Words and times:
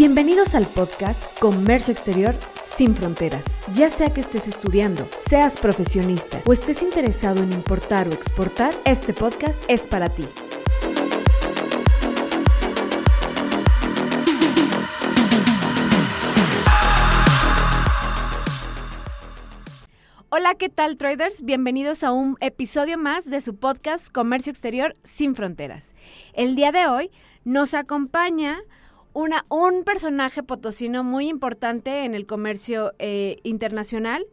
Bienvenidos 0.00 0.54
al 0.54 0.64
podcast 0.64 1.38
Comercio 1.40 1.92
Exterior 1.92 2.34
sin 2.62 2.94
Fronteras. 2.94 3.44
Ya 3.74 3.90
sea 3.90 4.08
que 4.08 4.22
estés 4.22 4.48
estudiando, 4.48 5.06
seas 5.28 5.60
profesionista 5.60 6.40
o 6.46 6.54
estés 6.54 6.82
interesado 6.82 7.42
en 7.42 7.52
importar 7.52 8.08
o 8.08 8.12
exportar, 8.12 8.72
este 8.86 9.12
podcast 9.12 9.62
es 9.68 9.86
para 9.86 10.08
ti. 10.08 10.24
Hola, 20.30 20.54
¿qué 20.54 20.70
tal 20.70 20.96
traders? 20.96 21.42
Bienvenidos 21.42 22.04
a 22.04 22.12
un 22.12 22.38
episodio 22.40 22.96
más 22.96 23.28
de 23.28 23.42
su 23.42 23.54
podcast 23.56 24.10
Comercio 24.10 24.50
Exterior 24.50 24.94
sin 25.04 25.34
Fronteras. 25.34 25.94
El 26.32 26.56
día 26.56 26.72
de 26.72 26.86
hoy 26.86 27.10
nos 27.44 27.74
acompaña 27.74 28.60
un 29.12 29.84
personaje 29.84 30.42
potosino 30.42 31.04
muy 31.04 31.28
importante 31.28 32.04
en 32.04 32.14
el 32.14 32.26
comercio 32.26 32.92
eh, 32.98 33.38
internacional. 33.42 34.26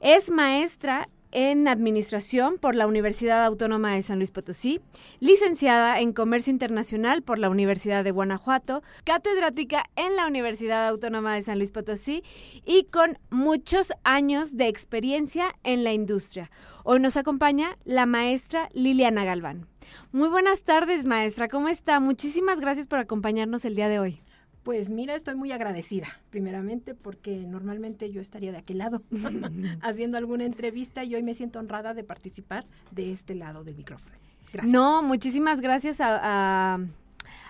Es 0.00 0.30
maestra 0.30 1.08
en 1.30 1.68
Administración 1.68 2.58
por 2.58 2.74
la 2.74 2.86
Universidad 2.86 3.44
Autónoma 3.44 3.94
de 3.94 4.02
San 4.02 4.18
Luis 4.18 4.30
Potosí, 4.30 4.80
licenciada 5.20 6.00
en 6.00 6.12
Comercio 6.12 6.50
Internacional 6.50 7.22
por 7.22 7.38
la 7.38 7.50
Universidad 7.50 8.04
de 8.04 8.10
Guanajuato, 8.10 8.82
catedrática 9.04 9.84
en 9.96 10.16
la 10.16 10.26
Universidad 10.26 10.88
Autónoma 10.88 11.34
de 11.34 11.42
San 11.42 11.58
Luis 11.58 11.70
Potosí 11.70 12.22
y 12.64 12.84
con 12.84 13.18
muchos 13.30 13.92
años 14.04 14.56
de 14.56 14.68
experiencia 14.68 15.54
en 15.64 15.84
la 15.84 15.92
industria. 15.92 16.50
Hoy 16.90 17.00
nos 17.00 17.18
acompaña 17.18 17.76
la 17.84 18.06
maestra 18.06 18.70
Liliana 18.72 19.22
Galván. 19.22 19.66
Muy 20.10 20.30
buenas 20.30 20.62
tardes, 20.62 21.04
maestra. 21.04 21.46
¿Cómo 21.46 21.68
está? 21.68 22.00
Muchísimas 22.00 22.60
gracias 22.60 22.86
por 22.86 22.98
acompañarnos 22.98 23.66
el 23.66 23.74
día 23.74 23.90
de 23.90 23.98
hoy. 23.98 24.22
Pues 24.62 24.88
mira, 24.88 25.14
estoy 25.14 25.34
muy 25.34 25.52
agradecida, 25.52 26.06
primeramente 26.30 26.94
porque 26.94 27.40
normalmente 27.40 28.10
yo 28.10 28.22
estaría 28.22 28.52
de 28.52 28.56
aquel 28.56 28.78
lado 28.78 29.02
haciendo 29.82 30.16
alguna 30.16 30.46
entrevista 30.46 31.04
y 31.04 31.14
hoy 31.14 31.22
me 31.22 31.34
siento 31.34 31.58
honrada 31.58 31.92
de 31.92 32.04
participar 32.04 32.64
de 32.90 33.12
este 33.12 33.34
lado 33.34 33.64
del 33.64 33.76
micrófono. 33.76 34.16
Gracias. 34.50 34.72
No, 34.72 35.02
muchísimas 35.02 35.60
gracias 35.60 36.00
a, 36.00 36.72
a, 36.72 36.78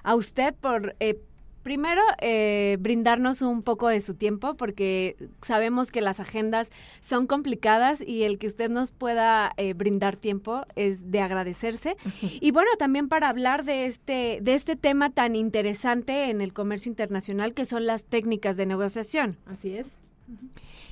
a 0.02 0.14
usted 0.16 0.52
por 0.52 0.96
eh, 0.98 1.20
primero, 1.62 2.02
eh, 2.20 2.76
brindarnos 2.80 3.42
un 3.42 3.62
poco 3.62 3.88
de 3.88 4.00
su 4.00 4.14
tiempo, 4.14 4.54
porque 4.54 5.16
sabemos 5.42 5.90
que 5.90 6.00
las 6.00 6.20
agendas 6.20 6.70
son 7.00 7.26
complicadas 7.26 8.00
y 8.00 8.22
el 8.22 8.38
que 8.38 8.46
usted 8.46 8.70
nos 8.70 8.92
pueda 8.92 9.52
eh, 9.56 9.74
brindar 9.74 10.16
tiempo 10.16 10.62
es 10.76 11.10
de 11.10 11.20
agradecerse. 11.20 11.96
Y 12.40 12.50
bueno, 12.50 12.70
también 12.78 13.08
para 13.08 13.28
hablar 13.28 13.64
de 13.64 13.86
este, 13.86 14.38
de 14.42 14.54
este 14.54 14.76
tema 14.76 15.10
tan 15.10 15.36
interesante 15.36 16.30
en 16.30 16.40
el 16.40 16.52
comercio 16.52 16.90
internacional, 16.90 17.54
que 17.54 17.64
son 17.64 17.86
las 17.86 18.04
técnicas 18.04 18.56
de 18.56 18.66
negociación. 18.66 19.36
Así 19.46 19.76
es. 19.76 19.98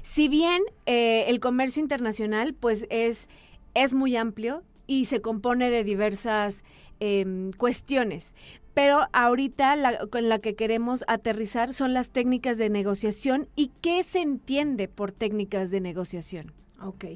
Si 0.02 0.28
bien 0.28 0.62
eh, 0.86 1.24
el 1.28 1.40
comercio 1.40 1.82
internacional, 1.82 2.54
pues 2.54 2.86
es, 2.90 3.28
es 3.74 3.92
muy 3.92 4.16
amplio 4.16 4.62
y 4.86 5.06
se 5.06 5.20
compone 5.20 5.70
de 5.70 5.84
diversas 5.84 6.62
eh, 7.00 7.50
cuestiones 7.56 8.34
pero 8.76 9.08
ahorita 9.14 9.74
la, 9.74 10.06
con 10.06 10.28
la 10.28 10.38
que 10.38 10.54
queremos 10.54 11.02
aterrizar 11.08 11.72
son 11.72 11.94
las 11.94 12.10
técnicas 12.10 12.58
de 12.58 12.68
negociación 12.68 13.48
y 13.56 13.70
qué 13.80 14.02
se 14.02 14.20
entiende 14.20 14.86
por 14.86 15.12
técnicas 15.12 15.70
de 15.70 15.80
negociación. 15.80 16.52
Ok. 16.82 17.06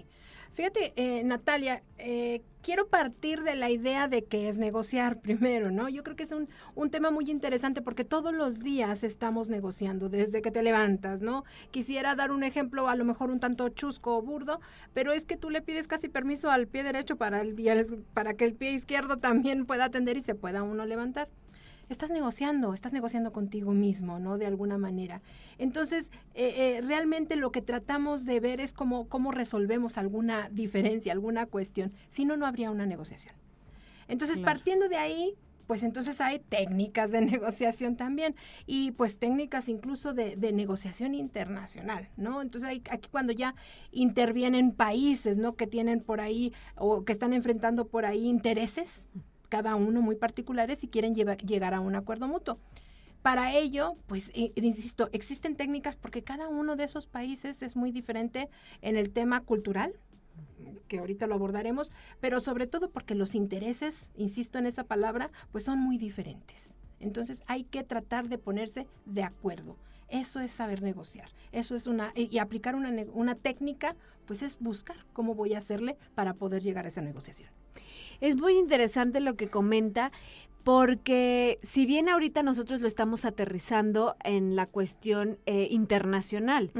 Fíjate, 0.60 0.92
eh, 0.96 1.24
Natalia, 1.24 1.82
eh, 1.96 2.42
quiero 2.60 2.86
partir 2.88 3.44
de 3.44 3.56
la 3.56 3.70
idea 3.70 4.08
de 4.08 4.24
que 4.24 4.50
es 4.50 4.58
negociar 4.58 5.18
primero, 5.22 5.70
¿no? 5.70 5.88
Yo 5.88 6.02
creo 6.02 6.16
que 6.16 6.24
es 6.24 6.32
un, 6.32 6.50
un, 6.74 6.90
tema 6.90 7.10
muy 7.10 7.30
interesante 7.30 7.80
porque 7.80 8.04
todos 8.04 8.34
los 8.34 8.60
días 8.60 9.02
estamos 9.02 9.48
negociando 9.48 10.10
desde 10.10 10.42
que 10.42 10.50
te 10.50 10.62
levantas, 10.62 11.22
¿no? 11.22 11.44
Quisiera 11.70 12.14
dar 12.14 12.30
un 12.30 12.42
ejemplo 12.42 12.90
a 12.90 12.94
lo 12.94 13.06
mejor 13.06 13.30
un 13.30 13.40
tanto 13.40 13.70
chusco 13.70 14.18
o 14.18 14.20
burdo, 14.20 14.60
pero 14.92 15.14
es 15.14 15.24
que 15.24 15.38
tú 15.38 15.48
le 15.48 15.62
pides 15.62 15.88
casi 15.88 16.10
permiso 16.10 16.50
al 16.50 16.66
pie 16.66 16.82
derecho 16.82 17.16
para, 17.16 17.40
el, 17.40 18.04
para 18.12 18.34
que 18.34 18.44
el 18.44 18.52
pie 18.52 18.72
izquierdo 18.72 19.16
también 19.16 19.64
pueda 19.64 19.86
atender 19.86 20.18
y 20.18 20.22
se 20.22 20.34
pueda 20.34 20.62
uno 20.62 20.84
levantar 20.84 21.30
estás 21.92 22.10
negociando, 22.10 22.74
estás 22.74 22.92
negociando 22.92 23.32
contigo 23.32 23.72
mismo, 23.72 24.18
¿no? 24.18 24.38
De 24.38 24.46
alguna 24.46 24.78
manera. 24.78 25.22
Entonces, 25.58 26.10
eh, 26.34 26.54
eh, 26.56 26.80
realmente 26.82 27.36
lo 27.36 27.52
que 27.52 27.62
tratamos 27.62 28.24
de 28.24 28.40
ver 28.40 28.60
es 28.60 28.72
cómo, 28.72 29.08
cómo 29.08 29.32
resolvemos 29.32 29.98
alguna 29.98 30.48
diferencia, 30.50 31.12
alguna 31.12 31.46
cuestión. 31.46 31.92
Si 32.08 32.24
no, 32.24 32.36
no 32.36 32.46
habría 32.46 32.70
una 32.70 32.86
negociación. 32.86 33.34
Entonces, 34.08 34.40
partiendo 34.40 34.88
de 34.88 34.96
ahí, 34.96 35.36
pues 35.70 35.84
entonces 35.84 36.20
hay 36.20 36.40
técnicas 36.40 37.12
de 37.12 37.20
negociación 37.20 37.94
también 37.94 38.34
y 38.66 38.90
pues 38.90 39.18
técnicas 39.18 39.68
incluso 39.68 40.14
de, 40.14 40.34
de 40.34 40.52
negociación 40.52 41.14
internacional, 41.14 42.08
¿no? 42.16 42.42
Entonces 42.42 42.68
hay, 42.68 42.82
aquí 42.90 43.08
cuando 43.08 43.32
ya 43.32 43.54
intervienen 43.92 44.72
países, 44.72 45.38
¿no? 45.38 45.54
Que 45.54 45.68
tienen 45.68 46.00
por 46.00 46.20
ahí 46.20 46.52
o 46.74 47.04
que 47.04 47.12
están 47.12 47.32
enfrentando 47.32 47.86
por 47.86 48.04
ahí 48.04 48.26
intereses, 48.26 49.08
cada 49.50 49.74
uno 49.74 50.00
muy 50.00 50.16
particulares 50.16 50.82
y 50.82 50.88
quieren 50.88 51.14
llegar 51.14 51.74
a 51.74 51.80
un 51.80 51.94
acuerdo 51.94 52.26
mutuo. 52.26 52.58
Para 53.20 53.54
ello, 53.54 53.96
pues, 54.06 54.30
insisto, 54.34 55.10
existen 55.12 55.54
técnicas 55.54 55.94
porque 55.94 56.24
cada 56.24 56.48
uno 56.48 56.76
de 56.76 56.84
esos 56.84 57.06
países 57.06 57.60
es 57.60 57.76
muy 57.76 57.92
diferente 57.92 58.48
en 58.80 58.96
el 58.96 59.10
tema 59.10 59.42
cultural, 59.42 59.92
que 60.88 61.00
ahorita 61.00 61.26
lo 61.26 61.34
abordaremos, 61.34 61.90
pero 62.20 62.40
sobre 62.40 62.66
todo 62.66 62.90
porque 62.90 63.14
los 63.14 63.34
intereses, 63.34 64.10
insisto 64.16 64.58
en 64.58 64.64
esa 64.64 64.84
palabra, 64.84 65.30
pues 65.52 65.64
son 65.64 65.78
muy 65.78 65.98
diferentes. 65.98 66.76
Entonces 66.98 67.42
hay 67.46 67.64
que 67.64 67.84
tratar 67.84 68.28
de 68.28 68.38
ponerse 68.38 68.86
de 69.04 69.22
acuerdo. 69.22 69.76
Eso 70.08 70.40
es 70.40 70.52
saber 70.52 70.82
negociar. 70.82 71.28
Eso 71.52 71.76
es 71.76 71.86
una 71.86 72.12
y 72.16 72.38
aplicar 72.38 72.74
una, 72.74 72.90
una 73.12 73.34
técnica, 73.34 73.96
pues 74.26 74.42
es 74.42 74.58
buscar 74.58 74.96
cómo 75.12 75.34
voy 75.34 75.54
a 75.54 75.58
hacerle 75.58 75.98
para 76.14 76.34
poder 76.34 76.62
llegar 76.62 76.86
a 76.86 76.88
esa 76.88 77.02
negociación. 77.02 77.50
Es 78.20 78.36
muy 78.36 78.54
interesante 78.58 79.20
lo 79.20 79.36
que 79.36 79.48
comenta 79.48 80.12
porque 80.64 81.58
si 81.62 81.86
bien 81.86 82.08
ahorita 82.08 82.42
nosotros 82.42 82.80
lo 82.80 82.86
estamos 82.86 83.24
aterrizando 83.24 84.16
en 84.22 84.56
la 84.56 84.66
cuestión 84.66 85.38
eh, 85.46 85.68
internacional, 85.70 86.70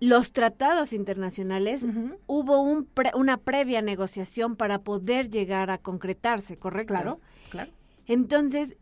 los 0.00 0.32
tratados 0.32 0.92
internacionales 0.92 1.84
hubo 2.26 2.60
un 2.60 2.88
una 3.14 3.36
previa 3.38 3.82
negociación 3.82 4.56
para 4.56 4.80
poder 4.80 5.30
llegar 5.30 5.70
a 5.70 5.78
concretarse, 5.78 6.56
¿correcto? 6.56 6.94
Claro, 6.94 7.20
claro. 7.50 7.72
Entonces, 8.06 8.76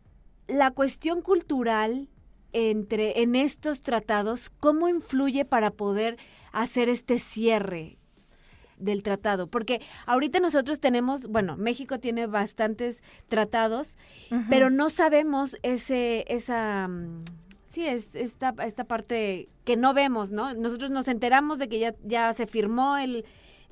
la 0.47 0.71
cuestión 0.71 1.21
cultural 1.21 2.09
entre 2.53 3.21
en 3.21 3.35
estos 3.35 3.81
tratados, 3.81 4.49
¿cómo 4.49 4.89
influye 4.89 5.45
para 5.45 5.71
poder 5.71 6.17
hacer 6.51 6.89
este 6.89 7.19
cierre? 7.19 7.97
Del 8.77 9.03
tratado, 9.03 9.47
porque 9.47 9.81
ahorita 10.05 10.39
nosotros 10.39 10.79
tenemos, 10.79 11.27
bueno, 11.27 11.57
México 11.57 11.99
tiene 11.99 12.27
bastantes 12.27 13.01
tratados, 13.27 13.97
pero 14.49 14.69
no 14.69 14.89
sabemos 14.89 15.57
ese, 15.63 16.25
esa, 16.27 16.89
sí, 17.65 17.85
es, 17.85 18.07
esta, 18.13 18.53
esta 18.63 18.83
parte 18.83 19.49
que 19.65 19.75
no 19.75 19.93
vemos, 19.93 20.31
¿no? 20.31 20.53
Nosotros 20.53 20.91
nos 20.91 21.07
enteramos 21.07 21.57
de 21.57 21.69
que 21.69 21.79
ya, 21.79 21.95
ya 22.03 22.31
se 22.33 22.47
firmó 22.47 22.97
el, 22.97 23.25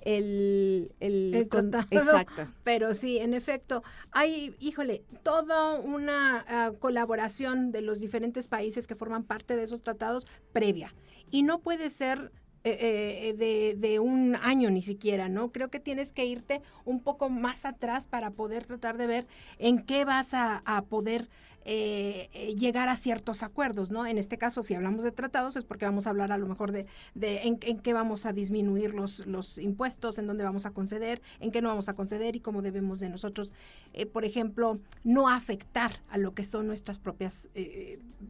el, 0.06 0.92
el, 1.00 1.48
tratado. 1.50 1.86
Exacto. 1.90 2.48
Pero 2.64 2.94
sí, 2.94 3.18
en 3.18 3.34
efecto, 3.34 3.84
hay, 4.12 4.56
híjole, 4.60 5.04
toda 5.24 5.80
una 5.80 6.46
uh, 6.72 6.78
colaboración 6.78 7.72
de 7.72 7.82
los 7.82 8.00
diferentes 8.00 8.48
países 8.48 8.88
que 8.88 8.96
forman 8.96 9.24
parte 9.24 9.56
de 9.56 9.64
esos 9.64 9.82
tratados 9.82 10.28
previa. 10.54 10.94
Y 11.32 11.44
no 11.44 11.60
puede 11.60 11.90
ser 11.90 12.32
eh, 12.68 13.30
eh, 13.30 13.34
de, 13.34 13.76
de, 13.78 14.00
un 14.00 14.36
año 14.36 14.72
ni 14.72 14.82
siquiera, 14.82 15.30
¿no? 15.30 15.52
Creo 15.52 15.70
que 15.70 15.80
tienes 15.80 16.12
que 16.12 16.26
irte 16.26 16.64
un 16.84 17.00
poco 17.00 17.30
más 17.30 17.64
atrás 17.64 18.08
para 18.08 18.32
poder 18.32 18.66
tratar 18.66 18.98
de 18.98 19.06
ver 19.06 19.28
en 19.60 19.86
qué 19.86 20.04
vas 20.04 20.34
a, 20.34 20.64
a 20.66 20.82
poder 20.82 21.30
eh, 21.68 22.30
eh, 22.34 22.56
llegar 22.56 22.90
a 22.90 22.96
ciertos 22.96 23.42
acuerdos, 23.42 23.90
¿no? 23.90 24.06
En 24.06 24.20
este 24.20 24.38
caso, 24.38 24.62
si 24.62 24.76
hablamos 24.76 25.04
de 25.04 25.12
tratados, 25.12 25.56
es 25.56 25.64
porque 25.64 25.86
vamos 25.86 26.06
a 26.06 26.12
hablar 26.12 26.32
a 26.32 26.38
lo 26.38 26.46
mejor 26.46 26.72
de, 26.72 26.86
en, 27.16 27.58
qué 27.58 27.92
vamos 27.92 28.28
a 28.28 28.34
disminuir 28.34 28.94
los, 28.94 29.26
los 29.26 29.58
impuestos, 29.58 30.20
en 30.20 30.28
dónde 30.28 30.44
vamos 30.44 30.68
a 30.68 30.72
conceder, 30.72 31.24
en 31.40 31.52
qué 31.52 31.64
no 31.64 31.70
vamos 31.70 31.90
a 31.90 31.96
conceder 31.96 32.36
y 32.36 32.40
cómo 32.40 32.62
debemos 32.62 33.00
de 33.00 33.10
nosotros, 33.10 33.52
eh, 33.94 34.06
por 34.06 34.26
ejemplo, 34.26 34.80
no 35.04 35.28
afectar 35.28 36.04
a 36.08 36.20
lo 36.20 36.36
que 36.36 36.44
son 36.44 36.68
nuestras 36.68 37.00
propias 37.00 37.50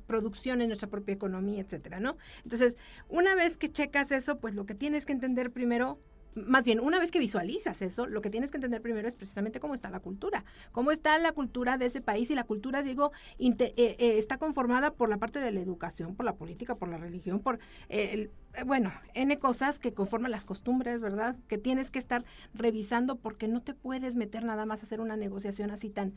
producciones, 0.07 0.69
nuestra 0.69 0.87
propia 0.87 1.13
economía, 1.13 1.61
etcétera, 1.61 1.99
¿no? 1.99 2.15
Entonces, 2.43 2.77
una 3.09 3.35
vez 3.35 3.57
que 3.57 3.69
checas 3.69 4.11
eso, 4.11 4.39
pues 4.39 4.55
lo 4.55 4.65
que 4.65 4.75
tienes 4.75 5.05
que 5.05 5.11
entender 5.11 5.51
primero 5.51 5.99
más 6.35 6.65
bien, 6.65 6.79
una 6.81 6.99
vez 6.99 7.11
que 7.11 7.19
visualizas 7.19 7.81
eso, 7.81 8.07
lo 8.07 8.21
que 8.21 8.29
tienes 8.29 8.51
que 8.51 8.57
entender 8.57 8.81
primero 8.81 9.07
es 9.07 9.15
precisamente 9.15 9.59
cómo 9.59 9.73
está 9.73 9.89
la 9.89 10.01
cultura, 10.01 10.43
cómo 10.71 10.91
está 10.91 11.17
la 11.17 11.31
cultura 11.31 11.77
de 11.77 11.85
ese 11.85 12.01
país 12.01 12.29
y 12.29 12.35
la 12.35 12.43
cultura, 12.43 12.83
digo, 12.83 13.11
eh, 13.39 13.55
eh, 13.77 13.95
está 14.17 14.37
conformada 14.37 14.91
por 14.91 15.09
la 15.09 15.17
parte 15.17 15.39
de 15.39 15.51
la 15.51 15.61
educación, 15.61 16.15
por 16.15 16.25
la 16.25 16.35
política, 16.35 16.75
por 16.75 16.89
la 16.89 16.97
religión, 16.97 17.39
por, 17.39 17.59
eh, 17.89 18.09
el, 18.53 18.65
bueno, 18.65 18.91
N 19.13 19.37
cosas 19.39 19.79
que 19.79 19.93
conforman 19.93 20.31
las 20.31 20.45
costumbres, 20.45 20.99
¿verdad? 20.99 21.37
Que 21.47 21.57
tienes 21.57 21.89
que 21.89 21.99
estar 21.99 22.25
revisando 22.53 23.15
porque 23.15 23.47
no 23.47 23.61
te 23.61 23.73
puedes 23.73 24.15
meter 24.15 24.43
nada 24.43 24.65
más 24.65 24.81
a 24.81 24.85
hacer 24.85 24.99
una 24.99 25.17
negociación 25.17 25.71
así 25.71 25.89
tan 25.89 26.13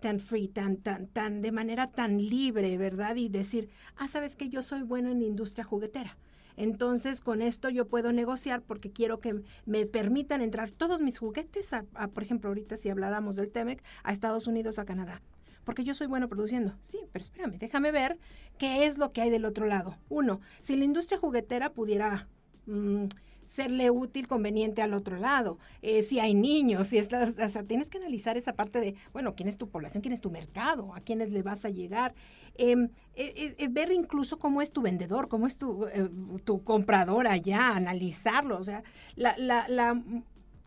tan 0.00 0.20
free, 0.20 0.46
tan, 0.46 0.76
tan, 0.76 1.08
tan, 1.08 1.42
de 1.42 1.50
manera 1.50 1.88
tan 1.88 2.18
libre, 2.18 2.78
¿verdad? 2.78 3.16
Y 3.16 3.28
decir, 3.28 3.68
ah, 3.96 4.06
sabes 4.06 4.36
que 4.36 4.48
yo 4.48 4.62
soy 4.62 4.82
bueno 4.82 5.10
en 5.10 5.18
la 5.18 5.26
industria 5.26 5.64
juguetera. 5.64 6.16
Entonces, 6.58 7.20
con 7.20 7.40
esto 7.40 7.70
yo 7.70 7.86
puedo 7.86 8.12
negociar 8.12 8.62
porque 8.62 8.90
quiero 8.90 9.20
que 9.20 9.42
me 9.64 9.86
permitan 9.86 10.42
entrar 10.42 10.72
todos 10.72 11.00
mis 11.00 11.18
juguetes, 11.18 11.72
a, 11.72 11.84
por 11.84 12.24
ejemplo, 12.24 12.50
ahorita 12.50 12.76
si 12.76 12.90
habláramos 12.90 13.36
del 13.36 13.48
TEMEC, 13.48 13.80
a 14.02 14.12
Estados 14.12 14.48
Unidos, 14.48 14.80
a 14.80 14.84
Canadá. 14.84 15.22
Porque 15.62 15.84
yo 15.84 15.94
soy 15.94 16.08
bueno 16.08 16.28
produciendo. 16.28 16.74
Sí, 16.80 16.98
pero 17.12 17.22
espérame, 17.22 17.58
déjame 17.58 17.92
ver 17.92 18.18
qué 18.58 18.86
es 18.86 18.98
lo 18.98 19.12
que 19.12 19.20
hay 19.20 19.30
del 19.30 19.44
otro 19.44 19.66
lado. 19.66 19.98
Uno, 20.08 20.40
si 20.60 20.76
la 20.76 20.84
industria 20.84 21.18
juguetera 21.18 21.72
pudiera 21.72 22.26
mm, 22.66 23.04
serle 23.48 23.90
útil, 23.90 24.28
conveniente 24.28 24.82
al 24.82 24.94
otro 24.94 25.16
lado. 25.16 25.58
Eh, 25.82 26.02
si 26.02 26.20
hay 26.20 26.34
niños, 26.34 26.86
si 26.88 26.98
estás, 26.98 27.30
o 27.38 27.50
sea, 27.50 27.62
tienes 27.64 27.90
que 27.90 27.98
analizar 27.98 28.36
esa 28.36 28.54
parte 28.54 28.78
de, 28.78 28.94
bueno, 29.12 29.34
quién 29.34 29.48
es 29.48 29.58
tu 29.58 29.68
población, 29.68 30.02
quién 30.02 30.12
es 30.12 30.20
tu 30.20 30.30
mercado, 30.30 30.94
a 30.94 31.00
quiénes 31.00 31.30
le 31.30 31.42
vas 31.42 31.64
a 31.64 31.70
llegar. 31.70 32.14
Em, 32.54 32.90
e, 33.14 33.54
e, 33.58 33.68
ver 33.68 33.90
incluso 33.92 34.38
cómo 34.38 34.62
es 34.62 34.72
tu 34.72 34.82
vendedor, 34.82 35.28
cómo 35.28 35.46
es 35.46 35.56
tu, 35.56 35.86
eh, 35.86 36.08
tu 36.44 36.62
comprador 36.62 37.26
allá, 37.26 37.74
analizarlo. 37.74 38.58
O 38.58 38.64
sea, 38.64 38.84
la, 39.16 39.34
la, 39.38 39.66
la 39.68 40.00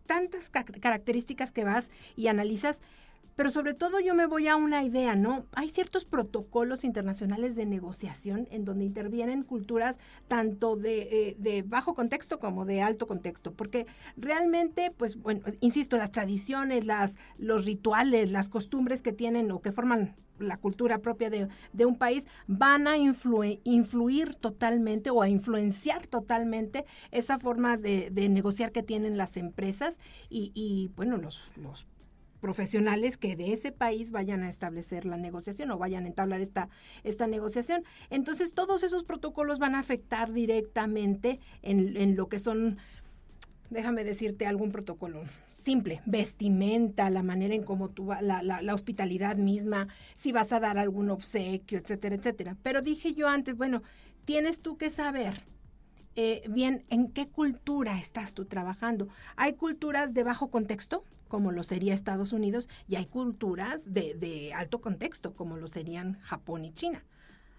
tantas 0.06 0.50
características 0.50 1.52
que 1.52 1.64
vas 1.64 1.90
y 2.16 2.26
analizas 2.26 2.82
pero 3.36 3.50
sobre 3.50 3.74
todo 3.74 4.00
yo 4.00 4.14
me 4.14 4.26
voy 4.26 4.48
a 4.48 4.56
una 4.56 4.82
idea, 4.84 5.14
¿no? 5.14 5.46
Hay 5.52 5.68
ciertos 5.68 6.04
protocolos 6.04 6.84
internacionales 6.84 7.56
de 7.56 7.66
negociación 7.66 8.48
en 8.50 8.64
donde 8.64 8.84
intervienen 8.84 9.42
culturas 9.42 9.98
tanto 10.28 10.76
de, 10.76 11.36
eh, 11.42 11.64
bajo 11.66 11.94
contexto 11.94 12.38
como 12.38 12.64
de 12.64 12.82
alto 12.82 13.06
contexto, 13.06 13.52
porque 13.52 13.86
realmente, 14.16 14.92
pues 14.96 15.16
bueno, 15.16 15.42
insisto, 15.60 15.96
las 15.96 16.12
tradiciones, 16.12 16.84
las, 16.84 17.16
los 17.38 17.64
rituales, 17.64 18.30
las 18.30 18.48
costumbres 18.48 19.02
que 19.02 19.12
tienen 19.12 19.50
o 19.50 19.60
que 19.60 19.72
forman 19.72 20.14
la 20.38 20.56
cultura 20.56 20.98
propia 20.98 21.30
de, 21.30 21.86
un 21.86 21.96
país 21.96 22.26
van 22.46 22.88
a 22.88 22.96
influir 22.96 24.34
totalmente 24.34 25.10
o 25.10 25.22
a 25.22 25.28
influenciar 25.28 26.06
totalmente 26.06 26.84
esa 27.10 27.38
forma 27.38 27.76
de, 27.76 28.10
negociar 28.28 28.72
que 28.72 28.82
tienen 28.82 29.16
las 29.16 29.36
empresas 29.36 29.98
y, 30.28 30.50
y 30.54 30.90
bueno, 30.96 31.16
los 31.16 31.40
profesionales 32.42 33.16
que 33.16 33.36
de 33.36 33.52
ese 33.54 33.70
país 33.70 34.10
vayan 34.10 34.42
a 34.42 34.50
establecer 34.50 35.06
la 35.06 35.16
negociación 35.16 35.70
o 35.70 35.78
vayan 35.78 36.04
a 36.04 36.08
entablar 36.08 36.40
esta, 36.40 36.68
esta 37.04 37.28
negociación. 37.28 37.84
Entonces, 38.10 38.52
todos 38.52 38.82
esos 38.82 39.04
protocolos 39.04 39.60
van 39.60 39.76
a 39.76 39.78
afectar 39.78 40.32
directamente 40.32 41.38
en, 41.62 42.16
lo 42.16 42.28
que 42.28 42.40
son, 42.40 42.78
déjame 43.70 44.02
decirte, 44.02 44.46
algún 44.46 44.72
protocolo 44.72 45.22
simple, 45.48 46.02
vestimenta, 46.04 47.08
la 47.08 47.22
manera 47.22 47.54
en 47.54 47.62
cómo 47.62 47.88
tú, 47.88 48.08
la, 48.20 48.42
la, 48.42 48.60
la, 48.60 48.74
hospitalidad 48.74 49.36
misma, 49.36 49.86
si 50.16 50.32
vas 50.32 50.50
a 50.50 50.58
dar 50.58 50.76
algún 50.76 51.08
obsequio, 51.08 51.78
etcétera, 51.78 52.16
etcétera. 52.16 52.56
Pero 52.64 52.82
dije 52.82 53.14
yo 53.14 53.28
antes, 53.28 53.56
bueno, 53.56 53.84
tienes 54.24 54.58
tú 54.60 54.76
que 54.76 54.90
saber 54.90 55.51
eh, 56.14 56.42
bien 56.48 56.84
en 56.90 57.10
qué 57.10 57.28
cultura 57.28 57.98
estás 57.98 58.34
tú 58.34 58.44
trabajando. 58.44 59.08
Hay 59.36 59.54
culturas 59.54 60.12
de 60.12 60.22
bajo 60.24 60.48
contexto, 60.50 61.04
como 61.28 61.52
lo 61.52 61.62
sería 61.62 61.94
Estados 61.94 62.32
Unidos, 62.32 62.68
y 62.86 62.96
hay 62.96 63.06
culturas 63.06 63.94
de, 63.94 64.52
alto 64.54 64.80
contexto, 64.80 65.34
como 65.34 65.56
lo 65.56 65.68
serían 65.68 66.20
Japón 66.20 66.64
y 66.64 66.72
China. 66.72 67.02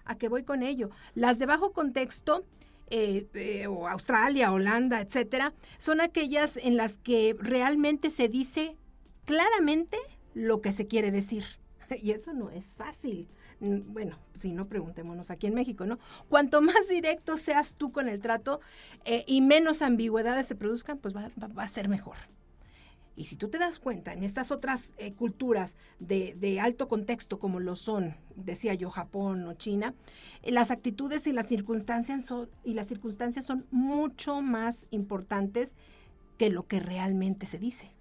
¿A 0.06 0.18
qué 0.18 0.28
voy 0.28 0.44
con 0.44 0.62
ello? 0.62 0.92
Las 1.16 1.40
de 1.40 1.48
bajo 1.48 1.72
contexto, 1.72 2.46
eh, 2.92 3.28
eh, 3.34 3.66
o 3.66 3.88
Australia, 3.88 4.52
Holanda, 4.52 5.02
etcétera, 5.02 5.54
son 5.80 6.02
aquellas 6.02 6.58
en 6.58 6.78
las 6.78 6.98
que 6.98 7.36
realmente 7.40 8.12
se 8.12 8.28
dice 8.28 8.78
claramente 9.26 9.98
lo 10.36 10.62
que 10.62 10.72
se 10.72 10.86
quiere 10.88 11.12
decir. 11.12 11.44
Y 12.02 12.12
eso 12.12 12.34
no 12.34 12.50
es 12.50 12.76
fácil. 12.76 13.28
Mm, 13.63 13.94
bueno, 13.94 14.18
si 14.36 14.51
no, 14.51 14.68
preguntémonos 14.68 15.31
aquí 15.31 15.48
en 15.48 15.56
México, 15.56 15.86
¿no? 15.86 15.98
Cuanto 16.30 16.62
más 16.62 16.88
directo 16.88 17.38
seas 17.38 17.74
tú 17.74 17.92
con 17.92 18.07
el 18.07 18.19
trato 18.21 18.62
eh, 19.06 19.24
y 19.25 19.42
menos 19.42 19.81
ambigüedades 19.81 20.45
se 20.45 20.56
produzcan, 20.56 21.00
pues 21.00 21.15
va 21.15 21.31
a 21.57 21.68
ser 21.68 21.89
mejor. 21.89 22.18
Y 23.15 23.25
si 23.25 23.36
tú 23.36 23.48
te 23.48 23.60
das 23.60 23.80
cuenta, 23.80 24.13
en 24.13 24.24
estas 24.24 24.51
otras 24.51 24.89
eh, 24.98 25.13
culturas 25.13 25.75
de, 26.00 26.60
alto 26.60 26.88
contexto, 26.88 27.38
como 27.39 27.60
lo 27.60 27.75
son, 27.75 28.15
decía 28.36 28.74
yo, 28.74 28.89
Japón 28.89 29.45
o 29.48 29.54
China, 29.54 29.94
las 30.44 30.71
actitudes 30.71 31.27
y 31.27 31.31
las 31.31 31.48
circunstancias 31.48 32.25
son, 32.25 32.50
y 32.63 32.74
las 32.74 32.88
circunstancias 32.88 33.45
son 33.45 33.66
mucho 33.69 34.42
más 34.42 34.88
importantes 34.89 35.75
que 36.38 36.50
lo 36.50 36.68
que 36.68 36.80
realmente 36.80 37.45
se 37.45 37.59
dice. 37.59 37.93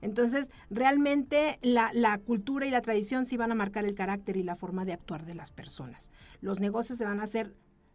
Entonces, 0.00 0.50
realmente 0.70 1.58
la, 1.62 1.90
la, 1.94 2.18
cultura 2.18 2.66
y 2.66 2.70
la 2.70 2.82
tradición 2.82 3.26
sí 3.26 3.36
van 3.36 3.52
a 3.52 3.54
marcar 3.54 3.84
el 3.84 3.94
carácter 3.94 4.36
y 4.36 4.42
la 4.42 4.56
forma 4.56 4.84
de 4.84 4.92
actuar 4.92 5.24
de 5.24 5.34
las 5.34 5.50
personas. 5.50 6.12
Los 6.40 6.60
negocios 6.60 6.98
se 6.98 7.04
van 7.04 7.20
a 7.20 7.24
hacer 7.24 7.54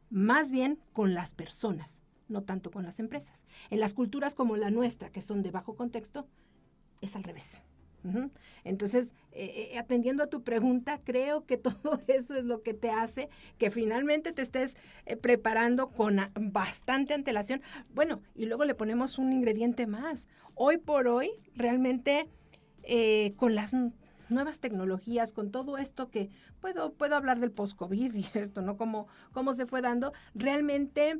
más 0.09 0.51
bien 0.51 0.79
con 0.93 1.13
las 1.13 1.33
personas 1.33 2.01
no 2.27 2.43
tanto 2.43 2.71
con 2.71 2.83
las 2.83 2.99
empresas. 2.99 3.45
En 3.69 3.79
las 3.79 3.93
culturas 3.93 4.35
como 4.35 4.57
la 4.57 4.71
nuestra, 4.71 5.11
que 5.11 5.21
son 5.21 5.43
de 5.43 5.51
bajo 5.51 5.75
contexto, 5.75 6.27
es 7.01 7.15
al 7.15 7.23
revés. 7.23 7.61
Entonces, 8.63 9.13
eh, 9.31 9.71
eh, 9.73 9.77
atendiendo 9.77 10.23
a 10.23 10.27
tu 10.27 10.43
pregunta, 10.43 10.99
creo 11.03 11.45
que 11.45 11.57
todo 11.57 12.01
eso 12.07 12.35
es 12.35 12.45
lo 12.45 12.61
que 12.61 12.73
te 12.73 12.89
hace 12.89 13.29
que 13.57 13.71
finalmente 13.71 14.31
te 14.31 14.41
estés 14.41 14.75
eh, 15.05 15.15
preparando 15.15 15.89
con 15.89 16.17
bastante 16.39 17.13
antelación. 17.13 17.61
Bueno, 17.93 18.21
y 18.35 18.45
luego 18.45 18.65
le 18.65 18.75
ponemos 18.75 19.17
un 19.17 19.33
ingrediente 19.33 19.87
más. 19.87 20.27
Hoy 20.55 20.77
por 20.77 21.07
hoy, 21.07 21.31
realmente, 21.55 22.27
con 23.35 23.55
las 23.55 23.75
nuevas 24.29 24.59
tecnologías, 24.59 25.33
con 25.33 25.51
todo 25.51 25.77
esto 25.77 26.09
que 26.09 26.29
puedo, 26.61 26.93
puedo 26.93 27.15
hablar 27.15 27.39
del 27.39 27.51
post-COVID 27.51 28.13
y 28.13 28.25
esto, 28.33 28.61
¿no? 28.61 28.77
Cómo, 28.77 29.07
cómo 29.31 29.53
se 29.53 29.65
fue 29.65 29.81
dando, 29.81 30.13
realmente 30.33 31.19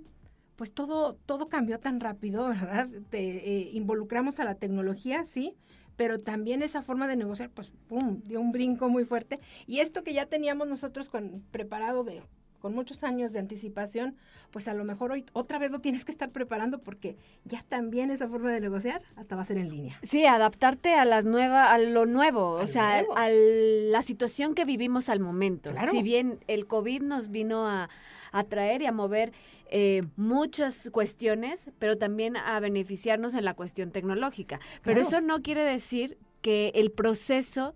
pues 0.55 0.73
todo, 0.73 1.15
todo 1.25 1.49
cambió 1.49 1.79
tan 1.79 1.99
rápido, 1.99 2.47
¿verdad? 2.49 2.87
Te, 3.09 3.69
involucramos 3.73 4.39
a 4.39 4.45
la 4.45 4.55
tecnología, 4.55 5.25
sí, 5.25 5.55
pero 5.95 6.19
también 6.19 6.61
esa 6.61 6.81
forma 6.81 7.07
de 7.07 7.15
negociar, 7.15 7.49
pues, 7.49 7.71
¡pum!, 7.87 8.21
dio 8.25 8.41
un 8.41 8.51
brinco 8.51 8.89
muy 8.89 9.05
fuerte. 9.05 9.39
Y 9.67 9.79
esto 9.79 10.03
que 10.03 10.13
ya 10.13 10.25
teníamos 10.25 10.67
nosotros 10.67 11.09
con, 11.09 11.43
preparado 11.51 12.03
de 12.03 12.21
con 12.65 12.73
muchos 12.73 13.03
años 13.03 13.31
de 13.31 13.37
anticipación, 13.37 14.15
pues 14.49 14.67
a 14.67 14.73
lo 14.73 14.83
mejor 14.85 15.11
hoy 15.11 15.23
otra 15.33 15.59
vez 15.59 15.69
lo 15.69 15.81
tienes 15.81 16.03
que 16.03 16.11
estar 16.11 16.31
preparando 16.31 16.79
porque 16.79 17.15
ya 17.43 17.63
también 17.69 18.09
esa 18.09 18.27
forma 18.27 18.51
de 18.51 18.59
negociar 18.59 19.03
hasta 19.15 19.35
va 19.35 19.43
a 19.43 19.45
ser 19.45 19.59
en 19.59 19.69
línea. 19.69 19.99
Sí, 20.01 20.25
adaptarte 20.25 20.95
a 20.95 21.05
las 21.05 21.25
nuevas, 21.25 21.69
a 21.69 21.77
lo 21.77 22.07
nuevo, 22.07 22.53
o 22.53 22.65
sea, 22.65 23.03
a 23.15 23.29
la 23.29 24.01
situación 24.01 24.55
que 24.55 24.65
vivimos 24.65 25.09
al 25.09 25.19
momento. 25.19 25.71
Si 25.91 26.01
bien 26.01 26.39
el 26.47 26.65
COVID 26.65 27.03
nos 27.03 27.29
vino 27.29 27.67
a, 27.67 27.87
a 28.35 28.43
traer 28.43 28.81
y 28.81 28.85
a 28.85 28.91
mover 28.91 29.31
eh, 29.67 30.03
muchas 30.17 30.89
cuestiones, 30.91 31.71
pero 31.79 31.97
también 31.97 32.35
a 32.35 32.59
beneficiarnos 32.59 33.33
en 33.33 33.45
la 33.45 33.53
cuestión 33.53 33.91
tecnológica. 33.91 34.59
Pero 34.83 34.99
eso 34.99 35.21
no 35.21 35.41
quiere 35.41 35.63
decir 35.63 36.17
que 36.41 36.73
el 36.75 36.91
proceso, 36.91 37.75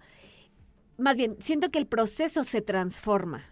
más 0.98 1.16
bien, 1.16 1.38
siento 1.40 1.72
que 1.72 1.80
el 1.80 1.88
proceso 1.88 2.44
se 2.44 2.62
transforma. 2.62 3.44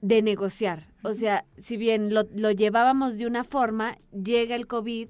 de 0.00 0.22
negociar. 0.22 0.86
O 1.02 1.12
sea, 1.12 1.44
si 1.56 1.76
bien 1.76 2.14
lo, 2.14 2.22
lo, 2.36 2.52
llevábamos 2.52 3.18
de 3.18 3.26
una 3.26 3.42
forma, 3.42 3.98
llega 4.12 4.54
el 4.54 4.68
COVID 4.68 5.08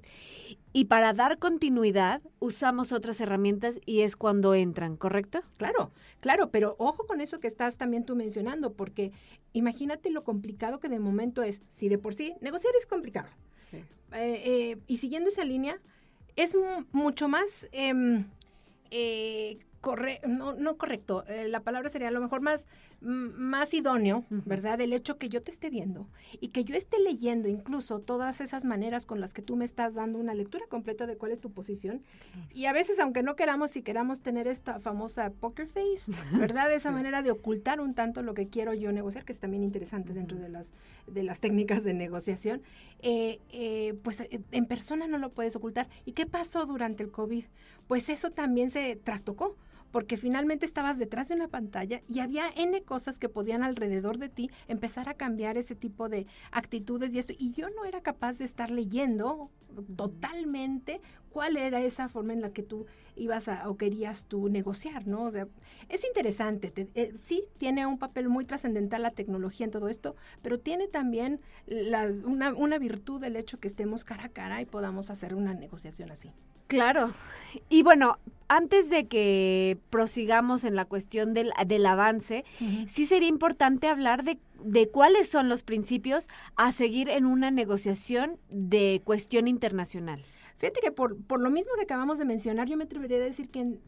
y 0.71 0.85
para 0.85 1.13
dar 1.13 1.39
continuidad 1.39 2.21
usamos 2.39 2.91
otras 2.91 3.19
herramientas 3.21 3.79
y 3.85 4.01
es 4.01 4.15
cuando 4.15 4.53
entran, 4.53 4.97
¿correcto? 4.97 5.41
Claro, 5.57 5.91
claro, 6.19 6.51
pero 6.51 6.75
ojo 6.77 7.07
con 7.07 7.21
eso 7.21 7.39
que 7.39 7.47
estás 7.47 7.77
también 7.77 8.05
tú 8.05 8.15
mencionando, 8.15 8.73
porque 8.73 9.11
imagínate 9.53 10.11
lo 10.11 10.23
complicado 10.23 10.79
que 10.79 10.89
de 10.89 10.99
momento 10.99 11.41
es, 11.41 11.63
si 11.69 11.89
de 11.89 11.97
por 11.97 12.13
sí 12.13 12.35
negociar 12.41 12.73
es 12.77 12.85
complicado. 12.85 13.29
Sí. 13.57 13.77
Eh, 14.13 14.41
eh, 14.45 14.77
y 14.87 14.97
siguiendo 14.97 15.29
esa 15.29 15.43
línea, 15.43 15.79
es 16.35 16.55
mucho 16.91 17.27
más 17.27 17.67
em, 17.71 18.25
eh, 18.91 19.59
corre 19.81 20.19
no, 20.27 20.53
no 20.53 20.77
correcto, 20.77 21.23
eh, 21.27 21.47
la 21.47 21.61
palabra 21.61 21.89
sería 21.89 22.09
a 22.09 22.11
lo 22.11 22.21
mejor 22.21 22.41
más, 22.41 22.67
más 23.01 23.73
idóneo, 23.73 24.25
¿verdad? 24.29 24.81
El 24.81 24.93
hecho 24.93 25.17
que 25.17 25.29
yo 25.29 25.41
te 25.41 25.51
esté 25.51 25.69
viendo 25.69 26.07
y 26.41 26.49
que 26.49 26.63
yo 26.63 26.75
esté 26.75 26.99
leyendo 26.99 27.47
incluso 27.47 27.99
todas 27.99 28.41
esas 28.41 28.65
maneras 28.65 29.05
con 29.05 29.21
las 29.21 29.33
que 29.33 29.41
tú 29.41 29.55
me 29.55 29.65
estás 29.65 29.93
dando 29.93 30.19
una 30.19 30.33
lectura 30.33 30.65
completa 30.67 31.07
de 31.07 31.15
cuál 31.15 31.31
es 31.31 31.39
tu 31.39 31.51
posición. 31.51 32.03
Y 32.53 32.65
a 32.65 32.73
veces, 32.73 32.99
aunque 32.99 33.23
no 33.23 33.35
queramos, 33.35 33.71
si 33.71 33.81
queramos 33.81 34.21
tener 34.21 34.47
esta 34.47 34.79
famosa 34.79 35.31
poker 35.31 35.67
face, 35.67 36.11
¿verdad? 36.37 36.71
Esa 36.73 36.91
manera 36.91 37.21
de 37.21 37.31
ocultar 37.31 37.79
un 37.79 37.93
tanto 37.93 38.21
lo 38.21 38.33
que 38.33 38.49
quiero 38.49 38.73
yo 38.73 38.91
negociar, 38.91 39.23
que 39.23 39.33
es 39.33 39.39
también 39.39 39.63
interesante 39.63 40.13
dentro 40.13 40.37
de 40.37 40.49
las, 40.49 40.73
de 41.07 41.23
las 41.23 41.39
técnicas 41.39 41.83
de 41.83 41.93
negociación, 41.93 42.61
eh, 43.01 43.39
eh, 43.51 43.93
pues 44.03 44.23
en 44.29 44.65
persona 44.65 45.07
no 45.07 45.17
lo 45.17 45.31
puedes 45.31 45.55
ocultar. 45.55 45.87
¿Y 46.05 46.11
qué 46.11 46.25
pasó 46.25 46.65
durante 46.65 47.03
el 47.03 47.11
COVID? 47.11 47.45
Pues 47.87 48.09
eso 48.09 48.31
también 48.31 48.69
se 48.71 48.95
trastocó 48.97 49.55
porque 49.91 50.17
finalmente 50.17 50.65
estabas 50.65 50.97
detrás 50.97 51.27
de 51.27 51.35
una 51.35 51.47
pantalla 51.47 52.01
y 52.07 52.19
había 52.19 52.49
N 52.55 52.81
cosas 52.83 53.19
que 53.19 53.29
podían 53.29 53.63
alrededor 53.63 54.17
de 54.17 54.29
ti 54.29 54.51
empezar 54.67 55.09
a 55.09 55.15
cambiar 55.15 55.57
ese 55.57 55.75
tipo 55.75 56.09
de 56.09 56.27
actitudes 56.51 57.13
y 57.13 57.19
eso. 57.19 57.33
Y 57.37 57.51
yo 57.51 57.69
no 57.69 57.85
era 57.85 58.01
capaz 58.01 58.37
de 58.37 58.45
estar 58.45 58.71
leyendo 58.71 59.49
totalmente 59.95 61.01
cuál 61.29 61.57
era 61.57 61.81
esa 61.81 62.09
forma 62.09 62.33
en 62.33 62.41
la 62.41 62.51
que 62.51 62.63
tú 62.63 62.85
ibas 63.15 63.47
a, 63.47 63.69
o 63.69 63.77
querías 63.77 64.25
tú 64.25 64.49
negociar, 64.49 65.07
¿no? 65.07 65.23
O 65.23 65.31
sea, 65.31 65.47
es 65.89 66.05
interesante, 66.05 66.71
eh, 66.95 67.13
sí, 67.21 67.43
tiene 67.57 67.85
un 67.85 67.97
papel 67.97 68.29
muy 68.29 68.45
trascendental 68.45 69.01
la 69.01 69.11
tecnología 69.11 69.65
en 69.65 69.71
todo 69.71 69.89
esto, 69.89 70.15
pero 70.41 70.59
tiene 70.59 70.87
también 70.87 71.41
una, 72.25 72.53
una 72.53 72.77
virtud 72.77 73.19
del 73.19 73.35
hecho 73.35 73.59
que 73.59 73.67
estemos 73.67 74.03
cara 74.03 74.25
a 74.25 74.29
cara 74.29 74.61
y 74.61 74.65
podamos 74.65 75.09
hacer 75.09 75.35
una 75.35 75.53
negociación 75.53 76.11
así. 76.11 76.31
Claro. 76.69 77.11
Y 77.67 77.81
bueno, 77.81 78.19
antes 78.47 78.91
de 78.91 79.07
que 79.07 79.79
prosigamos 79.89 80.63
en 80.63 80.75
la 80.75 80.85
cuestión 80.85 81.33
del, 81.33 81.51
del 81.65 81.85
avance, 81.87 82.45
sí 82.87 83.07
sería 83.07 83.27
importante 83.27 83.87
hablar 83.87 84.23
de, 84.23 84.37
de, 84.63 84.87
cuáles 84.87 85.27
son 85.29 85.49
los 85.49 85.63
principios 85.63 86.27
a 86.55 86.71
seguir 86.71 87.09
en 87.09 87.25
una 87.25 87.49
negociación 87.49 88.37
de 88.49 89.01
cuestión 89.03 89.47
internacional. 89.47 90.23
Fíjate 90.59 90.81
que 90.81 90.91
por, 90.91 91.17
por 91.23 91.39
lo 91.39 91.49
mismo 91.49 91.71
que 91.75 91.83
acabamos 91.83 92.19
de 92.19 92.25
mencionar, 92.25 92.67
yo 92.67 92.77
me 92.77 92.83
atrevería 92.83 93.17
a 93.17 93.21
decir 93.21 93.49
que 93.49 93.79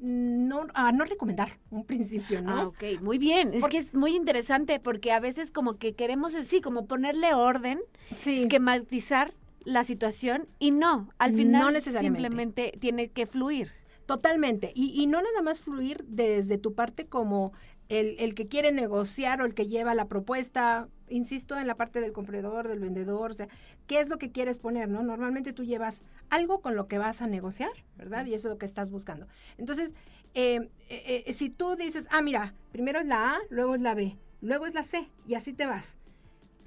no, 0.00 0.66
a 0.74 0.92
no 0.92 1.04
recomendar 1.04 1.58
un 1.70 1.84
principio, 1.84 2.42
¿no? 2.42 2.52
Ah, 2.52 2.66
ok, 2.66 3.00
muy 3.00 3.18
bien. 3.18 3.54
Es 3.54 3.66
que 3.68 3.78
es 3.78 3.94
muy 3.94 4.14
interesante 4.14 4.78
porque 4.78 5.12
a 5.12 5.20
veces 5.20 5.50
como 5.50 5.78
que 5.78 5.94
queremos, 5.94 6.34
sí, 6.44 6.60
como 6.60 6.86
ponerle 6.86 7.34
orden, 7.34 7.80
esquematizar 8.10 9.34
la 9.64 9.84
situación 9.84 10.48
y 10.58 10.70
no, 10.70 11.08
al 11.18 11.32
final 11.34 11.80
simplemente 11.82 12.72
tiene 12.78 13.08
que 13.08 13.26
fluir. 13.26 13.72
Totalmente. 14.06 14.72
Y, 14.74 15.02
y, 15.02 15.06
no 15.06 15.20
nada 15.20 15.42
más 15.42 15.58
fluir 15.58 16.02
desde 16.08 16.56
tu 16.56 16.74
parte 16.74 17.06
como 17.06 17.52
el, 17.88 18.16
el, 18.18 18.34
que 18.34 18.46
quiere 18.46 18.72
negociar 18.72 19.40
o 19.40 19.44
el 19.44 19.54
que 19.54 19.66
lleva 19.66 19.94
la 19.94 20.08
propuesta, 20.08 20.88
insisto, 21.08 21.58
en 21.58 21.66
la 21.66 21.76
parte 21.76 22.00
del 22.00 22.12
comprador, 22.12 22.68
del 22.68 22.80
vendedor, 22.80 23.30
o 23.30 23.34
sea, 23.34 23.48
¿qué 23.86 24.00
es 24.00 24.08
lo 24.08 24.18
que 24.18 24.30
quieres 24.30 24.58
poner, 24.58 24.88
no? 24.88 25.02
Normalmente 25.02 25.52
tú 25.52 25.64
llevas 25.64 26.02
algo 26.30 26.60
con 26.60 26.76
lo 26.76 26.86
que 26.86 26.98
vas 26.98 27.22
a 27.22 27.26
negociar, 27.26 27.70
¿verdad? 27.96 28.26
Y 28.26 28.34
eso 28.34 28.48
es 28.48 28.52
lo 28.54 28.58
que 28.58 28.66
estás 28.66 28.90
buscando. 28.90 29.26
Entonces, 29.56 29.94
eh, 30.34 30.68
eh, 30.88 31.24
eh, 31.26 31.32
si 31.32 31.48
tú 31.50 31.76
dices, 31.76 32.06
ah, 32.10 32.22
mira, 32.22 32.54
primero 32.72 33.00
es 33.00 33.06
la 33.06 33.34
A, 33.34 33.38
luego 33.48 33.74
es 33.74 33.80
la 33.80 33.94
B, 33.94 34.16
luego 34.42 34.66
es 34.66 34.74
la 34.74 34.84
C, 34.84 35.08
y 35.26 35.34
así 35.34 35.52
te 35.52 35.66
vas 35.66 35.96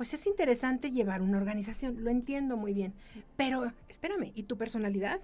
pues 0.02 0.16
es 0.16 0.26
interesante 0.26 0.90
llevar 0.90 1.22
una 1.22 1.38
organización, 1.38 2.04
lo 2.04 2.10
entiendo 2.10 2.58
muy 2.58 2.74
bien, 2.74 2.92
pero 3.38 3.72
espérame, 3.88 4.32
¿y 4.34 4.42
tu 4.42 4.58
personalidad? 4.58 5.22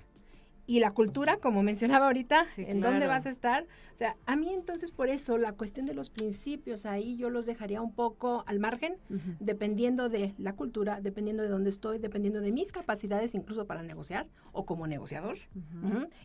Y 0.70 0.82
la 0.82 0.92
cultura, 0.92 1.38
como 1.38 1.64
mencionaba 1.64 2.08
ahorita, 2.08 2.46
¿en 2.58 2.82
dónde 2.82 3.08
vas 3.08 3.26
a 3.26 3.30
estar? 3.30 3.64
O 3.94 3.98
sea, 3.98 4.18
a 4.26 4.36
mí 4.36 4.54
entonces 4.54 4.92
por 4.92 5.10
eso 5.10 5.38
la 5.38 5.54
cuestión 5.54 5.86
de 5.86 5.94
los 5.94 6.10
principios 6.10 6.86
ahí 6.86 7.16
yo 7.16 7.30
los 7.30 7.46
dejaría 7.46 7.82
un 7.82 7.94
poco 7.94 8.44
al 8.48 8.60
margen, 8.60 8.98
dependiendo 9.40 10.10
de 10.10 10.36
la 10.38 10.54
cultura, 10.54 11.00
dependiendo 11.02 11.42
de 11.42 11.50
dónde 11.50 11.70
estoy, 11.70 12.00
dependiendo 12.00 12.42
de 12.42 12.52
mis 12.52 12.74
capacidades 12.74 13.34
incluso 13.34 13.66
para 13.66 13.82
negociar 13.82 14.28
o 14.52 14.66
como 14.66 14.88
negociador 14.88 15.38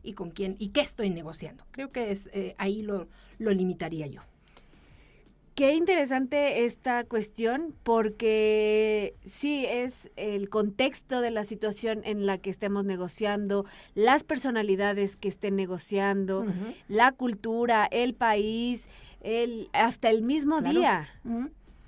y 0.03 0.15
con 0.15 0.33
quién 0.33 0.57
y 0.59 0.69
qué 0.71 0.81
estoy 0.81 1.11
negociando. 1.11 1.65
Creo 1.71 1.93
que 1.93 2.11
es 2.11 2.29
eh, 2.33 2.57
ahí 2.59 2.83
lo, 2.83 3.07
lo 3.39 3.53
limitaría 3.53 4.09
yo. 4.09 4.23
Qué 5.55 5.75
interesante 5.75 6.65
esta 6.65 7.05
cuestión 7.05 7.75
porque 7.83 9.15
sí 9.25 9.67
es 9.67 10.11
el 10.17 10.49
contexto 10.49 11.21
de 11.21 11.31
la 11.31 11.45
situación 11.45 12.01
en 12.05 12.25
la 12.25 12.39
que 12.39 12.49
estemos 12.49 12.87
negociando, 12.87 13.67
las 13.95 14.25
personalidades 14.25 15.17
que 15.17 15.29
estén 15.29 15.57
negociando, 15.57 16.47
la 16.89 17.13
cultura, 17.13 17.87
el 17.91 18.15
país, 18.15 18.89
el 19.21 19.69
hasta 19.75 20.09
el 20.09 20.23
mismo 20.23 20.63
día. 20.63 21.07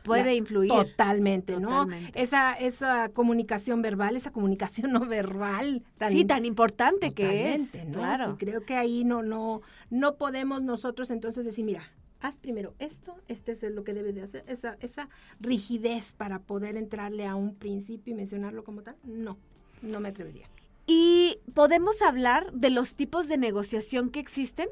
Puede 0.03 0.35
influir. 0.35 0.71
Totalmente, 0.71 1.59
¿no? 1.59 1.89
Esa, 2.15 2.53
esa 2.53 3.09
comunicación 3.09 3.81
verbal, 3.81 4.17
esa 4.17 4.31
comunicación 4.31 4.93
no 4.93 5.07
verbal. 5.07 5.83
Tan 5.97 6.13
sí, 6.13 6.27
tan 6.27 6.45
importante 6.45 7.15
que 7.15 7.55
es. 7.55 7.79
Claro. 7.91 8.37
creo 8.39 8.63
que 8.67 8.77
ahí 8.77 9.05
no, 9.05 9.23
no, 9.23 9.63
no 9.89 10.17
podemos 10.17 10.63
nosotros 10.63 11.09
entonces 11.09 11.47
decir, 11.47 11.65
mira, 11.65 11.91
haz 12.25 12.39
primero 12.39 12.75
esto, 12.79 13.15
este 13.29 13.53
es 13.53 13.63
lo 13.63 13.85
que 13.85 13.93
debe 13.93 14.13
de 14.13 14.23
hacer, 14.23 14.45
esa, 14.47 14.79
esa 14.81 15.11
rigidez 15.41 16.15
para 16.15 16.39
poder 16.39 16.77
entrarle 16.77 17.27
a 17.27 17.37
un 17.37 17.55
principio 17.55 18.15
y 18.15 18.17
mencionarlo 18.17 18.65
como 18.65 18.83
tal, 18.83 18.97
no, 19.05 19.37
no 19.83 20.01
me 20.01 20.09
atrevería. 20.09 20.49
¿Y 20.87 21.39
podemos 21.53 22.01
hablar 22.01 22.51
de 22.53 22.71
los 22.71 22.95
tipos 22.95 23.29
de 23.29 23.37
negociación 23.37 24.11
que 24.11 24.21
existen? 24.21 24.69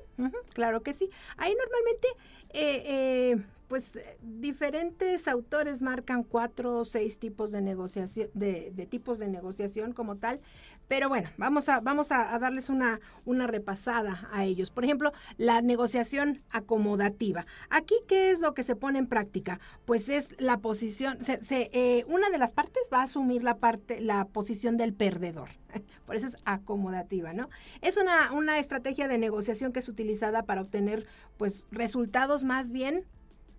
claro 0.54 0.82
que 0.82 0.94
sí. 0.94 1.10
Ahí 1.36 1.54
normalmente, 1.54 2.08
eh, 2.50 2.82
eh, 2.86 3.44
pues, 3.68 3.92
diferentes 4.22 5.28
autores 5.28 5.82
marcan 5.82 6.22
cuatro 6.22 6.78
o 6.78 6.84
seis 6.84 7.18
tipos 7.18 7.50
de 7.50 7.60
negociación, 7.60 8.30
de, 8.32 8.72
de 8.74 8.86
tipos 8.86 9.18
de 9.18 9.28
negociación 9.28 9.92
como 9.92 10.16
tal. 10.16 10.40
Pero 10.88 11.08
bueno, 11.08 11.30
vamos 11.38 11.68
a, 11.68 11.80
vamos 11.80 12.12
a, 12.12 12.38
darles 12.38 12.68
una, 12.68 13.00
una 13.24 13.46
repasada 13.46 14.28
a 14.32 14.44
ellos. 14.44 14.70
Por 14.70 14.84
ejemplo, 14.84 15.12
la 15.38 15.62
negociación 15.62 16.42
acomodativa. 16.50 17.46
Aquí, 17.70 17.94
¿qué 18.06 18.30
es 18.30 18.40
lo 18.40 18.52
que 18.54 18.62
se 18.62 18.76
pone 18.76 18.98
en 18.98 19.06
práctica? 19.06 19.58
Pues 19.84 20.08
es 20.08 20.28
la 20.38 20.58
posición, 20.58 21.18
se, 21.22 21.40
eh, 21.50 22.04
una 22.08 22.30
de 22.30 22.38
las 22.38 22.52
partes 22.52 22.82
va 22.92 23.00
a 23.00 23.04
asumir 23.04 23.42
la, 23.42 23.56
parte, 23.56 24.00
la 24.00 24.26
posición 24.26 24.76
del 24.76 24.92
perdedor. 24.92 25.50
Por 26.06 26.16
eso 26.16 26.26
es 26.26 26.36
acomodativa, 26.44 27.32
¿no? 27.32 27.48
Es 27.80 27.96
una, 27.96 28.32
una 28.32 28.58
estrategia 28.58 29.08
de 29.08 29.18
negociación 29.18 29.72
que 29.72 29.78
es 29.78 29.88
utilizada 29.88 30.42
para 30.42 30.60
obtener 30.60 31.06
pues 31.38 31.64
resultados 31.70 32.44
más 32.44 32.70
bien 32.70 33.06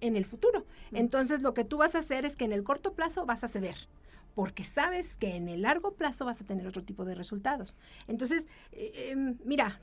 en 0.01 0.15
el 0.15 0.25
futuro. 0.25 0.65
Entonces, 0.91 1.41
lo 1.41 1.53
que 1.53 1.63
tú 1.63 1.77
vas 1.77 1.95
a 1.95 1.99
hacer 1.99 2.25
es 2.25 2.35
que 2.35 2.45
en 2.45 2.53
el 2.53 2.63
corto 2.63 2.93
plazo 2.93 3.25
vas 3.25 3.43
a 3.43 3.47
ceder 3.47 3.87
porque 4.35 4.63
sabes 4.63 5.15
que 5.15 5.35
en 5.35 5.47
el 5.47 5.61
largo 5.61 5.93
plazo 5.95 6.25
vas 6.25 6.41
a 6.41 6.45
tener 6.45 6.67
otro 6.67 6.83
tipo 6.83 7.05
de 7.05 7.15
resultados. 7.15 7.75
Entonces, 8.07 8.47
eh, 8.71 9.09
em, 9.11 9.37
mira, 9.45 9.79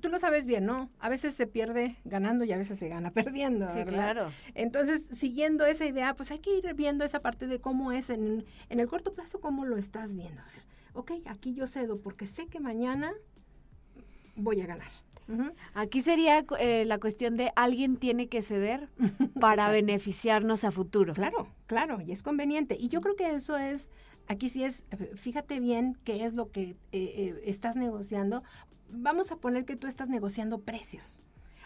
tú 0.00 0.08
lo 0.08 0.18
sabes 0.18 0.46
bien, 0.46 0.66
¿no? 0.66 0.90
A 0.98 1.08
veces 1.08 1.34
se 1.34 1.46
pierde 1.46 1.96
ganando 2.04 2.44
y 2.44 2.52
a 2.52 2.56
veces 2.56 2.78
se 2.78 2.88
gana 2.88 3.10
perdiendo. 3.12 3.66
Sí, 3.72 3.84
claro. 3.84 4.30
Entonces, 4.54 5.06
siguiendo 5.16 5.64
esa 5.66 5.86
idea, 5.86 6.14
pues 6.14 6.30
hay 6.30 6.38
que 6.38 6.56
ir 6.56 6.74
viendo 6.74 7.04
esa 7.04 7.20
parte 7.20 7.46
de 7.46 7.60
cómo 7.60 7.92
es 7.92 8.10
en, 8.10 8.44
en 8.68 8.80
el 8.80 8.88
corto 8.88 9.14
plazo, 9.14 9.40
cómo 9.40 9.64
lo 9.64 9.76
estás 9.76 10.14
viendo. 10.14 10.42
ok, 10.94 11.12
aquí 11.26 11.54
yo 11.54 11.66
cedo 11.66 12.00
porque 12.00 12.26
sé 12.26 12.46
que 12.46 12.60
mañana 12.60 13.12
voy 14.36 14.60
a 14.60 14.66
ganar. 14.66 14.90
Aquí 15.74 16.02
sería 16.02 16.44
eh, 16.58 16.84
la 16.84 16.98
cuestión 16.98 17.36
de 17.36 17.52
alguien 17.56 17.96
tiene 17.96 18.28
que 18.28 18.42
ceder 18.42 18.88
para 19.40 19.70
beneficiarnos 19.70 20.64
a 20.64 20.70
futuro. 20.70 21.14
Claro, 21.14 21.48
claro, 21.66 22.00
y 22.00 22.12
es 22.12 22.22
conveniente. 22.22 22.76
Y 22.78 22.88
yo 22.88 23.00
creo 23.00 23.16
que 23.16 23.30
eso 23.30 23.56
es, 23.56 23.88
aquí 24.26 24.48
sí 24.48 24.64
es, 24.64 24.86
fíjate 25.14 25.60
bien 25.60 25.96
qué 26.04 26.24
es 26.24 26.34
lo 26.34 26.50
que 26.50 26.70
eh, 26.70 26.76
eh, 26.92 27.42
estás 27.44 27.76
negociando. 27.76 28.42
Vamos 28.90 29.30
a 29.30 29.36
poner 29.36 29.64
que 29.64 29.76
tú 29.76 29.86
estás 29.86 30.08
negociando 30.08 30.58
precios. 30.58 31.20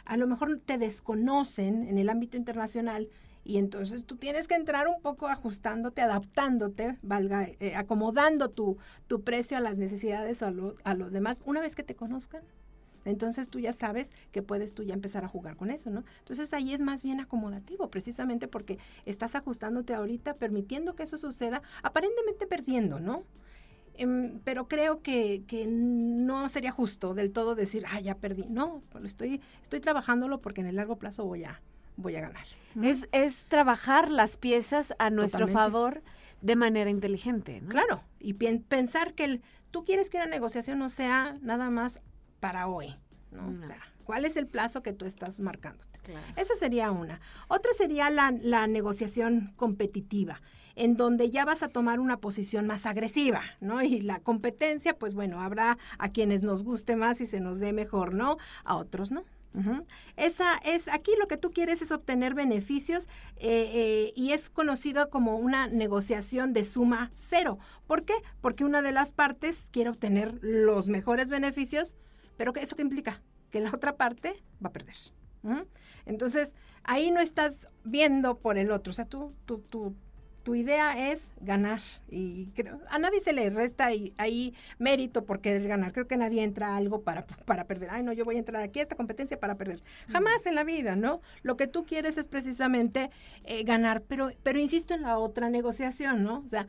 A 0.04 0.16
lo 0.16 0.26
mejor 0.26 0.60
te 0.64 0.76
desconocen 0.76 1.88
en 1.88 1.96
el 1.96 2.10
ámbito 2.10 2.36
internacional 2.36 3.08
y 3.42 3.56
entonces 3.56 4.04
tú 4.04 4.16
tienes 4.16 4.48
que 4.48 4.54
entrar 4.54 4.86
un 4.88 5.00
poco 5.00 5.28
ajustándote, 5.28 6.02
adaptándote, 6.02 6.98
valga, 7.02 7.48
acomodando 7.74 8.50
tu, 8.50 8.76
tu 9.06 9.22
precio 9.22 9.56
a 9.56 9.60
las 9.60 9.78
necesidades 9.78 10.42
a, 10.42 10.52
a 10.84 10.94
los 10.94 11.12
demás. 11.12 11.40
Una 11.46 11.60
vez 11.60 11.74
que 11.74 11.82
te 11.82 11.94
conozcan, 11.94 12.42
entonces 13.04 13.48
tú 13.48 13.58
ya 13.58 13.72
sabes 13.72 14.12
que 14.32 14.42
puedes 14.42 14.74
tú 14.74 14.82
ya 14.82 14.94
empezar 14.94 15.24
a 15.24 15.28
jugar 15.28 15.56
con 15.56 15.70
eso, 15.70 15.90
¿no? 15.90 16.04
Entonces 16.20 16.52
ahí 16.52 16.72
es 16.72 16.80
más 16.80 17.02
bien 17.02 17.20
acomodativo, 17.20 17.90
precisamente 17.90 18.48
porque 18.48 18.78
estás 19.04 19.34
ajustándote 19.34 19.94
ahorita, 19.94 20.34
permitiendo 20.34 20.94
que 20.94 21.04
eso 21.04 21.18
suceda, 21.18 21.62
aparentemente 21.82 22.46
perdiendo, 22.46 23.00
¿no? 23.00 23.24
Em, 23.96 24.40
pero 24.42 24.66
creo 24.66 25.02
que, 25.02 25.44
que, 25.46 25.66
no 25.66 26.48
sería 26.48 26.72
justo 26.72 27.14
del 27.14 27.30
todo 27.30 27.54
decir, 27.54 27.84
ah, 27.88 28.00
ya 28.00 28.16
perdí. 28.16 28.44
No, 28.48 28.82
pero 28.92 29.06
estoy, 29.06 29.40
estoy 29.62 29.80
trabajándolo 29.80 30.40
porque 30.40 30.62
en 30.62 30.66
el 30.66 30.76
largo 30.76 30.96
plazo 30.96 31.24
voy 31.24 31.44
a, 31.44 31.60
voy 31.96 32.16
a 32.16 32.20
ganar. 32.20 32.44
Es, 32.82 33.08
es 33.12 33.44
trabajar 33.44 34.10
las 34.10 34.36
piezas 34.36 34.94
a 34.98 35.10
nuestro 35.10 35.46
favor 35.46 36.02
de 36.40 36.56
manera 36.56 36.90
inteligente. 36.90 37.60
¿no? 37.60 37.68
Claro, 37.68 38.02
y 38.18 38.34
pensar 38.34 39.14
que 39.14 39.24
el, 39.24 39.42
tú 39.70 39.84
quieres 39.84 40.10
que 40.10 40.16
una 40.16 40.26
negociación 40.26 40.78
no 40.78 40.88
sea 40.88 41.38
nada 41.40 41.70
más 41.70 42.00
para 42.44 42.66
hoy, 42.66 42.94
¿no? 43.30 43.58
O 43.58 43.64
sea, 43.64 43.80
¿cuál 44.04 44.26
es 44.26 44.36
el 44.36 44.46
plazo 44.46 44.82
que 44.82 44.92
tú 44.92 45.06
estás 45.06 45.40
marcándote? 45.40 45.98
Esa 46.36 46.54
sería 46.56 46.90
una. 46.90 47.22
Otra 47.48 47.72
sería 47.72 48.10
la, 48.10 48.34
la 48.38 48.66
negociación 48.66 49.54
competitiva 49.56 50.42
en 50.76 50.94
donde 50.94 51.30
ya 51.30 51.46
vas 51.46 51.62
a 51.62 51.70
tomar 51.70 52.00
una 52.00 52.18
posición 52.18 52.66
más 52.66 52.84
agresiva, 52.84 53.40
¿no? 53.62 53.80
Y 53.80 54.02
la 54.02 54.18
competencia, 54.18 54.98
pues 54.98 55.14
bueno, 55.14 55.40
habrá 55.40 55.78
a 55.96 56.10
quienes 56.10 56.42
nos 56.42 56.64
guste 56.64 56.96
más 56.96 57.22
y 57.22 57.26
se 57.26 57.40
nos 57.40 57.60
dé 57.60 57.72
mejor, 57.72 58.12
¿no? 58.12 58.36
A 58.64 58.76
otros, 58.76 59.10
¿no? 59.10 59.24
Esa 60.16 60.56
es, 60.64 60.88
aquí 60.88 61.12
lo 61.18 61.28
que 61.28 61.36
tú 61.36 61.52
quieres 61.52 61.80
es 61.80 61.92
obtener 61.92 62.34
beneficios 62.34 63.06
eh, 63.36 63.70
eh, 63.72 64.12
y 64.16 64.32
es 64.32 64.50
conocido 64.50 65.10
como 65.10 65.36
una 65.36 65.68
negociación 65.68 66.52
de 66.52 66.64
suma 66.64 67.12
cero. 67.14 67.58
¿Por 67.86 68.04
qué? 68.04 68.14
Porque 68.40 68.64
una 68.64 68.82
de 68.82 68.90
las 68.90 69.12
partes 69.12 69.68
quiere 69.70 69.90
obtener 69.90 70.38
los 70.42 70.88
mejores 70.88 71.30
beneficios 71.30 71.96
pero 72.36 72.52
¿eso 72.54 72.76
qué 72.76 72.82
implica? 72.82 73.22
Que 73.50 73.60
la 73.60 73.70
otra 73.70 73.96
parte 73.96 74.42
va 74.62 74.68
a 74.68 74.72
perder. 74.72 74.96
Entonces, 76.06 76.54
ahí 76.84 77.10
no 77.10 77.20
estás 77.20 77.68
viendo 77.84 78.38
por 78.38 78.56
el 78.56 78.70
otro. 78.70 78.90
O 78.92 78.94
sea, 78.94 79.04
tú, 79.04 79.34
tú, 79.44 79.58
tú 79.58 79.94
tu 80.44 80.54
idea 80.54 81.10
es 81.10 81.22
ganar 81.40 81.80
y 82.10 82.48
a 82.90 82.98
nadie 82.98 83.20
se 83.22 83.32
le 83.32 83.48
resta 83.48 83.86
ahí, 83.86 84.54
mérito 84.78 85.24
por 85.24 85.40
querer 85.40 85.66
ganar. 85.66 85.92
Creo 85.92 86.06
que 86.06 86.18
nadie 86.18 86.42
entra 86.42 86.68
a 86.68 86.76
algo 86.76 87.02
para, 87.02 87.26
para 87.26 87.64
perder. 87.64 87.88
Ay, 87.90 88.02
no, 88.02 88.12
yo 88.12 88.26
voy 88.26 88.36
a 88.36 88.38
entrar 88.38 88.62
aquí 88.62 88.78
a 88.78 88.82
esta 88.82 88.94
competencia 88.94 89.40
para 89.40 89.56
perder. 89.56 89.82
Jamás 90.12 90.44
en 90.44 90.54
la 90.54 90.62
vida, 90.62 90.96
¿no? 90.96 91.22
Lo 91.42 91.56
que 91.56 91.66
tú 91.66 91.86
quieres 91.86 92.18
es 92.18 92.26
precisamente 92.26 93.10
eh, 93.44 93.64
ganar, 93.64 94.02
pero, 94.02 94.30
pero 94.42 94.58
insisto 94.58 94.92
en 94.92 95.02
la 95.02 95.18
otra 95.18 95.48
negociación, 95.48 96.22
¿no? 96.22 96.42
O 96.44 96.48
sea, 96.48 96.68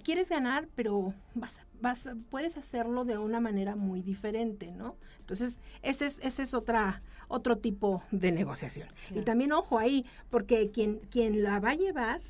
quieres 0.00 0.28
ganar, 0.28 0.68
pero 0.74 1.14
vas, 1.34 1.58
vas, 1.80 2.08
puedes 2.30 2.56
hacerlo 2.56 3.04
de 3.04 3.18
una 3.18 3.40
manera 3.40 3.76
muy 3.76 4.02
diferente, 4.02 4.72
¿no? 4.72 4.96
Entonces, 5.20 5.58
ese 5.82 6.06
es, 6.06 6.18
ese 6.22 6.42
es 6.42 6.54
otra, 6.54 7.02
otro 7.28 7.58
tipo 7.58 8.02
de 8.10 8.32
negociación. 8.32 8.88
Y 9.14 9.22
también, 9.22 9.52
ojo 9.52 9.78
ahí, 9.78 10.06
porque 10.30 10.70
quien, 10.70 10.98
quien 11.10 11.42
la 11.42 11.60
va 11.60 11.70
a 11.70 11.74
llevar 11.74 12.20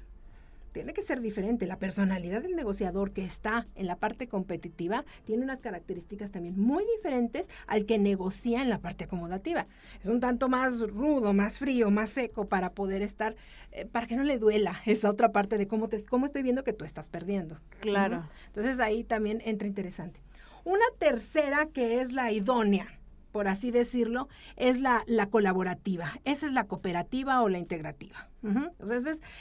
tiene 0.73 0.93
que 0.93 1.03
ser 1.03 1.21
diferente. 1.21 1.67
La 1.67 1.79
personalidad 1.79 2.43
del 2.43 2.57
negociador 2.57 3.13
que 3.13 3.25
está 3.25 3.67
en 3.75 3.87
la 3.87 3.97
parte 3.97 4.29
competitiva 4.29 5.05
tiene 5.25 5.45
unas 5.45 5.61
características 5.61 6.31
también 6.31 6.59
muy 6.59 6.85
diferentes 6.97 7.47
al 7.67 7.87
que 7.87 7.99
negocia 7.99 8.63
en 8.63 8.71
la 8.71 8.79
parte 8.79 9.05
acomodativa. 9.05 9.67
Es 10.01 10.09
un 10.09 10.21
tanto 10.21 10.49
más 10.49 10.81
rudo, 10.81 11.33
más 11.33 11.59
frío, 11.59 11.91
más 11.91 12.11
seco 12.11 12.47
para 12.49 12.73
poder 12.73 13.03
estar, 13.03 13.37
eh, 13.71 13.87
para 13.87 14.07
que 14.07 14.17
no 14.17 14.25
le 14.25 14.39
duela 14.39 14.81
esa 14.87 15.11
otra 15.11 15.33
parte 15.33 15.59
de 15.59 15.67
cómo, 15.67 15.89
te, 15.89 16.05
cómo 16.07 16.27
estoy 16.27 16.43
viendo 16.43 16.65
que 16.65 16.73
tú 16.73 16.85
estás 16.85 17.09
perdiendo. 17.09 17.61
Claro. 17.81 18.29
Entonces 18.47 18.81
ahí 18.81 19.05
también 19.05 19.43
entra 19.45 19.69
interesante. 19.69 20.21
Una 20.65 20.85
tercera 20.99 21.67
que 21.67 22.01
es 22.01 22.13
la 22.13 22.33
idónea 22.33 22.87
por 23.33 23.49
así 23.49 23.71
decirlo, 23.71 24.29
es 24.57 24.79
la, 24.79 25.05
la 25.07 25.31
colaborativa. 25.31 26.21
Esa 26.25 26.47
es 26.47 26.53
la 26.53 26.65
cooperativa 26.65 27.41
o 27.41 27.49
la 27.49 27.59
integrativa. 27.59 28.29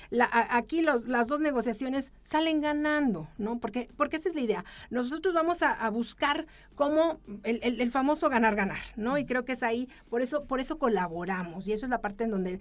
La, 0.10 0.30
aquí 0.50 0.82
los, 0.82 1.08
las 1.08 1.28
dos 1.28 1.40
negociaciones 1.40 2.14
salen 2.24 2.62
ganando, 2.62 3.28
¿no? 3.38 3.60
Porque, 3.60 3.90
porque 3.98 4.18
esa 4.18 4.30
es 4.30 4.36
la 4.36 4.42
idea. 4.42 4.66
Nosotros 4.90 5.34
vamos 5.34 5.62
a, 5.62 5.90
buscar 5.90 6.46
cómo 6.76 7.20
el, 7.44 7.60
el, 7.64 7.92
famoso 7.92 8.30
ganar-ganar, 8.30 8.80
¿no? 8.96 9.18
Y 9.18 9.26
creo 9.26 9.44
que 9.44 9.54
es 9.54 9.64
ahí, 9.64 9.90
por 10.10 10.22
eso, 10.22 10.46
por 10.46 10.60
eso 10.60 10.78
colaboramos. 10.78 11.68
Y 11.68 11.74
eso 11.74 11.86
es 11.86 11.90
la 11.90 12.02
parte 12.02 12.24
en 12.24 12.32
donde 12.32 12.60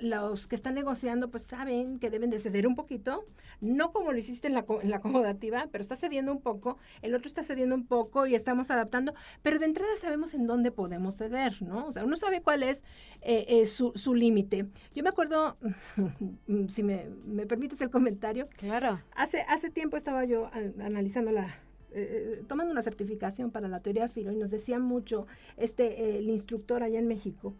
los 0.00 0.48
que 0.48 0.54
están 0.54 0.74
negociando, 0.74 1.30
pues 1.30 1.44
saben 1.44 1.98
que 1.98 2.10
deben 2.10 2.30
de 2.30 2.40
ceder 2.40 2.66
un 2.66 2.74
poquito, 2.74 3.26
no 3.60 3.92
como 3.92 4.12
lo 4.12 4.18
hiciste 4.18 4.48
en 4.48 4.54
la, 4.54 4.64
en 4.82 4.90
la 4.90 4.96
acomodativa, 5.18 5.68
pero 5.70 5.82
está 5.82 5.96
cediendo 5.96 6.32
un 6.32 6.40
poco, 6.40 6.78
el 7.02 7.14
otro 7.14 7.28
está 7.28 7.44
cediendo 7.44 7.74
un 7.74 7.86
poco 7.86 8.26
y 8.26 8.34
estamos 8.34 8.70
adaptando, 8.70 9.14
pero 9.42 9.58
de 9.58 9.66
entrada 9.66 9.90
sabemos 10.00 10.34
en 10.34 10.46
dónde 10.46 10.70
podemos 10.70 11.16
ceder, 11.16 11.60
¿no? 11.62 11.86
O 11.86 11.92
sea, 11.92 12.04
uno 12.04 12.16
sabe 12.16 12.40
cuál 12.40 12.62
es 12.62 12.82
eh, 13.20 13.44
eh, 13.48 13.66
su, 13.66 13.92
su 13.94 14.14
límite. 14.14 14.66
Yo 14.94 15.02
me 15.02 15.10
acuerdo 15.10 15.57
si 16.68 16.82
me, 16.82 17.06
me, 17.26 17.46
permites 17.46 17.80
el 17.80 17.90
comentario. 17.90 18.48
Claro. 18.56 19.00
Hace, 19.14 19.42
hace 19.48 19.70
tiempo 19.70 19.96
estaba 19.96 20.24
yo 20.24 20.50
analizando 20.80 21.32
la, 21.32 21.58
eh, 21.90 22.44
tomando 22.46 22.72
una 22.72 22.82
certificación 22.82 23.50
para 23.50 23.66
la 23.66 23.80
teoría 23.80 24.08
filo 24.08 24.30
y 24.30 24.36
nos 24.36 24.50
decía 24.50 24.78
mucho 24.78 25.26
este, 25.56 26.18
el 26.18 26.28
instructor 26.28 26.82
allá 26.82 26.98
en 26.98 27.08
México, 27.08 27.54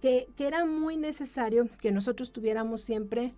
que, 0.00 0.26
que, 0.36 0.46
era 0.46 0.64
muy 0.64 0.96
necesario 0.96 1.68
que 1.80 1.92
nosotros 1.92 2.32
tuviéramos 2.32 2.80
siempre 2.80 3.34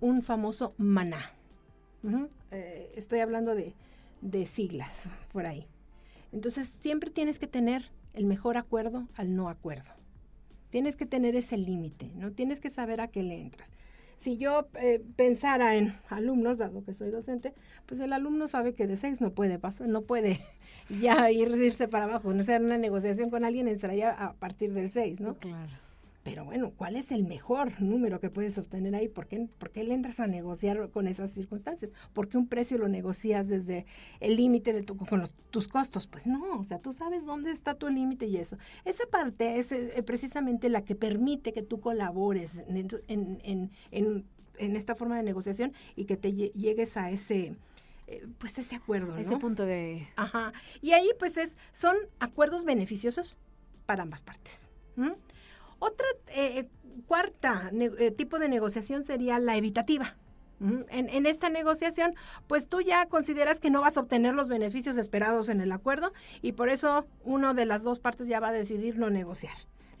un 0.00 0.22
famoso 0.22 0.74
maná. 0.78 1.32
Eh, 2.52 2.92
estoy 2.94 3.20
hablando 3.20 3.54
de, 3.54 3.74
de 4.22 4.46
siglas 4.46 5.08
por 5.32 5.46
ahí. 5.46 5.66
Entonces 6.32 6.74
siempre 6.80 7.10
tienes 7.10 7.38
que 7.38 7.46
tener 7.46 7.90
el 8.14 8.26
mejor 8.26 8.56
acuerdo 8.56 9.08
al 9.14 9.36
no 9.36 9.48
acuerdo. 9.48 9.90
Tienes 10.70 10.96
que 10.96 11.06
tener 11.06 11.36
ese 11.36 11.56
límite, 11.56 12.10
¿no? 12.14 12.32
Tienes 12.32 12.60
que 12.60 12.70
saber 12.70 13.00
a 13.00 13.08
qué 13.08 13.22
le 13.22 13.40
entras. 13.40 13.72
Si 14.18 14.38
yo 14.38 14.68
eh, 14.80 15.02
pensara 15.16 15.76
en 15.76 15.94
alumnos, 16.08 16.58
dado 16.58 16.82
que 16.84 16.94
soy 16.94 17.10
docente, 17.10 17.52
pues 17.84 18.00
el 18.00 18.12
alumno 18.12 18.48
sabe 18.48 18.74
que 18.74 18.86
de 18.86 18.96
seis 18.96 19.20
no 19.20 19.30
puede 19.30 19.58
pasar, 19.58 19.88
no 19.88 20.02
puede 20.02 20.40
ya 21.00 21.30
irse 21.30 21.86
para 21.88 22.04
abajo, 22.04 22.32
no 22.32 22.42
sea 22.42 22.58
una 22.58 22.78
negociación 22.78 23.30
con 23.30 23.44
alguien 23.44 23.68
entraría 23.68 24.10
a 24.10 24.32
partir 24.34 24.72
del 24.72 24.90
seis, 24.90 25.20
¿no? 25.20 25.34
Claro. 25.34 25.85
Pero 26.26 26.44
bueno, 26.44 26.72
¿cuál 26.76 26.96
es 26.96 27.12
el 27.12 27.22
mejor 27.22 27.80
número 27.80 28.18
que 28.18 28.30
puedes 28.30 28.58
obtener 28.58 28.96
ahí? 28.96 29.06
¿Por 29.06 29.28
qué, 29.28 29.48
¿Por 29.58 29.70
qué 29.70 29.84
le 29.84 29.94
entras 29.94 30.18
a 30.18 30.26
negociar 30.26 30.90
con 30.90 31.06
esas 31.06 31.30
circunstancias? 31.30 31.92
¿Por 32.12 32.28
qué 32.28 32.36
un 32.36 32.48
precio 32.48 32.78
lo 32.78 32.88
negocias 32.88 33.46
desde 33.46 33.86
el 34.18 34.34
límite 34.34 34.72
de 34.72 34.82
tu, 34.82 34.96
con 34.96 35.22
tus 35.50 35.68
costos? 35.68 36.08
Pues 36.08 36.26
no, 36.26 36.58
o 36.58 36.64
sea, 36.64 36.80
tú 36.80 36.92
sabes 36.92 37.26
dónde 37.26 37.52
está 37.52 37.74
tu 37.74 37.88
límite 37.88 38.26
y 38.26 38.38
eso. 38.38 38.58
Esa 38.84 39.06
parte 39.06 39.60
es 39.60 39.70
eh, 39.70 40.02
precisamente 40.04 40.68
la 40.68 40.84
que 40.84 40.96
permite 40.96 41.52
que 41.52 41.62
tú 41.62 41.78
colabores 41.78 42.56
en, 42.66 42.88
en, 43.06 43.70
en, 43.92 44.24
en, 44.58 44.76
esta 44.76 44.96
forma 44.96 45.16
de 45.18 45.22
negociación 45.22 45.74
y 45.94 46.06
que 46.06 46.16
te 46.16 46.32
llegues 46.32 46.96
a 46.96 47.12
ese 47.12 47.54
eh, 48.08 48.26
pues 48.38 48.58
ese 48.58 48.74
acuerdo, 48.74 49.12
¿no? 49.12 49.18
Ese 49.18 49.36
punto 49.36 49.64
de... 49.64 50.08
Ajá. 50.16 50.52
Y 50.82 50.90
ahí 50.90 51.08
pues 51.20 51.36
es, 51.36 51.56
son 51.70 51.94
acuerdos 52.18 52.64
beneficiosos 52.64 53.38
para 53.86 54.02
ambas 54.02 54.24
partes. 54.24 54.68
Otra 55.78 56.06
eh, 56.28 56.68
cuarta 57.06 57.70
eh, 57.72 58.10
tipo 58.10 58.38
de 58.38 58.48
negociación 58.48 59.02
sería 59.02 59.38
la 59.38 59.56
evitativa. 59.56 60.16
En, 60.58 60.86
en, 60.88 61.26
esta 61.26 61.50
negociación, 61.50 62.14
pues 62.46 62.66
tú 62.66 62.80
ya 62.80 63.04
consideras 63.06 63.60
que 63.60 63.68
no 63.68 63.82
vas 63.82 63.98
a 63.98 64.00
obtener 64.00 64.32
los 64.32 64.48
beneficios 64.48 64.96
esperados 64.96 65.50
en 65.50 65.60
el 65.60 65.70
acuerdo 65.70 66.14
y 66.40 66.52
por 66.52 66.70
eso 66.70 67.06
uno 67.24 67.52
de 67.52 67.66
las 67.66 67.82
dos 67.82 67.98
partes 67.98 68.26
ya 68.26 68.40
va 68.40 68.48
a 68.48 68.52
decidir 68.52 68.96
no 68.96 69.10
negociar. 69.10 69.52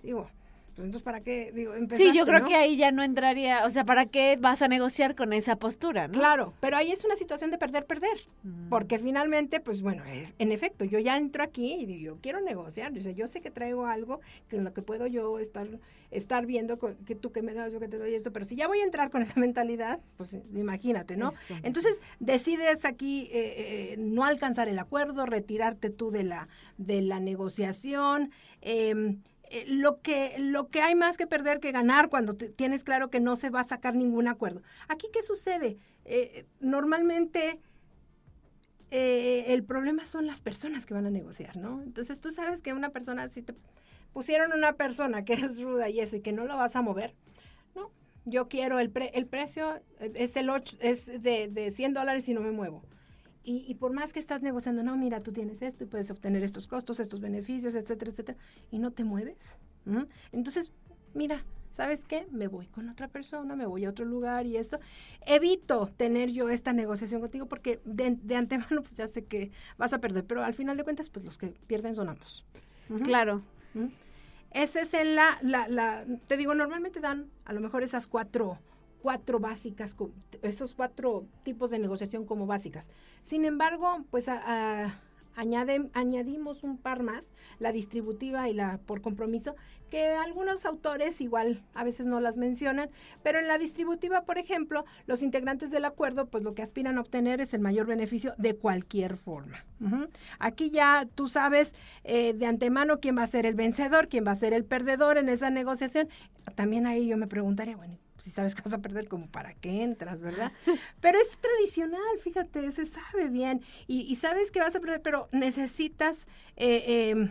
Digo, 0.02 0.30
pues 0.76 0.84
entonces, 0.84 1.02
¿para 1.02 1.20
qué? 1.20 1.52
Digo, 1.54 1.72
sí, 1.96 2.12
yo 2.14 2.26
creo 2.26 2.44
que 2.44 2.54
ahí 2.54 2.76
ya 2.76 2.92
no 2.92 3.02
entraría, 3.02 3.64
o 3.64 3.70
sea, 3.70 3.84
¿para 3.84 4.04
qué 4.04 4.36
vas 4.38 4.60
a 4.60 4.68
negociar 4.68 5.14
con 5.14 5.32
esa 5.32 5.56
postura, 5.56 6.06
no? 6.06 6.12
Claro, 6.12 6.52
pero 6.60 6.76
ahí 6.76 6.92
es 6.92 7.02
una 7.02 7.16
situación 7.16 7.50
de 7.50 7.56
perder-perder, 7.56 8.28
mm. 8.42 8.68
porque 8.68 8.98
finalmente, 8.98 9.60
pues 9.60 9.80
bueno, 9.80 10.04
eh, 10.04 10.34
en 10.38 10.52
efecto, 10.52 10.84
yo 10.84 10.98
ya 10.98 11.16
entro 11.16 11.42
aquí 11.42 11.78
y 11.80 12.00
yo 12.02 12.18
quiero 12.20 12.42
negociar, 12.42 12.92
o 12.92 13.00
sea, 13.00 13.12
yo 13.12 13.26
sé 13.26 13.40
que 13.40 13.50
traigo 13.50 13.86
algo 13.86 14.20
que 14.48 14.56
en 14.56 14.64
lo 14.64 14.74
que 14.74 14.82
puedo 14.82 15.06
yo 15.06 15.38
estar, 15.38 15.66
estar 16.10 16.44
viendo 16.44 16.78
que 16.78 17.14
tú 17.14 17.32
que 17.32 17.40
me 17.40 17.54
das, 17.54 17.72
yo 17.72 17.80
que 17.80 17.88
te 17.88 17.96
doy 17.96 18.14
esto, 18.14 18.30
pero 18.30 18.44
si 18.44 18.54
ya 18.54 18.68
voy 18.68 18.80
a 18.80 18.84
entrar 18.84 19.10
con 19.10 19.22
esa 19.22 19.40
mentalidad, 19.40 20.00
pues 20.18 20.36
imagínate, 20.54 21.16
¿no? 21.16 21.32
Entonces, 21.62 22.02
decides 22.20 22.84
aquí 22.84 23.30
eh, 23.32 23.92
eh, 23.92 23.96
no 23.96 24.26
alcanzar 24.26 24.68
el 24.68 24.78
acuerdo, 24.78 25.24
retirarte 25.24 25.88
tú 25.88 26.10
de 26.10 26.24
la, 26.24 26.48
de 26.76 27.00
la 27.00 27.18
negociación, 27.18 28.30
eh, 28.60 29.16
eh, 29.50 29.64
lo, 29.68 30.00
que, 30.00 30.36
lo 30.38 30.68
que 30.68 30.80
hay 30.82 30.94
más 30.94 31.16
que 31.16 31.26
perder 31.26 31.60
que 31.60 31.72
ganar 31.72 32.08
cuando 32.08 32.34
tienes 32.34 32.84
claro 32.84 33.10
que 33.10 33.20
no 33.20 33.36
se 33.36 33.50
va 33.50 33.60
a 33.60 33.64
sacar 33.64 33.94
ningún 33.94 34.28
acuerdo. 34.28 34.62
Aquí, 34.88 35.08
¿qué 35.12 35.22
sucede? 35.22 35.78
Eh, 36.04 36.46
normalmente 36.60 37.60
eh, 38.90 39.44
el 39.48 39.64
problema 39.64 40.06
son 40.06 40.26
las 40.26 40.40
personas 40.40 40.86
que 40.86 40.94
van 40.94 41.06
a 41.06 41.10
negociar, 41.10 41.56
¿no? 41.56 41.82
Entonces 41.82 42.20
tú 42.20 42.30
sabes 42.30 42.60
que 42.60 42.72
una 42.72 42.90
persona, 42.90 43.28
si 43.28 43.42
te 43.42 43.54
pusieron 44.12 44.52
una 44.52 44.74
persona 44.74 45.24
que 45.24 45.34
es 45.34 45.60
ruda 45.60 45.88
y 45.88 46.00
eso 46.00 46.16
y 46.16 46.20
que 46.20 46.32
no 46.32 46.44
lo 46.44 46.56
vas 46.56 46.76
a 46.76 46.82
mover, 46.82 47.14
¿no? 47.74 47.90
Yo 48.24 48.48
quiero 48.48 48.78
el, 48.78 48.92
el 49.12 49.26
precio, 49.26 49.80
es, 50.00 50.36
el 50.36 50.50
es 50.80 51.06
de, 51.22 51.48
de 51.48 51.70
100 51.70 51.94
dólares 51.94 52.28
y 52.28 52.34
no 52.34 52.40
me 52.40 52.50
muevo. 52.50 52.82
Y, 53.48 53.76
por 53.76 53.92
más 53.92 54.12
que 54.12 54.18
estás 54.18 54.42
negociando, 54.42 54.82
no, 54.82 54.96
mira, 54.96 55.20
tú 55.20 55.30
tienes 55.30 55.62
esto 55.62 55.84
y 55.84 55.86
puedes 55.86 56.10
obtener 56.10 56.42
estos 56.42 56.66
costos, 56.66 56.98
estos 56.98 57.20
beneficios, 57.20 57.76
etcétera, 57.76 58.10
etcétera, 58.10 58.36
y 58.72 58.80
no 58.80 58.90
te 58.90 59.04
mueves. 59.04 59.56
Entonces, 60.32 60.72
mira, 61.14 61.44
¿sabes 61.70 62.04
qué? 62.04 62.26
Me 62.32 62.48
voy 62.48 62.66
con 62.66 62.88
otra 62.88 63.06
persona, 63.06 63.54
me 63.54 63.64
voy 63.64 63.84
a 63.84 63.90
otro 63.90 64.04
lugar 64.04 64.46
y 64.46 64.56
esto. 64.56 64.80
Evito 65.26 65.92
tener 65.96 66.30
yo 66.30 66.48
esta 66.48 66.72
negociación 66.72 67.20
contigo 67.20 67.46
porque 67.46 67.80
de, 67.84 68.34
antemano 68.34 68.82
pues 68.82 68.94
ya 68.94 69.06
sé 69.06 69.24
que 69.24 69.52
vas 69.78 69.92
a 69.92 70.00
perder, 70.00 70.24
pero 70.24 70.42
al 70.42 70.54
final 70.54 70.76
de 70.76 70.82
cuentas 70.82 71.08
pues 71.08 71.24
los 71.24 71.38
que 71.38 71.54
pierden 71.68 71.94
son 71.94 72.08
ambos. 72.08 72.44
Claro. 73.04 73.42
Ese 74.50 74.80
es 74.80 74.94
el, 74.94 75.14
la, 75.14 75.38
la, 75.42 75.68
la, 75.68 76.04
te 76.26 76.36
digo, 76.36 76.52
normalmente 76.56 76.98
dan 76.98 77.30
a 77.44 77.52
lo 77.52 77.60
mejor 77.60 77.84
esas 77.84 78.08
cuatro 78.08 78.58
cuatro 79.02 79.38
básicas, 79.38 79.96
esos 80.42 80.74
cuatro 80.74 81.26
tipos 81.42 81.70
de 81.70 81.78
negociación 81.78 82.24
como 82.24 82.46
básicas. 82.46 82.90
Sin 83.22 83.44
embargo, 83.44 84.04
pues 84.10 84.26
añadimos 85.94 86.62
un 86.64 86.78
par 86.78 87.02
más, 87.02 87.30
la 87.58 87.72
distributiva 87.72 88.48
y 88.48 88.54
la 88.54 88.78
por 88.78 89.02
compromiso, 89.02 89.54
que 89.90 90.08
algunos 90.08 90.64
autores 90.64 91.20
igual 91.20 91.62
a 91.74 91.84
veces 91.84 92.06
no 92.06 92.20
las 92.20 92.38
mencionan, 92.38 92.90
pero 93.22 93.38
en 93.38 93.46
la 93.46 93.58
distributiva, 93.58 94.24
por 94.24 94.38
ejemplo, 94.38 94.84
los 95.06 95.22
integrantes 95.22 95.70
del 95.70 95.84
acuerdo, 95.84 96.26
pues 96.26 96.42
lo 96.42 96.54
que 96.54 96.62
aspiran 96.62 96.98
a 96.98 97.02
obtener 97.02 97.40
es 97.40 97.54
el 97.54 97.60
mayor 97.60 97.86
beneficio 97.86 98.34
de 98.38 98.56
cualquier 98.56 99.16
forma. 99.16 99.64
Aquí 100.38 100.70
ya 100.70 101.06
tú 101.14 101.28
sabes 101.28 101.74
eh, 102.02 102.32
de 102.32 102.46
antemano 102.46 102.98
quién 102.98 103.16
va 103.16 103.22
a 103.22 103.28
ser 103.28 103.46
el 103.46 103.54
vencedor, 103.54 104.08
quién 104.08 104.26
va 104.26 104.32
a 104.32 104.36
ser 104.36 104.52
el 104.52 104.64
perdedor 104.64 105.18
en 105.18 105.28
esa 105.28 105.50
negociación. 105.50 106.08
También 106.56 106.86
ahí 106.86 107.06
yo 107.06 107.16
me 107.16 107.28
preguntaría, 107.28 107.76
bueno, 107.76 107.98
si 108.18 108.30
sabes 108.30 108.54
que 108.54 108.62
vas 108.62 108.72
a 108.72 108.78
perder, 108.78 109.08
como 109.08 109.26
para 109.28 109.54
qué 109.54 109.82
entras, 109.82 110.20
¿verdad? 110.20 110.52
Pero 111.00 111.18
es 111.18 111.38
tradicional, 111.38 112.18
fíjate, 112.22 112.70
se 112.72 112.84
sabe 112.84 113.28
bien. 113.28 113.62
Y, 113.86 114.14
sabes 114.16 114.50
que 114.50 114.60
vas 114.60 114.74
a 114.74 114.80
perder, 114.80 115.02
pero 115.02 115.28
necesitas... 115.32 116.26
Eh, 116.56 117.10
em, 117.10 117.30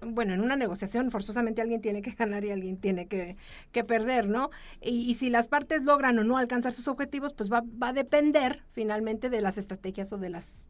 bueno, 0.00 0.32
en 0.32 0.40
una 0.40 0.54
negociación 0.54 1.10
forzosamente 1.10 1.60
alguien 1.60 1.80
tiene 1.80 2.02
que 2.02 2.12
ganar 2.12 2.44
y 2.44 2.52
alguien 2.52 2.76
tiene 2.76 3.08
que, 3.08 3.36
que 3.72 3.82
perder, 3.82 4.28
¿no? 4.28 4.50
Y, 4.80 5.10
y, 5.10 5.14
si 5.14 5.28
las 5.28 5.48
partes 5.48 5.82
logran 5.82 6.16
o 6.20 6.24
no 6.24 6.38
alcanzar 6.38 6.72
sus 6.72 6.86
objetivos, 6.86 7.32
pues 7.32 7.52
va, 7.52 7.64
va 7.82 7.88
a 7.88 7.92
depender 7.92 8.62
finalmente 8.70 9.28
de 9.28 9.40
las 9.40 9.58
estrategias 9.58 10.12
o 10.12 10.18
de 10.18 10.30
las 10.30 10.66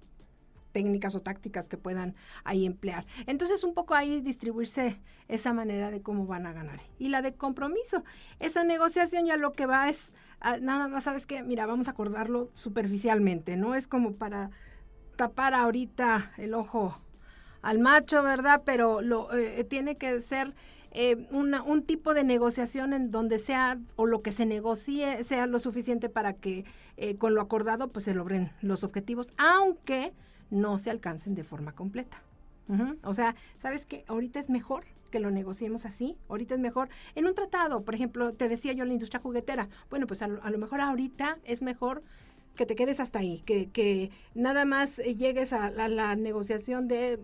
técnicas 0.72 1.14
o 1.14 1.20
tácticas 1.20 1.68
que 1.68 1.76
puedan 1.76 2.14
ahí 2.44 2.66
emplear. 2.66 3.06
Entonces, 3.26 3.64
un 3.64 3.74
poco 3.74 3.94
ahí 3.94 4.20
distribuirse 4.20 5.00
esa 5.28 5.52
manera 5.52 5.90
de 5.90 6.00
cómo 6.02 6.26
van 6.26 6.46
a 6.46 6.52
ganar. 6.52 6.80
Y 6.98 7.08
la 7.08 7.22
de 7.22 7.34
compromiso, 7.34 8.04
esa 8.38 8.64
negociación 8.64 9.26
ya 9.26 9.36
lo 9.36 9.52
que 9.52 9.66
va 9.66 9.88
es, 9.88 10.12
ah, 10.40 10.58
nada 10.60 10.88
más, 10.88 11.04
¿sabes 11.04 11.26
qué? 11.26 11.42
Mira, 11.42 11.66
vamos 11.66 11.88
a 11.88 11.92
acordarlo 11.92 12.50
superficialmente, 12.52 13.56
¿no? 13.56 13.74
Es 13.74 13.88
como 13.88 14.14
para 14.14 14.50
tapar 15.16 15.54
ahorita 15.54 16.32
el 16.36 16.54
ojo 16.54 16.98
al 17.62 17.78
macho, 17.78 18.22
¿verdad? 18.22 18.62
Pero 18.64 19.02
lo 19.02 19.32
eh, 19.34 19.64
tiene 19.64 19.96
que 19.96 20.20
ser 20.20 20.54
eh, 20.92 21.26
una, 21.30 21.62
un 21.62 21.82
tipo 21.82 22.14
de 22.14 22.24
negociación 22.24 22.92
en 22.92 23.10
donde 23.10 23.38
sea 23.38 23.78
o 23.96 24.06
lo 24.06 24.22
que 24.22 24.32
se 24.32 24.46
negocie 24.46 25.22
sea 25.22 25.46
lo 25.46 25.58
suficiente 25.58 26.08
para 26.08 26.32
que 26.32 26.64
eh, 26.96 27.16
con 27.16 27.34
lo 27.34 27.42
acordado 27.42 27.88
pues 27.88 28.04
se 28.06 28.14
logren 28.14 28.52
los 28.62 28.84
objetivos, 28.84 29.32
aunque 29.36 30.12
no 30.50 30.78
se 30.78 30.90
alcancen 30.90 31.34
de 31.34 31.44
forma 31.44 31.72
completa. 31.72 32.22
O 33.02 33.14
sea, 33.14 33.34
¿sabes 33.58 33.86
qué? 33.86 34.04
Ahorita 34.08 34.38
es 34.40 34.50
mejor 34.50 34.84
que 35.10 35.20
lo 35.20 35.30
negociemos 35.30 35.86
así. 35.86 36.18
Ahorita 36.28 36.54
es 36.54 36.60
mejor. 36.60 36.90
En 37.14 37.26
un 37.26 37.34
tratado, 37.34 37.82
por 37.82 37.94
ejemplo, 37.94 38.34
te 38.34 38.48
decía 38.48 38.74
yo 38.74 38.84
la 38.84 38.92
industria 38.92 39.20
juguetera. 39.20 39.70
Bueno, 39.88 40.06
pues 40.06 40.20
a 40.20 40.28
lo, 40.28 40.58
mejor 40.58 40.82
ahorita 40.82 41.38
es 41.44 41.62
mejor 41.62 42.02
que 42.56 42.66
te 42.66 42.76
quedes 42.76 43.00
hasta 43.00 43.20
ahí, 43.20 43.40
que, 43.46 43.70
que 43.70 44.10
nada 44.34 44.66
más 44.66 44.98
llegues 44.98 45.54
a 45.54 45.70
la 45.70 46.14
negociación 46.14 46.88
de 46.88 47.20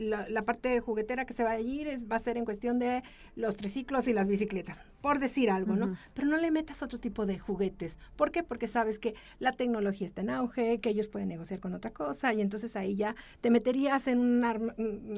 la, 0.00 0.42
parte 0.42 0.80
juguetera 0.80 1.26
que 1.26 1.34
se 1.34 1.44
va 1.44 1.52
a 1.52 1.60
ir 1.60 1.86
es, 1.86 2.10
va 2.10 2.16
a 2.16 2.20
ser 2.20 2.36
en 2.36 2.44
cuestión 2.44 2.78
de 2.78 3.02
los 3.36 3.56
triciclos 3.56 4.08
y 4.08 4.12
las 4.12 4.28
bicicletas, 4.28 4.82
por 5.02 5.18
decir 5.18 5.50
algo, 5.50 5.76
¿no? 5.76 5.96
Pero 6.14 6.26
no 6.26 6.36
le 6.38 6.50
metas 6.50 6.82
otro 6.82 6.98
tipo 6.98 7.26
de 7.26 7.38
juguetes. 7.38 7.98
¿Por 8.16 8.30
qué? 8.30 8.42
Porque 8.42 8.66
sabes 8.66 8.98
que 8.98 9.14
la 9.38 9.52
tecnología 9.52 10.06
está 10.06 10.22
en 10.22 10.30
auge, 10.30 10.80
que 10.80 10.88
ellos 10.88 11.08
pueden 11.08 11.28
negociar 11.28 11.60
con 11.60 11.74
otra 11.74 11.90
cosa 11.90 12.32
y 12.32 12.40
entonces 12.40 12.76
ahí 12.76 12.96
ya 12.96 13.14
te 13.40 13.50
meterías 13.50 14.08
en 14.08 14.18
un... 14.18 14.40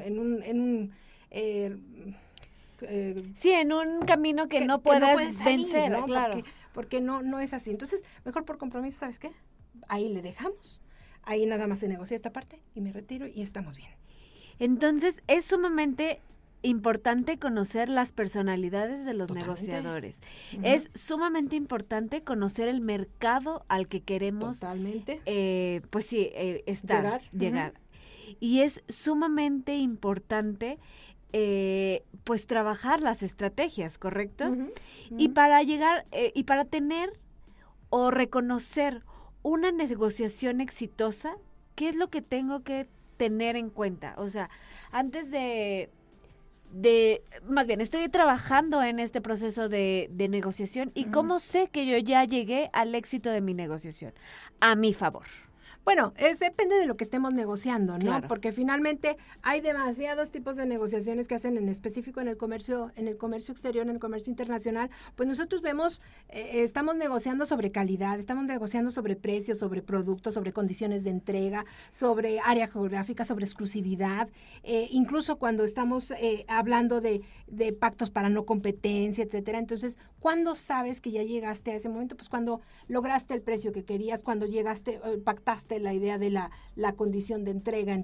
En 0.02 0.18
un, 0.18 0.42
en 0.42 0.60
un 0.60 0.92
eh, 1.30 1.76
eh, 2.82 3.32
sí, 3.36 3.52
en 3.52 3.72
un 3.72 4.00
camino 4.00 4.48
que, 4.48 4.66
no 4.66 4.82
puedes, 4.82 5.42
vencer, 5.44 5.92
claro. 6.06 6.34
Porque, 6.34 6.50
porque, 6.74 7.00
no, 7.00 7.22
no 7.22 7.40
es 7.40 7.54
así. 7.54 7.70
Entonces, 7.70 8.04
mejor 8.24 8.44
por 8.44 8.58
compromiso, 8.58 8.98
¿sabes 9.00 9.18
qué? 9.18 9.30
Ahí 9.88 10.08
le 10.08 10.20
dejamos, 10.20 10.82
ahí 11.22 11.46
nada 11.46 11.66
más 11.66 11.78
se 11.78 11.88
negocia 11.88 12.16
esta 12.16 12.32
parte 12.32 12.60
y 12.74 12.80
me 12.80 12.92
retiro 12.92 13.26
y 13.26 13.42
estamos 13.42 13.76
bien. 13.76 13.90
Entonces, 14.58 15.22
es 15.26 15.44
sumamente 15.44 16.20
importante 16.62 17.38
conocer 17.38 17.88
las 17.88 18.12
personalidades 18.12 19.04
de 19.04 19.14
los 19.14 19.30
negociadores. 19.30 20.20
Es 20.62 20.90
sumamente 20.94 21.56
importante 21.56 22.22
conocer 22.22 22.68
el 22.68 22.80
mercado 22.80 23.64
al 23.68 23.88
que 23.88 24.00
queremos, 24.00 24.60
Totalmente. 24.60 25.20
Eh, 25.26 25.82
pues 25.90 26.06
sí, 26.06 26.30
eh, 26.32 26.62
estar, 26.66 27.22
llegar. 27.32 27.74
Y 28.40 28.60
es 28.60 28.82
sumamente 28.88 29.76
importante, 29.76 30.78
eh, 31.32 32.04
pues 32.24 32.46
trabajar 32.46 33.02
las 33.02 33.22
estrategias, 33.22 33.98
¿correcto? 33.98 34.56
Y 35.10 35.30
para 35.30 35.62
llegar 35.62 36.06
y 36.34 36.44
para 36.44 36.64
tener 36.64 37.12
o 37.90 38.10
reconocer 38.10 39.02
una 39.42 39.72
negociación 39.72 40.60
exitosa, 40.60 41.36
¿qué 41.74 41.88
es 41.88 41.96
lo 41.96 42.08
que 42.08 42.22
tengo 42.22 42.62
que 42.62 42.86
tener 43.22 43.54
en 43.54 43.70
cuenta. 43.70 44.14
O 44.16 44.28
sea, 44.28 44.50
antes 44.90 45.30
de, 45.30 45.90
de, 46.72 47.22
más 47.48 47.68
bien, 47.68 47.80
estoy 47.80 48.08
trabajando 48.08 48.82
en 48.82 48.98
este 48.98 49.20
proceso 49.20 49.68
de, 49.68 50.08
de 50.10 50.26
negociación 50.26 50.90
y 50.92 51.04
cómo 51.04 51.38
sé 51.38 51.68
que 51.68 51.86
yo 51.86 51.96
ya 51.98 52.24
llegué 52.24 52.68
al 52.72 52.96
éxito 52.96 53.30
de 53.30 53.40
mi 53.40 53.54
negociación. 53.54 54.12
A 54.58 54.74
mi 54.74 54.92
favor. 54.92 55.26
Bueno, 55.84 56.14
es 56.16 56.38
depende 56.38 56.76
de 56.76 56.86
lo 56.86 56.96
que 56.96 57.02
estemos 57.02 57.34
negociando, 57.34 57.98
¿no? 57.98 58.22
Porque 58.28 58.52
finalmente 58.52 59.16
hay 59.42 59.60
demasiados 59.60 60.30
tipos 60.30 60.54
de 60.54 60.64
negociaciones 60.64 61.26
que 61.26 61.34
hacen 61.34 61.58
en 61.58 61.68
específico 61.68 62.20
en 62.20 62.28
el 62.28 62.36
comercio, 62.36 62.92
en 62.94 63.08
el 63.08 63.16
comercio 63.16 63.50
exterior, 63.50 63.84
en 63.84 63.94
el 63.94 63.98
comercio 63.98 64.30
internacional. 64.30 64.90
Pues 65.16 65.28
nosotros 65.28 65.60
vemos, 65.60 66.00
eh, 66.28 66.62
estamos 66.62 66.94
negociando 66.94 67.46
sobre 67.46 67.72
calidad, 67.72 68.20
estamos 68.20 68.44
negociando 68.44 68.92
sobre 68.92 69.16
precios, 69.16 69.58
sobre 69.58 69.82
productos, 69.82 70.34
sobre 70.34 70.52
condiciones 70.52 71.02
de 71.02 71.10
entrega, 71.10 71.64
sobre 71.90 72.38
área 72.38 72.68
geográfica, 72.68 73.24
sobre 73.24 73.44
exclusividad, 73.44 74.28
eh, 74.62 74.86
incluso 74.92 75.36
cuando 75.36 75.64
estamos 75.64 76.12
eh, 76.12 76.44
hablando 76.46 77.00
de, 77.00 77.22
de 77.48 77.72
pactos 77.72 78.10
para 78.10 78.28
no 78.28 78.46
competencia, 78.46 79.24
etcétera. 79.24 79.58
Entonces, 79.58 79.98
¿cuándo 80.20 80.54
sabes 80.54 81.00
que 81.00 81.10
ya 81.10 81.24
llegaste 81.24 81.72
a 81.72 81.74
ese 81.74 81.88
momento? 81.88 82.16
Pues 82.16 82.28
cuando 82.28 82.60
lograste 82.86 83.34
el 83.34 83.42
precio 83.42 83.72
que 83.72 83.84
querías, 83.84 84.22
cuando 84.22 84.46
llegaste, 84.46 85.00
pactaste 85.24 85.71
la 85.80 85.94
idea 85.94 86.18
de 86.18 86.30
la, 86.30 86.50
la 86.76 86.94
condición 86.94 87.44
de 87.44 87.52
entrega 87.52 87.98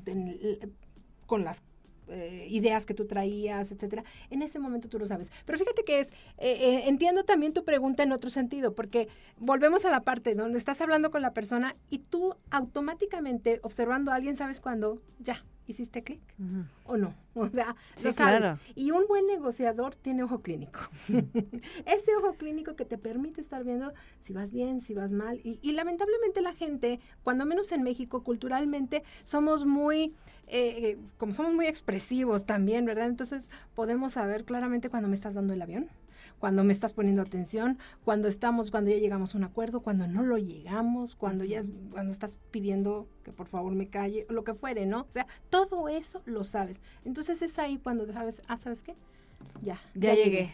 con 1.27 1.45
las 1.45 1.63
eh, 2.11 2.47
ideas 2.49 2.87
que 2.87 2.95
tú 2.95 3.07
traías, 3.07 3.71
etcétera. 3.71 4.03
En 4.31 4.41
ese 4.41 4.59
momento 4.59 4.89
tú 4.89 4.99
lo 4.99 5.07
sabes. 5.07 5.31
Pero 5.45 5.59
fíjate 5.59 5.85
que 5.85 6.01
es, 6.01 6.11
eh, 6.39 6.53
eh, 6.53 6.83
entiendo 6.87 7.25
también 7.25 7.53
tu 7.53 7.65
pregunta 7.65 8.03
en 8.03 8.13
otro 8.13 8.31
sentido, 8.31 8.75
porque 8.75 9.09
volvemos 9.37 9.85
a 9.85 9.91
la 9.91 10.01
parte 10.01 10.35
donde 10.35 10.59
estás 10.59 10.81
hablando 10.81 11.11
con 11.11 11.21
la 11.21 11.35
persona 11.35 11.77
y 11.91 11.99
tú 11.99 12.35
automáticamente 12.51 13.61
observando 13.63 14.11
a 14.11 14.15
alguien 14.15 14.37
sabes 14.37 14.61
cuándo 14.61 15.03
ya 15.19 15.45
hiciste 15.73 16.03
clic 16.03 16.21
o 16.85 16.97
no. 16.97 17.15
O 17.35 17.49
sea, 17.49 17.77
lo 18.03 18.13
sabes. 18.13 18.59
Y 18.75 18.91
un 18.91 19.07
buen 19.07 19.27
negociador 19.27 19.95
tiene 19.95 20.23
ojo 20.23 20.43
clínico. 20.43 20.81
Ese 21.87 22.17
ojo 22.17 22.35
clínico 22.35 22.75
que 22.77 22.85
te 22.85 22.99
permite 22.99 23.41
estar 23.41 23.65
viendo 23.65 23.93
si 24.23 24.33
vas 24.33 24.51
bien, 24.51 24.81
si 24.81 24.95
vas 24.95 25.13
mal. 25.13 25.41
Y, 25.45 25.59
y 25.63 25.73
lamentablemente 25.73 26.41
la 26.41 26.55
gente, 26.55 27.01
cuando 27.23 27.47
menos 27.47 27.71
en 27.73 27.83
México, 27.83 28.23
culturalmente, 28.25 29.05
somos 29.23 29.65
muy, 29.67 30.15
eh, 30.47 30.99
como 31.17 31.33
somos 31.33 31.55
muy 31.55 31.67
expresivos 31.67 32.45
también, 32.45 32.85
¿verdad? 32.85 33.07
Entonces 33.07 33.51
podemos 33.75 34.13
saber 34.13 34.45
claramente 34.45 34.91
cuando 34.91 35.09
me 35.09 35.15
estás 35.15 35.35
dando 35.35 35.55
el 35.55 35.63
avión 35.63 35.89
cuando 36.39 36.65
me 36.65 36.73
estás 36.73 36.93
poniendo 36.93 37.23
atención, 37.23 37.79
cuando 38.05 38.29
estamos, 38.29 38.71
cuando 38.71 38.91
ya 38.91 38.97
llegamos 38.97 39.35
a 39.35 39.39
un 39.39 39.45
acuerdo, 39.45 39.81
cuando 39.81 40.07
no 40.07 40.23
lo 40.23 40.39
llegamos, 40.39 41.15
cuando 41.15 41.45
ya 41.45 41.63
cuando 41.91 42.13
estás 42.13 42.39
pidiendo 42.51 43.09
que 43.25 43.33
por 43.33 43.47
favor 43.47 43.73
me 43.75 43.89
calle, 43.89 44.27
lo 44.29 44.45
que 44.45 44.55
fuere, 44.55 44.87
¿no? 44.87 45.01
O 45.01 45.13
sea, 45.13 45.27
todo 45.51 45.89
eso 45.89 46.23
lo 46.25 46.45
sabes. 46.45 46.81
Entonces 47.05 47.43
es 47.43 47.59
ahí 47.59 47.79
cuando 47.79 48.11
sabes, 48.13 48.43
ah, 48.49 48.57
¿sabes 48.57 48.83
qué? 48.83 48.95
Ya, 49.63 49.81
ya, 49.95 50.15
llegué. 50.15 50.53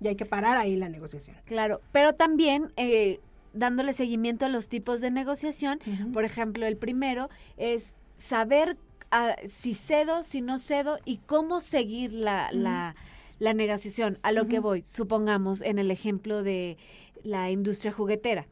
Ya 0.00 0.10
hay 0.10 0.16
que 0.16 0.24
parar 0.24 0.56
ahí 0.56 0.76
la 0.76 0.88
negociación. 0.88 1.36
Claro, 1.44 1.80
pero 1.92 2.14
también 2.14 2.72
eh, 2.76 3.20
dándole 3.52 3.92
seguimiento 3.92 4.46
a 4.46 4.48
los 4.48 4.68
tipos 4.68 5.00
de 5.00 5.10
negociación, 5.10 5.78
por 6.12 6.24
ejemplo, 6.24 6.66
el 6.66 6.76
primero 6.76 7.28
es 7.56 7.94
saber 8.16 8.76
ah, 9.10 9.36
si 9.48 9.74
cedo, 9.74 10.22
si 10.22 10.40
no 10.40 10.58
cedo 10.58 10.98
y 11.04 11.18
cómo 11.18 11.60
seguir 11.60 12.12
la, 12.12 12.50
la 12.52 12.94
la 13.38 13.54
negociación, 13.54 14.18
a 14.22 14.32
lo 14.32 14.46
que 14.46 14.60
voy, 14.60 14.82
supongamos 14.82 15.60
en 15.60 15.78
el 15.78 15.90
ejemplo 15.90 16.42
de 16.42 16.76
la 17.22 17.50
industria 17.50 17.92
juguetera. 17.92 18.46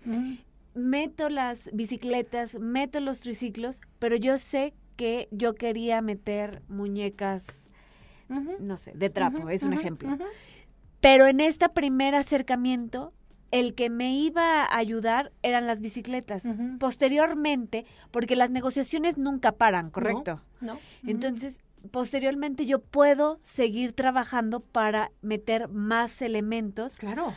Meto 0.75 1.29
las 1.29 1.71
bicicletas, 1.73 2.59
meto 2.59 3.01
los 3.01 3.21
triciclos, 3.21 3.81
pero 3.99 4.17
yo 4.17 4.39
sé 4.39 4.75
que 4.97 5.29
yo 5.31 5.55
quería 5.55 6.03
meter 6.03 6.63
muñecas, 6.69 7.69
no 8.29 8.77
sé, 8.77 8.93
de 8.95 9.11
trapo, 9.11 9.49
es 9.49 9.63
un 9.63 9.73
ejemplo. 9.73 10.19
Pero 11.01 11.27
en 11.27 11.41
este 11.41 11.69
primer 11.69 12.15
acercamiento, 12.15 13.13
el 13.51 13.75
que 13.75 13.89
me 13.89 14.17
iba 14.17 14.65
a 14.65 14.77
ayudar 14.77 15.31
eran 15.43 15.67
las 15.67 15.81
bicicletas. 15.81 16.43
Posteriormente, 16.81 17.85
porque 18.11 18.35
las 18.35 18.51
negociaciones 18.51 19.17
nunca 19.17 19.53
paran, 19.53 19.91
¿correcto? 19.91 20.43
No. 20.61 20.79
Entonces, 21.07 21.59
posteriormente 21.91 22.67
yo 22.67 22.81
puedo 22.81 23.39
seguir 23.43 23.93
trabajando 23.93 24.61
para 24.61 25.13
meter 25.23 25.69
más 25.69 26.23
elementos 26.23 26.97
claro 26.97 27.35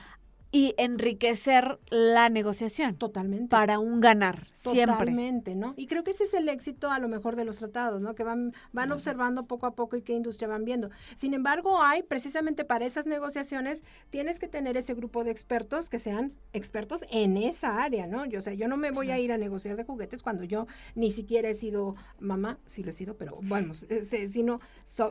y 0.57 0.73
enriquecer 0.77 1.77
la 1.91 2.29
negociación. 2.29 2.95
Totalmente. 2.95 3.47
Para 3.47 3.77
un 3.77 4.01
ganar, 4.01 4.47
siempre. 4.53 4.85
Totalmente, 4.85 5.53
¿no? 5.53 5.75
Y 5.77 5.85
creo 5.85 6.03
que 6.03 6.09
ese 6.09 6.23
es 6.23 6.33
el 6.33 6.49
éxito 6.49 6.89
a 6.89 6.97
lo 6.97 7.07
mejor 7.07 7.35
de 7.35 7.45
los 7.45 7.59
tratados, 7.59 8.01
¿no? 8.01 8.15
Que 8.15 8.23
van, 8.23 8.53
van 8.73 8.91
observando 8.91 9.45
poco 9.45 9.67
a 9.67 9.75
poco 9.75 9.97
y 9.97 10.01
qué 10.01 10.13
industria 10.13 10.47
van 10.47 10.65
viendo. 10.65 10.89
Sin 11.15 11.35
embargo, 11.35 11.79
hay 11.79 12.01
precisamente 12.01 12.65
para 12.65 12.87
esas 12.87 13.05
negociaciones, 13.05 13.83
tienes 14.09 14.39
que 14.39 14.47
tener 14.47 14.77
ese 14.77 14.95
grupo 14.95 15.23
de 15.23 15.29
expertos 15.29 15.91
que 15.91 15.99
sean 15.99 16.33
expertos 16.53 17.01
en 17.11 17.37
esa 17.37 17.83
área, 17.83 18.07
¿no? 18.07 18.25
Yo, 18.25 18.39
o 18.39 18.41
sea, 18.41 18.55
yo 18.55 18.67
no 18.67 18.77
me 18.77 18.89
voy 18.89 19.11
a 19.11 19.19
ir 19.19 19.31
a 19.31 19.37
negociar 19.37 19.75
de 19.77 19.83
juguetes 19.83 20.23
cuando 20.23 20.43
yo 20.43 20.65
ni 20.95 21.11
siquiera 21.11 21.49
he 21.49 21.53
sido 21.53 21.95
mamá, 22.17 22.57
sí 22.65 22.81
lo 22.81 22.89
he 22.89 22.93
sido, 22.93 23.15
pero 23.15 23.37
bueno, 23.43 23.73
este, 23.73 24.27
si 24.27 24.41
no, 24.41 24.59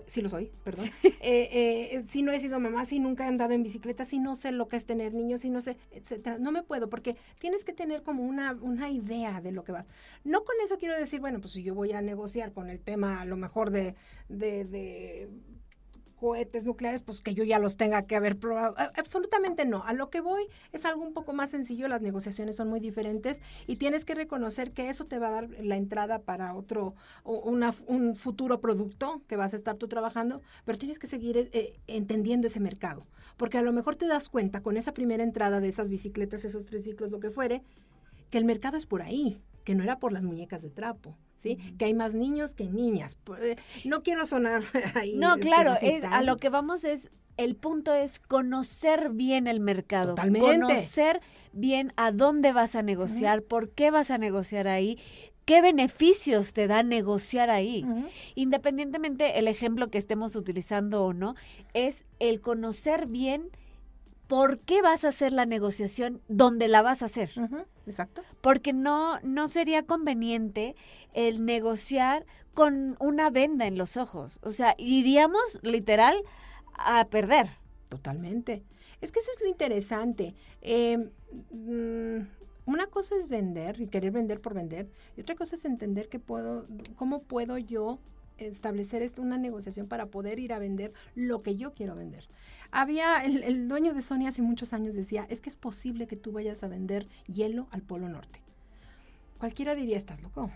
sí 0.09 0.23
lo 0.23 0.29
soy, 0.29 0.51
perdón. 0.65 0.91
Eh, 1.21 1.49
eh, 1.53 2.05
si 2.09 2.23
no 2.23 2.31
he 2.31 2.39
sido 2.39 2.61
mamá, 2.61 2.85
si 2.85 3.01
nunca 3.01 3.25
he 3.25 3.29
andado 3.29 3.53
en 3.53 3.63
bicicleta, 3.63 4.05
si 4.05 4.19
no 4.19 4.37
sé 4.37 4.53
lo 4.53 4.69
que 4.69 4.77
es 4.77 4.87
tener 4.87 5.13
niños 5.13 5.36
y 5.45 5.51
no 5.51 5.61
sé, 5.61 5.77
etcétera. 5.91 6.39
No 6.39 6.53
me 6.53 6.63
puedo 6.63 6.89
porque 6.89 7.17
tienes 7.39 7.65
que 7.65 7.73
tener 7.73 8.03
como 8.03 8.23
una, 8.23 8.53
una 8.53 8.91
idea 8.91 9.41
de 9.41 9.53
lo 9.53 9.65
que 9.65 9.73
vas. 9.73 9.87
No 10.25 10.45
con 10.45 10.55
eso 10.65 10.79
quiero 10.79 10.97
decir, 10.97 11.21
bueno, 11.21 11.41
pues 11.41 11.53
si 11.53 11.63
yo 11.63 11.75
voy 11.75 11.93
a 11.93 12.03
negociar 12.03 12.53
con 12.53 12.71
el 12.71 12.81
tema 12.81 13.21
a 13.21 13.25
lo 13.25 13.37
mejor 13.37 13.71
de, 13.71 13.95
de, 14.29 15.29
cohetes 16.17 16.65
nucleares, 16.65 17.03
pues 17.03 17.21
que 17.21 17.35
yo 17.35 17.45
ya 17.45 17.59
los 17.59 17.77
tenga 17.77 18.07
que 18.07 18.17
haber 18.17 18.39
probado. 18.39 18.75
Absolutamente 18.97 19.67
no. 19.67 19.85
A 19.85 19.93
lo 19.93 20.09
que 20.11 20.21
voy 20.21 20.47
es 20.73 20.85
algo 20.85 21.03
un 21.03 21.13
poco 21.13 21.33
más 21.33 21.51
sencillo, 21.51 21.89
las 21.89 22.01
negociaciones 22.01 22.57
son 22.57 22.69
muy 22.69 22.81
diferentes 22.81 23.43
y 23.67 23.77
tienes 23.77 24.05
que 24.05 24.15
reconocer 24.15 24.73
que 24.73 24.89
eso 24.89 25.05
te 25.05 25.19
va 25.19 25.29
a 25.29 25.33
dar 25.33 25.49
la 25.61 25.77
entrada 25.77 26.21
para 26.21 26.55
otro, 26.55 26.95
una, 27.25 27.75
un 27.87 28.17
futuro 28.17 28.61
producto 28.61 29.21
que 29.29 29.37
vas 29.37 29.53
a 29.53 29.57
estar 29.57 29.77
tú 29.77 29.89
trabajando, 29.89 30.41
pero 30.65 30.79
tienes 30.79 30.99
que 30.99 31.07
seguir 31.07 31.51
eh, 31.53 31.79
entendiendo 31.87 32.47
ese 32.47 32.61
mercado, 32.61 33.07
porque 33.37 33.59
a 33.59 33.63
lo 33.63 33.73
mejor 33.73 33.97
te 33.97 34.07
das 34.07 34.29
cuenta 34.29 34.63
con 34.63 34.77
esa 34.77 34.93
primera 34.93 35.23
entrada 35.23 35.61
de 35.61 35.69
esas 35.69 35.89
bicicletas, 35.89 36.45
esos 36.45 36.67
triciclos, 36.67 37.11
lo 37.11 37.21
que 37.21 37.31
fuere, 37.31 37.63
que 38.31 38.39
el 38.39 38.45
mercado 38.45 38.77
es 38.77 38.87
por 38.87 39.03
ahí, 39.03 39.39
que 39.65 39.75
no 39.75 39.83
era 39.83 39.99
por 39.99 40.13
las 40.13 40.23
muñecas 40.23 40.63
de 40.63 40.71
trapo. 40.71 41.17
¿sí? 41.37 41.57
Que 41.79 41.87
hay 41.87 41.95
más 41.95 42.15
niños 42.15 42.55
que 42.55 42.65
niñas. 42.65 43.19
Eh, 43.41 43.57
no 43.85 44.03
quiero 44.03 44.27
sonar 44.27 44.63
ahí. 44.95 45.17
No, 45.17 45.35
este, 45.35 45.47
claro, 45.47 45.75
a 46.11 46.23
lo 46.23 46.37
que 46.37 46.49
vamos 46.49 46.85
es, 46.85 47.11
el 47.37 47.57
punto 47.57 47.95
es 47.95 48.19
conocer 48.19 49.11
bien 49.11 49.47
el 49.47 49.61
mercado. 49.61 50.15
Totalmente. 50.15 50.59
Conocer 50.59 51.21
bien 51.53 51.93
a 51.97 52.13
dónde 52.13 52.53
vas 52.53 52.75
a 52.75 52.83
negociar, 52.83 53.43
por 53.43 53.71
qué 53.71 53.91
vas 53.91 54.11
a 54.11 54.19
negociar 54.19 54.69
ahí, 54.69 54.99
qué 55.47 55.63
beneficios 55.63 56.53
te 56.53 56.67
da 56.67 56.83
negociar 56.83 57.49
ahí. 57.49 57.87
Independientemente 58.35 59.39
el 59.39 59.49
ejemplo 59.49 59.89
que 59.89 59.97
estemos 59.97 60.37
utilizando 60.37 61.05
o 61.05 61.15
no, 61.15 61.35
es 61.73 62.05
el 62.19 62.41
conocer 62.41 63.07
bien 63.07 63.49
por 64.27 64.59
qué 64.59 64.83
vas 64.83 65.05
a 65.05 65.09
hacer 65.09 65.33
la 65.33 65.47
negociación, 65.47 66.21
dónde 66.29 66.67
la 66.67 66.83
vas 66.83 67.01
a 67.03 67.07
hacer. 67.07 67.31
Exacto. 67.87 68.23
Porque 68.41 68.73
no, 68.73 69.21
no 69.21 69.47
sería 69.47 69.85
conveniente 69.85 70.75
el 71.15 71.45
negociar 71.45 72.27
con 72.53 72.97
una 72.99 73.31
venda 73.31 73.67
en 73.67 73.79
los 73.79 73.97
ojos. 73.97 74.41
O 74.43 74.51
sea, 74.51 74.75
iríamos 74.79 75.61
literal 75.63 76.17
a 76.75 77.07
perder. 77.07 77.51
Totalmente. 77.89 78.65
Es 79.01 79.13
que 79.13 79.21
eso 79.21 79.31
es 79.33 79.41
lo 79.41 79.47
interesante. 79.47 80.35
Em, 80.61 81.11
mm, 81.53 82.27
una 82.67 82.89
cosa 82.89 83.15
es 83.17 83.29
vender 83.29 83.81
y 83.81 83.87
querer 83.87 84.13
vender 84.13 84.41
por 84.41 84.55
vender, 84.55 84.91
y 85.17 85.21
otra 85.21 85.37
cosa 85.37 85.55
es 85.55 85.65
entender 85.65 86.09
que 86.09 86.19
puedo, 86.19 86.67
cómo 86.97 87.23
puedo 87.23 87.59
yo 87.59 88.01
establecer 88.39 89.09
una 89.19 89.39
negociación 89.39 89.87
para 89.89 90.07
poder 90.07 90.39
ir 90.39 90.53
a 90.53 90.59
vender 90.59 90.93
lo 91.15 91.43
que 91.43 91.57
yo 91.57 91.73
quiero 91.73 91.95
vender. 91.95 92.29
Había, 92.71 93.25
el, 93.25 93.69
dueño 93.69 93.95
de 93.95 94.03
Sony 94.03 94.27
hace 94.27 94.43
muchos 94.43 94.73
años 94.73 94.95
decía, 94.95 95.27
es 95.31 95.41
que 95.41 95.49
es 95.49 95.57
posible 95.57 96.07
que 96.07 96.17
tú 96.17 96.33
vayas 96.33 96.63
a 96.63 96.69
vender 96.69 97.07
hielo 97.27 97.69
al 97.71 97.83
Polo 97.83 98.09
Norte. 98.09 98.43
Cualquiera 99.39 99.75
diría, 99.75 99.97
estás 99.97 100.23
loco, 100.23 100.51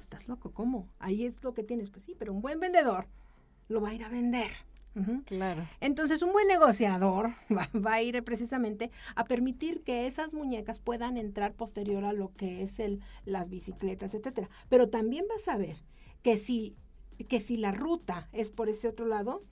estás 0.00 0.28
loco, 0.28 0.52
¿cómo? 0.52 0.88
Ahí 0.98 1.24
es 1.24 1.42
lo 1.42 1.54
que 1.54 1.62
tienes. 1.62 1.90
Pues 1.90 2.04
sí, 2.04 2.14
pero 2.18 2.32
un 2.32 2.42
buen 2.42 2.60
vendedor 2.60 3.06
lo 3.68 3.80
va 3.80 3.90
a 3.90 3.94
ir 3.94 4.04
a 4.04 4.08
vender. 4.08 4.50
Claro. 5.26 5.66
Entonces, 5.80 6.22
un 6.22 6.32
buen 6.32 6.46
negociador 6.46 7.30
va, 7.50 7.68
va, 7.74 7.94
a 7.94 8.02
ir 8.02 8.22
precisamente 8.22 8.90
a 9.16 9.24
permitir 9.24 9.82
que 9.82 10.06
esas 10.06 10.34
muñecas 10.34 10.80
puedan 10.80 11.16
entrar 11.16 11.52
posterior 11.54 12.04
a 12.04 12.12
lo 12.12 12.32
que 12.34 12.62
es 12.62 12.78
el, 12.78 13.00
las 13.24 13.50
bicicletas, 13.50 14.14
etcétera. 14.14 14.48
Pero 14.68 14.88
también 14.88 15.26
vas 15.28 15.48
a 15.48 15.56
ver 15.56 15.76
que 16.22 16.36
si 16.36 16.76
que 17.28 17.40
si 17.40 17.56
la 17.56 17.72
ruta 17.72 18.28
es 18.32 18.50
por 18.50 18.68
ese 18.68 18.88
otro 18.88 19.06
lado 19.06 19.44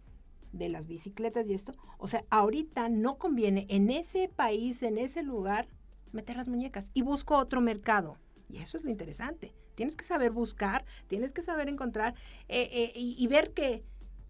de 0.53 0.69
las 0.69 0.87
bicicletas 0.87 1.47
y 1.47 1.55
esto, 1.55 1.73
o 1.99 2.09
sea, 2.09 2.25
ahorita 2.29 2.89
no 2.89 3.17
conviene 3.17 3.67
en 3.71 3.91
ese 3.91 4.29
país, 4.29 4.83
en 4.83 4.99
ese 4.99 5.23
lugar, 5.23 5.69
meter 6.13 6.37
las 6.37 6.49
muñecas 6.49 6.91
y 6.93 7.03
busco 7.03 7.39
otro 7.39 7.61
mercado. 7.61 8.19
Y 8.51 8.59
eso 8.59 8.77
es 8.77 8.85
lo 8.85 8.91
interesante. 8.91 9.55
Tienes 9.75 9.97
que 9.97 10.05
saber 10.05 10.31
buscar, 10.31 10.85
tienes 11.07 11.33
que 11.33 11.43
saber 11.43 11.71
encontrar 11.71 12.15
eh, 12.49 12.69
eh, 12.71 12.93
y, 12.95 13.27
ver 13.29 13.55
que 13.55 13.83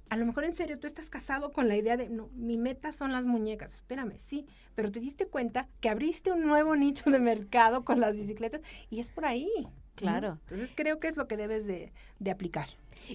a 0.08 0.16
lo 0.16 0.26
mejor 0.26 0.44
en 0.44 0.52
serio 0.52 0.78
tú 0.78 0.86
estás 0.86 1.08
casado 1.08 1.52
con 1.52 1.68
la 1.68 1.76
idea 1.76 1.96
de, 1.96 2.08
no, 2.08 2.28
mi 2.34 2.58
meta 2.58 2.92
son 2.92 3.12
las 3.12 3.24
muñecas. 3.24 3.74
Espérame, 3.74 4.18
sí, 4.18 4.46
pero 4.74 4.90
te 4.90 5.00
diste 5.00 5.26
cuenta 5.26 5.68
que 5.80 5.88
abriste 5.88 6.32
un 6.32 6.46
nuevo 6.46 6.76
nicho 6.76 7.10
de 7.10 7.18
mercado 7.18 7.84
con 7.84 8.00
las 8.00 8.16
bicicletas 8.16 8.60
y 8.90 9.00
es 9.00 9.10
por 9.10 9.24
ahí. 9.24 9.50
Claro. 9.94 10.38
Entonces 10.42 10.72
creo 10.74 11.00
que 11.00 11.08
es 11.08 11.16
lo 11.16 11.28
que 11.28 11.36
debes 11.36 11.66
de, 11.66 11.92
de 12.18 12.30
aplicar. 12.30 12.68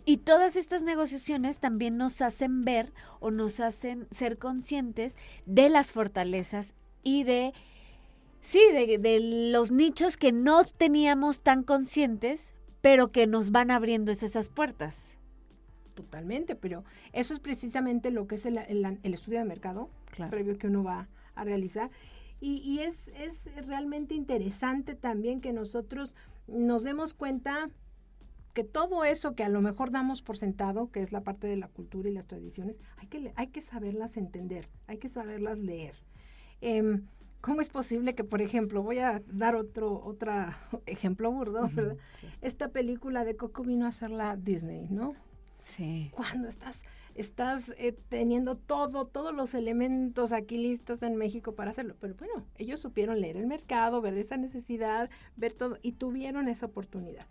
Y 0.05 0.17
todas 0.17 0.55
estas 0.55 0.81
negociaciones 0.81 1.59
también 1.59 1.97
nos 1.97 2.21
hacen 2.21 2.61
ver 2.61 2.93
o 3.19 3.31
nos 3.31 3.59
hacen 3.59 4.07
ser 4.11 4.37
conscientes 4.37 5.15
de 5.45 5.69
las 5.69 5.91
fortalezas 5.91 6.73
y 7.03 7.23
de, 7.23 7.53
sí, 8.41 8.61
de, 8.73 8.97
de 8.97 9.19
los 9.51 9.71
nichos 9.71 10.17
que 10.17 10.31
no 10.31 10.63
teníamos 10.65 11.41
tan 11.41 11.63
conscientes, 11.63 12.53
pero 12.81 13.11
que 13.11 13.27
nos 13.27 13.51
van 13.51 13.71
abriendo 13.71 14.11
esas 14.11 14.49
puertas. 14.49 15.16
Totalmente, 15.97 16.55
pero 16.55 16.83
eso 17.11 17.33
es 17.33 17.39
precisamente 17.39 18.11
lo 18.11 18.27
que 18.27 18.35
es 18.35 18.45
el, 18.45 18.55
estudio 19.03 19.39
de 19.39 19.45
mercado 19.45 19.89
previo 20.29 20.55
que 20.59 20.67
uno 20.67 20.83
va 20.83 21.07
a 21.33 21.43
realizar. 21.43 21.89
Y, 22.39 22.57
y 22.57 22.81
es, 22.81 23.07
es 23.07 23.65
realmente 23.65 24.13
interesante 24.13 24.93
también 24.93 25.41
que 25.41 25.53
nosotros 25.53 26.15
nos 26.45 26.83
demos 26.83 27.15
cuenta 27.15 27.71
que 28.53 28.63
todo 28.63 29.05
eso 29.05 29.33
que 29.33 29.43
a 29.43 29.49
lo 29.49 29.59
mejor 29.59 29.89
damos 29.89 30.21
por 30.21 30.37
sentado, 30.37 30.91
que 30.91 31.01
es 31.01 31.11
la 31.11 31.21
parte 31.21 31.47
de 31.47 31.57
la 31.57 31.67
cultura 31.67 32.09
y 32.09 32.13
las 32.13 32.27
tradiciones, 32.27 32.79
hay 32.97 33.07
que, 33.07 33.33
hay 33.35 33.47
que 33.47 33.61
saberlas 33.61 34.17
entender, 34.17 34.69
hay 34.85 34.99
que 34.99 35.09
saberlas 35.09 35.57
leer. 35.57 35.95
Em, 36.61 37.07
¿Cómo 37.41 37.61
es 37.61 37.69
posible 37.69 38.13
que, 38.13 38.23
por 38.23 38.41
ejemplo, 38.41 38.83
voy 38.83 38.99
a 38.99 39.21
dar 39.27 39.55
otro 39.55 40.03
otra 40.03 40.59
ejemplo 40.85 41.31
burdo, 41.31 41.69
¿verdad? 41.73 41.97
Esta 42.41 42.69
película 42.69 43.25
de 43.25 43.35
Coco 43.35 43.63
vino 43.63 43.85
a 43.85 43.89
hacerla 43.89 44.35
Disney, 44.35 44.87
¿no? 44.89 45.15
Sí. 45.59 46.11
Cuando 46.13 46.47
estás, 46.47 46.83
estás 47.15 47.73
eh, 47.77 47.95
teniendo 48.09 48.55
todo, 48.55 49.05
todos 49.05 49.33
los 49.33 49.53
elementos 49.53 50.31
aquí 50.31 50.57
listos 50.57 51.03
en 51.03 51.15
México 51.15 51.53
para 51.53 51.71
hacerlo. 51.71 51.95
Pero 51.99 52.15
bueno, 52.15 52.45
ellos 52.57 52.79
supieron 52.79 53.19
leer 53.19 53.37
el 53.37 53.47
mercado, 53.47 54.01
ver 54.01 54.17
esa 54.17 54.37
necesidad, 54.37 55.09
ver 55.35 55.53
todo, 55.53 55.77
y 55.81 55.93
tuvieron 55.93 56.47
esa 56.47 56.67
oportunidad. 56.67 57.25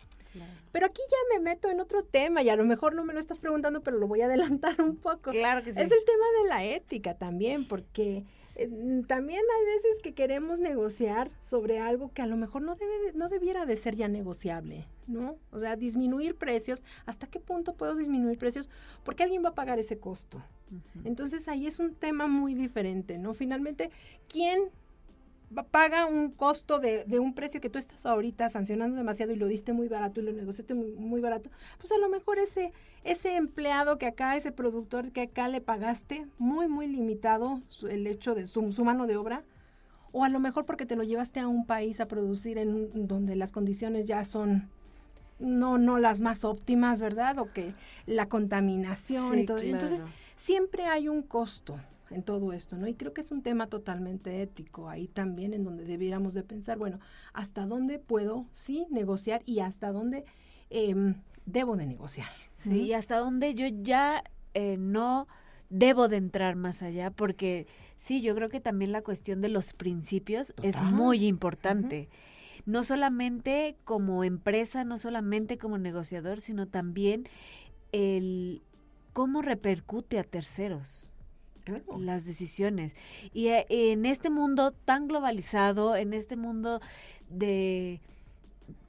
Pero 0.71 0.85
aquí 0.85 1.01
ya 1.09 1.37
me 1.37 1.43
meto 1.43 1.69
en 1.69 1.79
otro 1.79 2.03
tema 2.03 2.43
y 2.43 2.49
a 2.49 2.55
lo 2.55 2.65
mejor 2.65 2.93
no 2.93 3.03
me 3.03 3.13
lo 3.13 3.19
estás 3.19 3.39
preguntando, 3.39 3.81
pero 3.81 3.97
lo 3.97 4.07
voy 4.07 4.21
a 4.21 4.25
adelantar 4.25 4.79
un 4.81 4.97
poco. 4.97 5.31
Claro 5.31 5.63
que 5.63 5.73
sí. 5.73 5.79
Es 5.79 5.85
el 5.91 6.05
tema 6.05 6.25
de 6.41 6.49
la 6.49 6.63
ética 6.65 7.15
también, 7.15 7.67
porque 7.67 8.23
eh, 8.57 9.03
también 9.07 9.39
hay 9.39 9.65
veces 9.65 10.01
que 10.01 10.13
queremos 10.13 10.59
negociar 10.59 11.29
sobre 11.41 11.79
algo 11.79 12.11
que 12.11 12.23
a 12.23 12.25
lo 12.27 12.37
mejor 12.37 12.63
no 12.63 12.75
debe 12.75 13.13
no 13.13 13.29
debiera 13.29 13.65
de 13.65 13.77
ser 13.77 13.95
ya 13.95 14.07
negociable, 14.07 14.87
¿no? 15.05 15.37
O 15.51 15.59
sea, 15.59 15.75
disminuir 15.75 16.35
precios, 16.35 16.83
¿hasta 17.05 17.27
qué 17.27 17.39
punto 17.39 17.75
puedo 17.75 17.95
disminuir 17.95 18.39
precios? 18.39 18.67
Porque 19.03 19.23
alguien 19.23 19.45
va 19.45 19.49
a 19.49 19.55
pagar 19.55 19.77
ese 19.79 19.99
costo. 19.99 20.43
Entonces 21.05 21.47
ahí 21.47 21.65
es 21.65 21.79
un 21.79 21.93
tema 21.93 22.27
muy 22.27 22.53
diferente, 22.53 23.17
¿no? 23.17 23.33
Finalmente, 23.33 23.91
¿quién 24.27 24.69
paga 25.71 26.05
un 26.05 26.31
costo 26.31 26.79
de, 26.79 27.05
de, 27.05 27.19
un 27.19 27.33
precio 27.33 27.61
que 27.61 27.69
tú 27.69 27.79
estás 27.79 28.05
ahorita 28.05 28.49
sancionando 28.49 28.97
demasiado 28.97 29.31
y 29.31 29.37
lo 29.37 29.47
diste 29.47 29.73
muy 29.73 29.87
barato 29.87 30.19
y 30.19 30.23
lo 30.23 30.33
negociaste 30.33 30.73
muy, 30.73 31.21
barato, 31.21 31.49
pues 31.79 31.91
a 31.91 31.97
lo 31.97 32.09
mejor 32.09 32.37
ese, 32.37 32.73
ese 33.03 33.35
empleado 33.35 33.97
que 33.97 34.07
acá, 34.07 34.35
ese 34.35 34.51
productor 34.51 35.11
que 35.11 35.21
acá 35.21 35.47
le 35.47 35.61
pagaste, 35.61 36.27
muy, 36.37 36.67
muy 36.67 36.87
limitado 36.87 37.61
el 37.89 38.07
hecho 38.07 38.35
de 38.35 38.45
su, 38.45 38.71
su 38.71 38.83
mano 38.83 39.07
de 39.07 39.15
obra, 39.15 39.43
o 40.11 40.23
a 40.23 40.29
lo 40.29 40.39
mejor 40.39 40.65
porque 40.65 40.85
te 40.85 40.95
lo 40.95 41.03
llevaste 41.03 41.39
a 41.39 41.47
un 41.47 41.65
país 41.65 41.99
a 41.99 42.07
producir 42.07 42.57
en 42.57 43.07
donde 43.07 43.35
las 43.35 43.51
condiciones 43.51 44.05
ya 44.05 44.25
son 44.25 44.69
no 45.39 45.77
no 45.77 45.99
las 45.99 46.19
más 46.19 46.43
óptimas, 46.43 46.99
¿verdad? 46.99 47.37
O 47.39 47.51
que 47.51 47.73
la 48.05 48.27
contaminación 48.27 49.39
y 49.39 49.45
todo. 49.45 49.59
Entonces, 49.59 50.03
siempre 50.35 50.85
hay 50.85 51.07
un 51.07 51.21
costo 51.21 51.79
en 52.11 52.23
todo 52.23 52.53
esto, 52.53 52.77
¿no? 52.77 52.87
Y 52.87 52.95
creo 52.95 53.13
que 53.13 53.21
es 53.21 53.31
un 53.31 53.41
tema 53.41 53.67
totalmente 53.67 54.41
ético 54.41 54.89
ahí 54.89 55.07
también 55.07 55.53
en 55.53 55.63
donde 55.63 55.85
debiéramos 55.85 56.33
de 56.33 56.43
pensar, 56.43 56.77
bueno, 56.77 56.99
¿hasta 57.33 57.65
dónde 57.65 57.99
puedo 57.99 58.45
sí 58.51 58.87
negociar 58.89 59.41
y 59.45 59.59
hasta 59.59 59.91
dónde 59.91 60.25
em, 60.69 61.15
debo 61.45 61.75
de 61.77 61.85
negociar? 61.85 62.29
Sí, 62.53 62.83
y 62.83 62.93
hasta 62.93 63.17
dónde 63.17 63.55
yo 63.55 63.67
ya 63.67 64.23
eh, 64.53 64.77
no 64.77 65.27
debo 65.69 66.07
de 66.07 66.17
entrar 66.17 66.55
más 66.55 66.81
allá, 66.81 67.11
porque 67.11 67.67
sí, 67.97 68.21
yo 68.21 68.33
creo 68.35 68.49
que 68.49 68.61
también 68.61 68.91
la 68.91 69.01
cuestión 69.01 69.41
de 69.41 69.49
los 69.49 69.73
principios 69.73 70.53
es 70.63 70.81
muy 70.81 71.25
importante. 71.25 72.09
No 72.65 72.83
solamente 72.83 73.77
como 73.83 74.23
empresa, 74.23 74.83
no 74.83 74.97
solamente 74.97 75.57
como 75.57 75.77
negociador, 75.77 76.41
sino 76.41 76.67
también 76.67 77.27
el 77.91 78.61
cómo 79.13 79.41
repercute 79.41 80.19
a 80.19 80.23
terceros 80.23 81.09
las 81.99 82.25
decisiones. 82.25 82.95
Y 83.33 83.47
eh, 83.47 83.65
en 83.69 84.05
este 84.05 84.29
mundo 84.29 84.71
tan 84.71 85.07
globalizado, 85.07 85.95
en 85.95 86.13
este 86.13 86.35
mundo 86.35 86.81
de 87.29 88.01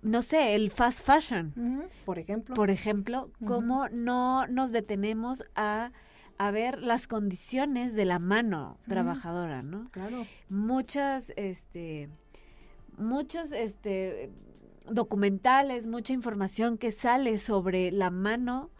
no 0.02 0.22
sé, 0.22 0.54
el 0.54 0.70
fast 0.70 1.04
fashion. 1.04 1.88
Por 2.04 2.18
ejemplo. 2.18 2.54
Por 2.54 2.70
ejemplo, 2.70 3.30
cómo 3.46 3.88
no 3.88 4.46
nos 4.46 4.72
detenemos 4.72 5.44
a, 5.54 5.92
a, 6.38 6.50
ver 6.50 6.80
las 6.80 7.08
condiciones 7.08 7.94
de 7.94 8.04
la 8.04 8.18
mano 8.18 8.78
trabajadora, 8.86 9.62
¿no? 9.62 9.90
Claro. 9.90 10.24
Muchas, 10.48 11.32
este, 11.36 12.08
muchos, 12.96 13.52
este, 13.52 14.30
documentales, 14.88 15.86
mucha 15.86 16.12
información 16.12 16.78
que 16.78 16.92
sale 16.92 17.38
sobre 17.38 17.90
la 17.90 18.10
mano 18.10 18.70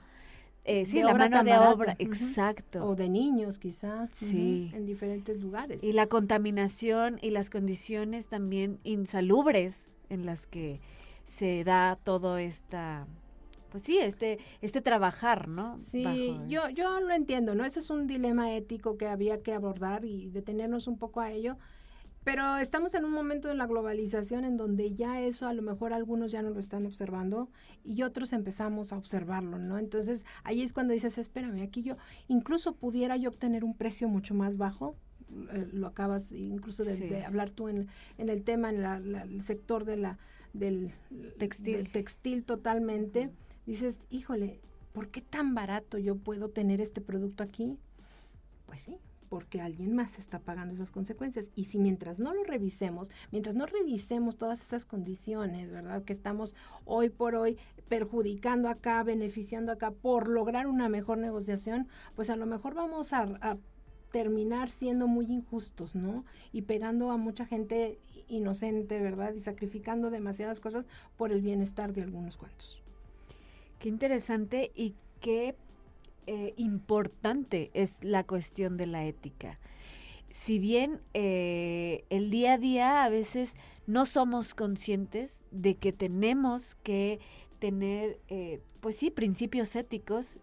eh, 0.68 0.84
sí, 0.84 1.02
la 1.02 1.14
mano 1.14 1.42
de 1.42 1.56
obra, 1.56 1.96
exacto. 1.98 2.84
O 2.84 2.94
de 2.94 3.08
niños 3.08 3.58
quizás. 3.58 4.10
Sí. 4.12 4.70
en 4.74 4.86
diferentes 4.86 5.40
lugares. 5.40 5.82
Y 5.82 5.92
la 5.92 6.06
contaminación 6.06 7.18
y 7.22 7.30
las 7.30 7.50
condiciones 7.50 8.26
también 8.26 8.78
insalubres 8.84 9.92
en 10.10 10.26
las 10.26 10.46
que 10.46 10.80
se 11.24 11.64
da 11.64 11.98
todo 12.02 12.38
esta 12.38 13.06
pues 13.70 13.82
sí, 13.82 13.98
este, 13.98 14.38
este 14.62 14.80
trabajar, 14.80 15.48
¿no? 15.48 15.78
Sí, 15.78 16.34
yo, 16.48 16.70
yo 16.70 17.00
lo 17.00 17.12
entiendo, 17.12 17.54
¿no? 17.54 17.64
Ese 17.64 17.80
es 17.80 17.90
un 17.90 18.06
dilema 18.06 18.54
ético 18.54 18.96
que 18.96 19.06
había 19.06 19.42
que 19.42 19.52
abordar 19.52 20.04
y 20.04 20.30
detenernos 20.30 20.86
un 20.86 20.98
poco 20.98 21.20
a 21.20 21.32
ello. 21.32 21.58
Pero 22.28 22.58
estamos 22.58 22.92
en 22.92 23.06
un 23.06 23.12
momento 23.12 23.48
de 23.48 23.54
la 23.54 23.66
globalización 23.66 24.44
en 24.44 24.58
donde 24.58 24.94
ya 24.94 25.18
eso 25.22 25.46
a 25.46 25.54
lo 25.54 25.62
mejor 25.62 25.94
algunos 25.94 26.30
ya 26.30 26.42
no 26.42 26.50
lo 26.50 26.60
están 26.60 26.84
observando 26.84 27.48
y 27.86 28.02
otros 28.02 28.34
empezamos 28.34 28.92
a 28.92 28.98
observarlo, 28.98 29.58
¿no? 29.58 29.78
Entonces 29.78 30.26
ahí 30.44 30.60
es 30.60 30.74
cuando 30.74 30.92
dices, 30.92 31.16
espérame, 31.16 31.62
aquí 31.62 31.82
yo 31.82 31.96
incluso 32.26 32.74
pudiera 32.74 33.16
yo 33.16 33.30
obtener 33.30 33.64
un 33.64 33.74
precio 33.74 34.10
mucho 34.10 34.34
más 34.34 34.58
bajo, 34.58 34.94
eh, 35.54 35.70
lo 35.72 35.86
acabas 35.86 36.30
incluso 36.30 36.84
de, 36.84 37.24
hablar 37.24 37.48
tú 37.48 37.70
en, 37.70 37.88
en, 38.18 38.28
el 38.28 38.44
tema, 38.44 38.68
en 38.68 38.84
el 38.84 39.40
sector 39.40 39.86
de 39.86 39.96
la, 39.96 40.18
del, 40.52 40.92
textil. 41.38 41.90
textil 41.90 42.44
totalmente, 42.44 43.30
dices, 43.64 44.00
híjole, 44.10 44.60
¿por 44.92 45.08
qué 45.08 45.22
tan 45.22 45.54
barato 45.54 45.96
yo 45.96 46.14
puedo 46.16 46.50
tener 46.50 46.82
este 46.82 47.00
producto 47.00 47.42
aquí? 47.42 47.78
Pues 48.66 48.82
sí, 48.82 48.98
porque 49.28 49.60
alguien 49.60 49.94
más 49.94 50.18
está 50.18 50.38
pagando 50.38 50.74
esas 50.74 50.90
consecuencias. 50.90 51.50
Y 51.54 51.66
si 51.66 51.78
mientras 51.78 52.18
no 52.18 52.34
lo 52.34 52.44
revisemos, 52.44 53.10
mientras 53.30 53.54
no 53.54 53.66
revisemos 53.66 54.36
todas 54.36 54.62
esas 54.62 54.84
condiciones, 54.84 55.70
¿verdad? 55.70 56.02
Que 56.04 56.12
estamos 56.12 56.54
hoy 56.84 57.10
por 57.10 57.34
hoy 57.34 57.58
perjudicando 57.88 58.68
acá, 58.68 59.02
beneficiando 59.02 59.72
acá 59.72 59.90
por 59.90 60.28
lograr 60.28 60.66
una 60.66 60.88
mejor 60.88 61.18
negociación, 61.18 61.88
pues 62.14 62.30
a 62.30 62.36
lo 62.36 62.46
mejor 62.46 62.74
vamos 62.74 63.12
a, 63.12 63.58
terminar 64.10 64.70
siendo 64.70 65.06
muy 65.06 65.26
injustos, 65.26 65.94
¿no? 65.94 66.24
Y 66.50 66.62
pegando 66.62 67.10
a 67.10 67.18
mucha 67.18 67.44
gente 67.44 67.98
inocente, 68.26 68.98
¿verdad? 69.00 69.34
Y 69.34 69.40
sacrificando 69.40 70.08
demasiadas 70.10 70.60
cosas 70.60 70.86
por 71.18 71.30
el 71.30 71.42
bienestar 71.42 71.92
de 71.92 72.04
algunos 72.04 72.38
cuantos. 72.38 72.82
Qué 73.78 73.90
interesante 73.90 74.72
y 74.74 74.94
qué 75.20 75.54
eh, 76.30 76.52
importante 76.58 77.70
es 77.72 78.04
la 78.04 78.22
cuestión 78.22 78.76
de 78.76 78.84
la 78.86 79.06
ética. 79.06 79.58
Si 80.28 80.58
bien 80.58 81.00
eh, 81.14 82.04
el 82.10 82.28
día 82.28 82.52
a 82.52 82.58
día 82.58 83.04
a 83.04 83.08
veces 83.08 83.56
no 83.86 84.04
somos 84.04 84.54
conscientes 84.54 85.40
de 85.52 85.76
que 85.76 85.94
tenemos 85.94 86.74
que 86.82 87.18
tener, 87.60 88.20
eh, 88.28 88.60
pues 88.80 88.96
sí, 88.96 89.10
principios 89.10 89.74
éticos 89.74 90.36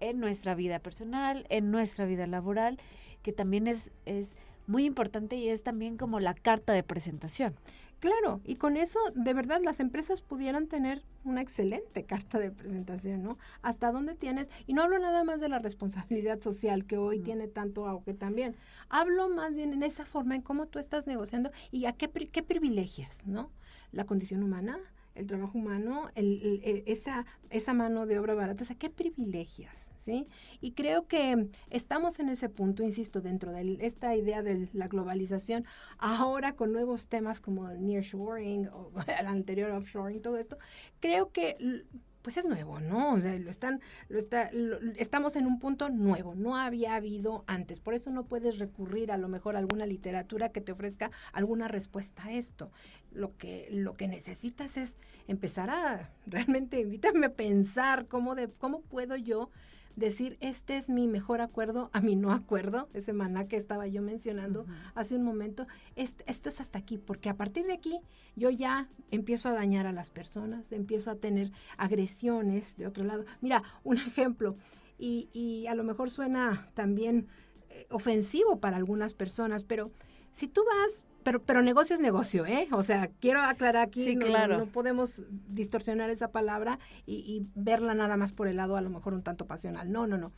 en 0.00 0.18
nuestra 0.18 0.56
vida 0.56 0.80
personal, 0.80 1.46
en 1.48 1.70
nuestra 1.70 2.06
vida 2.06 2.26
laboral, 2.26 2.80
que 3.22 3.32
también 3.32 3.68
es, 3.68 3.92
es 4.06 4.36
muy 4.66 4.84
importante 4.84 5.36
y 5.36 5.48
es 5.48 5.62
también 5.62 5.96
como 5.96 6.18
la 6.18 6.34
carta 6.34 6.72
de 6.72 6.82
presentación. 6.82 7.54
Claro, 8.04 8.42
y 8.44 8.56
con 8.56 8.76
eso 8.76 8.98
de 9.14 9.32
verdad 9.32 9.62
las 9.64 9.80
empresas 9.80 10.20
pudieran 10.20 10.66
tener 10.66 11.02
una 11.24 11.40
excelente 11.40 12.04
carta 12.04 12.38
de 12.38 12.50
presentación, 12.50 13.22
¿no? 13.22 13.38
Hasta 13.62 13.90
dónde 13.92 14.14
tienes, 14.14 14.50
y 14.66 14.74
no 14.74 14.82
hablo 14.82 14.98
nada 14.98 15.24
más 15.24 15.40
de 15.40 15.48
la 15.48 15.58
responsabilidad 15.58 16.38
social 16.42 16.84
que 16.84 16.98
hoy 16.98 17.20
tiene 17.20 17.48
tanto 17.48 17.86
auge 17.86 18.12
también, 18.12 18.56
hablo 18.90 19.30
más 19.30 19.54
bien 19.54 19.72
en 19.72 19.82
esa 19.82 20.04
forma, 20.04 20.34
en 20.34 20.42
cómo 20.42 20.66
tú 20.66 20.78
estás 20.78 21.06
negociando 21.06 21.50
y 21.70 21.86
a 21.86 21.94
qué, 21.94 22.10
qué 22.10 22.42
privilegias, 22.42 23.26
¿no? 23.26 23.50
La 23.90 24.04
condición 24.04 24.42
humana, 24.42 24.78
el 25.14 25.26
trabajo 25.26 25.58
humano, 25.58 26.10
el, 26.14 26.82
esa, 26.86 27.24
esa 27.50 27.74
mano 27.74 28.06
de 28.06 28.18
obra 28.18 28.34
barata, 28.34 28.64
o 28.64 28.66
sea, 28.66 28.76
qué 28.76 28.90
privilegias, 28.90 29.90
¿sí? 29.96 30.26
Y 30.60 30.72
creo 30.72 31.06
que 31.06 31.48
estamos 31.70 32.18
en 32.18 32.28
ese 32.28 32.48
punto, 32.48 32.82
insisto, 32.82 33.20
dentro 33.20 33.52
de 33.52 33.78
esta 33.80 34.14
idea 34.16 34.42
de 34.42 34.68
la 34.72 34.88
globalización, 34.88 35.64
ahora 35.98 36.56
con 36.56 36.72
nuevos 36.72 37.08
temas 37.08 37.40
como 37.40 37.70
el 37.70 37.84
nearshoring 37.84 38.68
o 38.68 38.90
el 39.20 39.26
anterior 39.26 39.70
offshoring, 39.70 40.20
todo 40.20 40.36
esto, 40.36 40.58
creo 41.00 41.30
que 41.30 41.84
pues 42.24 42.38
es 42.38 42.46
nuevo, 42.46 42.80
¿no? 42.80 43.12
O 43.12 43.20
sea, 43.20 43.38
lo 43.38 43.50
están, 43.50 43.82
lo 44.08 44.18
está, 44.18 44.50
estamos 44.96 45.36
en 45.36 45.46
un 45.46 45.58
punto 45.58 45.90
nuevo, 45.90 46.34
no 46.34 46.56
había 46.56 46.94
habido 46.94 47.44
antes, 47.46 47.80
por 47.80 47.92
eso 47.92 48.10
no 48.10 48.24
puedes 48.24 48.58
recurrir 48.58 49.12
a 49.12 49.18
lo 49.18 49.28
mejor 49.28 49.56
a 49.56 49.58
alguna 49.58 49.84
literatura 49.84 50.48
que 50.48 50.62
te 50.62 50.72
ofrezca 50.72 51.10
alguna 51.34 51.68
respuesta 51.68 52.24
a 52.24 52.32
esto. 52.32 52.70
Lo 53.14 53.36
que, 53.36 53.68
lo 53.70 53.94
que 53.94 54.08
necesitas 54.08 54.76
es 54.76 54.96
empezar 55.26 55.70
a, 55.70 56.10
realmente, 56.26 56.80
invítame 56.80 57.26
a 57.26 57.32
pensar 57.32 58.06
cómo, 58.06 58.34
de, 58.34 58.50
cómo 58.50 58.82
puedo 58.82 59.16
yo 59.16 59.50
decir, 59.96 60.36
este 60.40 60.76
es 60.76 60.88
mi 60.88 61.06
mejor 61.06 61.40
acuerdo 61.40 61.90
a 61.92 62.00
mi 62.00 62.16
no 62.16 62.32
acuerdo, 62.32 62.88
ese 62.94 63.12
maná 63.12 63.46
que 63.46 63.56
estaba 63.56 63.86
yo 63.86 64.02
mencionando 64.02 64.66
hace 64.94 65.14
un 65.14 65.22
momento, 65.22 65.66
este, 65.94 66.24
esto 66.26 66.48
es 66.48 66.60
hasta 66.60 66.78
aquí, 66.78 66.98
porque 66.98 67.28
a 67.28 67.36
partir 67.36 67.66
de 67.66 67.74
aquí 67.74 68.00
yo 68.34 68.50
ya 68.50 68.88
empiezo 69.10 69.48
a 69.48 69.52
dañar 69.52 69.86
a 69.86 69.92
las 69.92 70.10
personas, 70.10 70.72
empiezo 70.72 71.10
a 71.10 71.16
tener 71.16 71.52
agresiones 71.76 72.76
de 72.76 72.86
otro 72.86 73.04
lado. 73.04 73.24
Mira, 73.40 73.62
un 73.84 73.98
ejemplo, 73.98 74.56
y, 74.98 75.28
y 75.32 75.66
a 75.68 75.74
lo 75.74 75.84
mejor 75.84 76.10
suena 76.10 76.68
también 76.74 77.28
eh, 77.70 77.86
ofensivo 77.90 78.60
para 78.60 78.76
algunas 78.76 79.14
personas, 79.14 79.62
pero 79.62 79.90
si 80.32 80.48
tú 80.48 80.64
vas 80.64 81.04
pero, 81.24 81.42
pero 81.42 81.62
negocio 81.62 81.94
es 81.94 82.00
negocio, 82.00 82.46
¿eh? 82.46 82.68
O 82.70 82.82
sea, 82.82 83.08
quiero 83.20 83.40
aclarar 83.40 83.88
aquí, 83.88 84.14
no, 84.14 84.66
podemos 84.66 85.22
distorsionar 85.48 86.10
esa 86.10 86.30
palabra 86.30 86.78
y, 87.06 87.46
verla 87.54 87.94
nada 87.94 88.16
más 88.16 88.32
por 88.32 88.46
el 88.46 88.56
lado 88.56 88.76
a 88.76 88.82
lo 88.82 88.90
mejor 88.90 89.14
un 89.14 89.22
tanto 89.22 89.46
pasional. 89.46 89.90
No, 89.90 90.06
no, 90.06 90.18
no. 90.18 90.32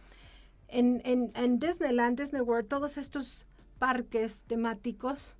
En, 0.68 1.02
en, 1.04 1.32
en 1.34 1.58
Disneyland, 1.58 2.18
Disney 2.18 2.40
World, 2.40 2.68
todos 2.68 2.96
estos 2.96 3.46
parques 3.78 4.44
temáticos, 4.46 5.36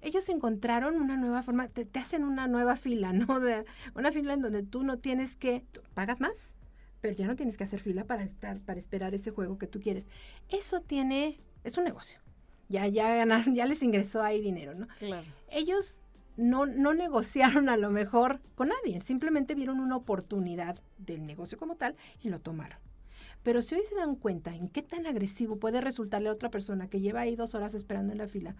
ellos 0.00 0.28
encontraron 0.28 0.96
una 0.96 1.16
nueva 1.16 1.42
forma, 1.42 1.68
te, 1.68 1.84
te, 1.84 1.98
hacen 1.98 2.24
una 2.24 2.46
nueva 2.46 2.76
fila, 2.76 3.12
¿no? 3.12 3.40
De, 3.40 3.64
una 3.94 4.12
fila 4.12 4.34
en 4.34 4.40
donde 4.40 4.62
tú 4.62 4.84
no 4.84 4.98
tienes 4.98 5.36
que, 5.36 5.64
pagas 5.94 6.20
más, 6.20 6.54
pero 7.00 7.14
ya 7.14 7.26
no 7.26 7.36
tienes 7.36 7.56
que 7.56 7.64
hacer 7.64 7.80
fila 7.80 8.04
para 8.04 8.22
estar, 8.22 8.60
para 8.60 8.78
esperar 8.78 9.14
ese 9.14 9.30
juego 9.30 9.58
que 9.58 9.66
tú 9.66 9.80
quieres. 9.80 10.08
Eso 10.48 10.80
tiene, 10.80 11.40
es 11.64 11.76
un 11.76 11.84
negocio 11.84 12.23
ya, 12.68 12.86
ya 12.86 13.14
ganaron, 13.14 13.54
ya 13.54 13.66
les 13.66 13.82
ingresó 13.82 14.22
ahí 14.22 14.40
dinero, 14.40 14.74
¿no? 14.74 14.88
Claro. 14.98 15.26
Ellos 15.50 15.98
no, 16.36 16.66
no 16.66 16.94
negociaron 16.94 17.68
a 17.68 17.76
lo 17.76 17.90
mejor 17.90 18.40
con 18.54 18.68
nadie, 18.68 19.00
simplemente 19.02 19.54
vieron 19.54 19.80
una 19.80 19.96
oportunidad 19.96 20.80
del 20.98 21.26
negocio 21.26 21.58
como 21.58 21.76
tal 21.76 21.96
y 22.22 22.28
lo 22.28 22.40
tomaron. 22.40 22.78
Pero 23.44 23.62
si 23.62 23.76
hoy 23.76 23.82
se 23.88 23.94
dan 23.94 24.16
cuenta 24.16 24.54
en 24.56 24.68
qué 24.68 24.82
tan 24.82 25.06
agresivo 25.06 25.56
puede 25.56 25.80
resultarle 25.80 26.30
a 26.30 26.32
otra 26.32 26.50
persona 26.50 26.88
que 26.88 27.00
lleva 27.00 27.20
ahí 27.20 27.36
dos 27.36 27.54
horas 27.54 27.74
esperando 27.74 28.10
en 28.12 28.18
la 28.18 28.26
fila, 28.26 28.56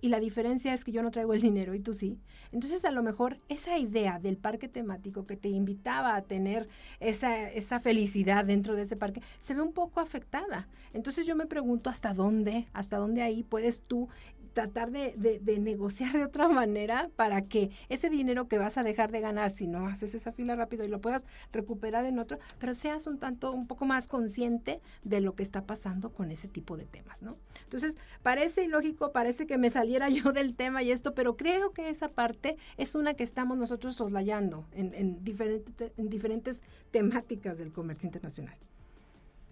y 0.00 0.08
la 0.08 0.20
diferencia 0.20 0.72
es 0.74 0.84
que 0.84 0.92
yo 0.92 1.02
no 1.02 1.10
traigo 1.10 1.34
el 1.34 1.40
dinero 1.40 1.74
y 1.74 1.80
tú 1.80 1.94
sí, 1.94 2.18
entonces 2.52 2.84
a 2.84 2.90
lo 2.90 3.02
mejor 3.02 3.38
esa 3.48 3.78
idea 3.78 4.18
del 4.18 4.36
parque 4.36 4.68
temático 4.68 5.26
que 5.26 5.36
te 5.36 5.48
invitaba 5.48 6.14
a 6.14 6.22
tener 6.22 6.68
esa, 7.00 7.50
esa 7.50 7.80
felicidad 7.80 8.44
dentro 8.44 8.76
de 8.76 8.82
ese 8.82 8.96
parque 8.96 9.22
se 9.38 9.54
ve 9.54 9.62
un 9.62 9.72
poco 9.72 10.00
afectada. 10.00 10.68
Entonces 10.92 11.24
yo 11.24 11.34
me 11.34 11.46
pregunto 11.46 11.88
hasta 11.88 12.12
dónde, 12.12 12.66
hasta 12.72 12.98
dónde 12.98 13.22
ahí 13.22 13.42
puedes 13.42 13.80
tú 13.80 14.08
tratar 14.52 14.90
de, 14.90 15.14
de, 15.16 15.58
negociar 15.58 16.12
de 16.12 16.24
otra 16.24 16.48
manera 16.48 17.10
para 17.16 17.42
que 17.42 17.70
ese 17.88 18.10
dinero 18.10 18.48
que 18.48 18.58
vas 18.58 18.78
a 18.78 18.82
dejar 18.82 19.10
de 19.10 19.20
ganar 19.20 19.50
si 19.50 19.66
no 19.66 19.86
haces 19.86 20.14
esa 20.14 20.32
fila 20.32 20.56
rápido 20.56 20.84
y 20.84 20.88
lo 20.88 21.00
puedas 21.00 21.26
recuperar 21.52 22.04
en 22.04 22.18
otro, 22.18 22.38
pero 22.58 22.74
seas 22.74 23.06
un 23.06 23.18
tanto, 23.18 23.52
un 23.52 23.66
poco 23.66 23.84
más 23.84 24.08
consciente 24.08 24.80
de 25.04 25.20
lo 25.20 25.34
que 25.34 25.42
está 25.42 25.64
pasando 25.64 26.12
con 26.12 26.30
ese 26.30 26.48
tipo 26.48 26.76
de 26.76 26.86
temas, 26.86 27.22
¿no? 27.22 27.36
Entonces, 27.64 27.96
parece 28.22 28.64
ilógico, 28.64 29.12
parece 29.12 29.46
que 29.46 29.58
me 29.58 29.70
saliera 29.70 30.08
yo 30.10 30.32
del 30.32 30.54
tema 30.54 30.82
y 30.82 30.90
esto, 30.90 31.14
pero 31.14 31.36
creo 31.36 31.72
que 31.72 31.88
esa 31.88 32.08
parte 32.08 32.56
es 32.76 32.94
una 32.94 33.14
que 33.14 33.24
estamos 33.24 33.58
nosotros 33.58 33.96
soslayando 33.96 34.66
en, 34.72 34.94
en, 34.94 35.22
diferente, 35.24 35.92
en 35.96 36.08
diferentes 36.08 36.62
temáticas 36.90 37.58
del 37.58 37.72
comercio 37.72 38.06
internacional. 38.06 38.56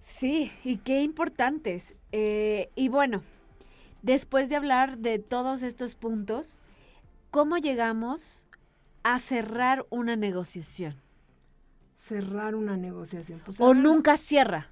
Sí, 0.02 0.50
y 0.64 0.78
qué 0.78 1.02
importantes. 1.02 1.94
Eh, 2.12 2.70
y 2.74 2.88
bueno, 2.88 3.22
después 4.02 4.48
de 4.48 4.56
hablar 4.56 4.98
de 4.98 5.18
todos 5.18 5.62
estos 5.62 5.94
puntos, 5.94 6.58
¿cómo 7.30 7.58
llegamos 7.58 8.44
a 9.02 9.18
cerrar 9.18 9.86
una 9.90 10.16
negociación? 10.16 10.96
Cerrar 11.96 12.55
una 12.55 12.76
negociación. 12.76 13.40
Pues, 13.44 13.61
o 13.61 13.74
nunca 13.74 14.16
cierra. 14.16 14.68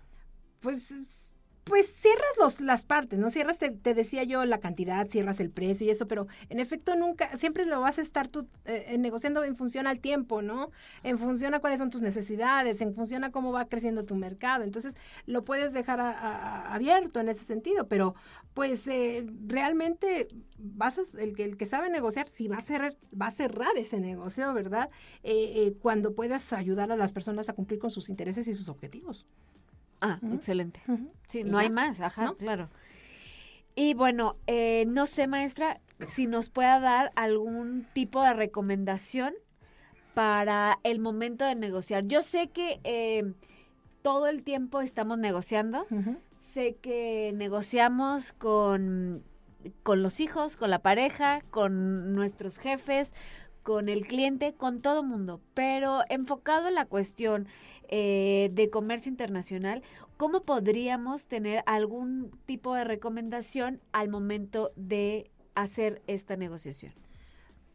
Pues 0.61 1.29
pues 1.67 1.93
cierras 1.93 2.31
los, 2.39 2.61
las 2.61 2.85
partes, 2.85 3.19
¿no? 3.19 3.29
Cierras, 3.29 3.59
te, 3.59 3.71
te, 3.71 3.93
decía 3.93 4.23
yo, 4.23 4.45
la 4.45 4.61
cantidad, 4.61 5.09
cierras 5.09 5.41
el 5.41 5.51
precio 5.51 5.85
y 5.85 5.91
eso, 5.91 6.07
pero 6.07 6.29
en 6.49 6.61
efecto 6.61 6.95
nunca, 6.95 7.37
siempre 7.37 7.67
lo 7.67 7.81
vas 7.81 7.99
a 7.99 8.03
estar 8.03 8.29
tú 8.29 8.47
eh, 8.67 8.95
negociando 9.01 9.43
en 9.43 9.57
función 9.57 9.89
al 9.89 9.99
tiempo, 9.99 10.43
¿no? 10.43 10.71
En 11.03 11.19
función 11.19 11.55
a 11.55 11.59
cuáles 11.59 11.81
son 11.81 11.91
tus 11.91 12.03
necesidades, 12.03 12.81
en 12.81 12.95
función 12.95 13.25
a 13.25 13.33
cómo 13.33 13.51
va 13.51 13.65
creciendo 13.65 14.05
tu 14.05 14.15
mercado. 14.15 14.63
Entonces, 14.63 14.97
lo 15.27 15.45
puedes 15.45 15.73
dejar 15.73 16.01
abierto 16.01 17.19
en 17.19 17.29
ese 17.29 17.45
sentido, 17.45 17.89
pero 17.89 18.15
pues 18.55 18.87
eh, 18.87 19.27
realmente 19.49 20.29
vas 20.59 20.99
a, 20.99 21.21
el, 21.21 21.35
el 21.37 21.57
que 21.57 21.67
sabe 21.67 21.91
negociar, 21.91 22.29
sí 22.29 22.47
va 22.47 22.59
a 22.59 22.63
cerrar, 22.63 22.97
va 23.21 23.27
a 23.27 23.33
cerrar 23.33 23.77
ese 23.77 23.99
negocio, 23.99 24.55
¿verdad? 24.55 24.89
Eh, 25.25 25.75
cuando 25.83 26.15
puedas 26.15 26.53
ayudar 26.53 26.93
a 26.93 26.97
las 26.97 27.11
personas 27.11 27.49
a 27.49 27.55
cumplir 27.55 27.81
con 27.81 27.91
sus 27.91 28.09
intereses 28.09 28.47
y 28.47 28.55
sus 28.55 28.69
objetivos. 28.69 29.27
Ah, 30.01 30.19
excelente. 30.33 30.81
Sí, 31.29 31.45
no 31.45 31.59
hay 31.59 31.71
más, 31.71 32.01
ajá, 32.01 32.35
claro. 32.39 32.69
Y 33.75 33.95
bueno, 33.95 34.37
eh, 34.47 34.85
no 34.89 35.07
sé, 35.07 35.27
maestra, 35.27 35.81
si 36.07 36.27
nos 36.27 36.49
pueda 36.49 36.81
dar 36.81 37.13
algún 37.15 37.87
tipo 37.93 38.23
de 38.23 38.33
recomendación 38.33 39.35
para 40.15 40.79
el 40.83 40.99
momento 40.99 41.45
de 41.45 41.55
negociar. 41.55 42.07
Yo 42.07 42.23
sé 42.23 42.49
que 42.49 42.81
eh, 42.85 43.35
todo 44.03 44.29
el 44.29 44.43
tiempo 44.43 44.81
estamos 44.81 45.19
negociando. 45.19 45.87
Sé 46.39 46.77
que 46.77 47.33
negociamos 47.35 48.33
con, 48.33 49.23
con 49.83 50.03
los 50.03 50.21
hijos, 50.21 50.57
con 50.57 50.71
la 50.71 50.79
pareja, 50.79 51.43
con 51.51 52.15
nuestros 52.15 52.57
jefes, 52.57 53.13
con 53.67 53.89
el 53.89 54.07
cliente, 54.07 54.55
con 54.55 54.81
todo 54.81 55.03
mundo, 55.03 55.41
pero 55.53 56.03
enfocado 56.09 56.69
en 56.69 56.77
la 56.77 56.87
cuestión 56.87 57.49
eh, 57.89 58.49
de 58.53 58.71
comercio 58.71 59.11
internacional, 59.11 59.83
¿cómo 60.17 60.45
podríamos 60.45 61.27
tener 61.27 61.65
algún 61.67 62.31
tipo 62.47 62.77
de 62.77 62.85
recomendación 62.85 63.81
al 63.91 64.09
momento 64.09 64.71
de 64.77 65.33
hacer 65.57 66.01
esta 66.07 66.37
negociación? 66.37 66.95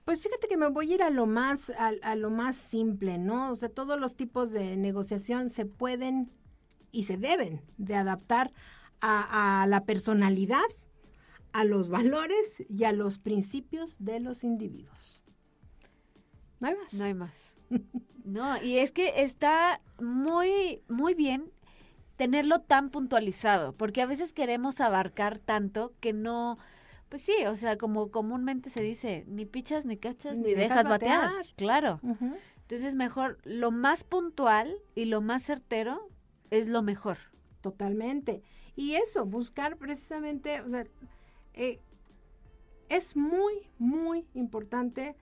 Pues 0.05 0.21
fíjate 0.21 0.47
que 0.47 0.55
me 0.55 0.69
voy 0.69 0.93
a 0.93 0.95
ir 0.95 1.03
a 1.03 1.09
lo 1.09 1.25
más, 1.25 1.73
a, 1.77 2.15
lo 2.15 2.29
más 2.29 2.55
simple, 2.55 3.17
¿no? 3.17 3.51
O 3.51 3.57
sea, 3.57 3.67
todos 3.67 3.99
los 3.99 4.15
tipos 4.15 4.51
de 4.51 4.77
negociación 4.77 5.49
se 5.49 5.65
pueden 5.65 6.31
y 6.93 7.03
se 7.03 7.17
deben 7.17 7.63
de 7.77 7.95
adaptar 7.95 8.53
a, 9.01 9.61
a 9.61 9.67
la 9.67 9.83
personalidad, 9.83 10.69
a 11.51 11.65
los 11.65 11.89
valores 11.89 12.63
y 12.69 12.85
a 12.85 12.93
los 12.93 13.17
principios 13.17 13.97
de 13.99 14.21
los 14.21 14.45
individuos. 14.45 15.21
No 16.61 16.67
hay 16.67 16.75
más. 16.75 16.93
No 16.93 17.03
hay 17.03 17.13
más. 17.13 17.57
no, 18.23 18.61
y 18.63 18.77
es 18.77 18.91
que 18.91 19.23
está 19.23 19.81
muy, 19.99 20.81
muy 20.87 21.13
bien 21.13 21.51
tenerlo 22.15 22.61
tan 22.61 22.91
puntualizado, 22.91 23.73
porque 23.73 24.01
a 24.01 24.05
veces 24.05 24.31
queremos 24.31 24.79
abarcar 24.79 25.39
tanto 25.39 25.93
que 25.99 26.13
no, 26.13 26.59
pues 27.09 27.23
sí, 27.23 27.33
o 27.47 27.55
sea, 27.55 27.77
como 27.77 28.11
comúnmente 28.11 28.69
se 28.69 28.81
dice, 28.81 29.25
ni 29.27 29.45
pichas, 29.45 29.85
ni 29.85 29.97
cachas, 29.97 30.37
ni, 30.37 30.53
dejas, 30.53 30.87
batear. 30.87 31.31
Claro. 31.55 31.99
Entonces, 32.61 32.93
mejor, 32.93 33.39
lo 33.43 33.71
más 33.71 34.03
puntual 34.03 34.77
y 34.93 35.05
lo 35.05 35.19
más 35.19 35.43
certero 35.43 36.09
es 36.51 36.67
lo 36.67 36.83
mejor. 36.83 37.17
Totalmente. 37.61 38.43
Y 38.75 38.93
eso, 38.93 39.25
buscar 39.25 39.77
precisamente, 39.77 40.61
o 40.61 40.69
sea, 40.69 40.85
eh, 41.53 41.79
es 42.89 43.15
muy, 43.15 43.67
muy 43.79 44.27
importante 44.33 45.15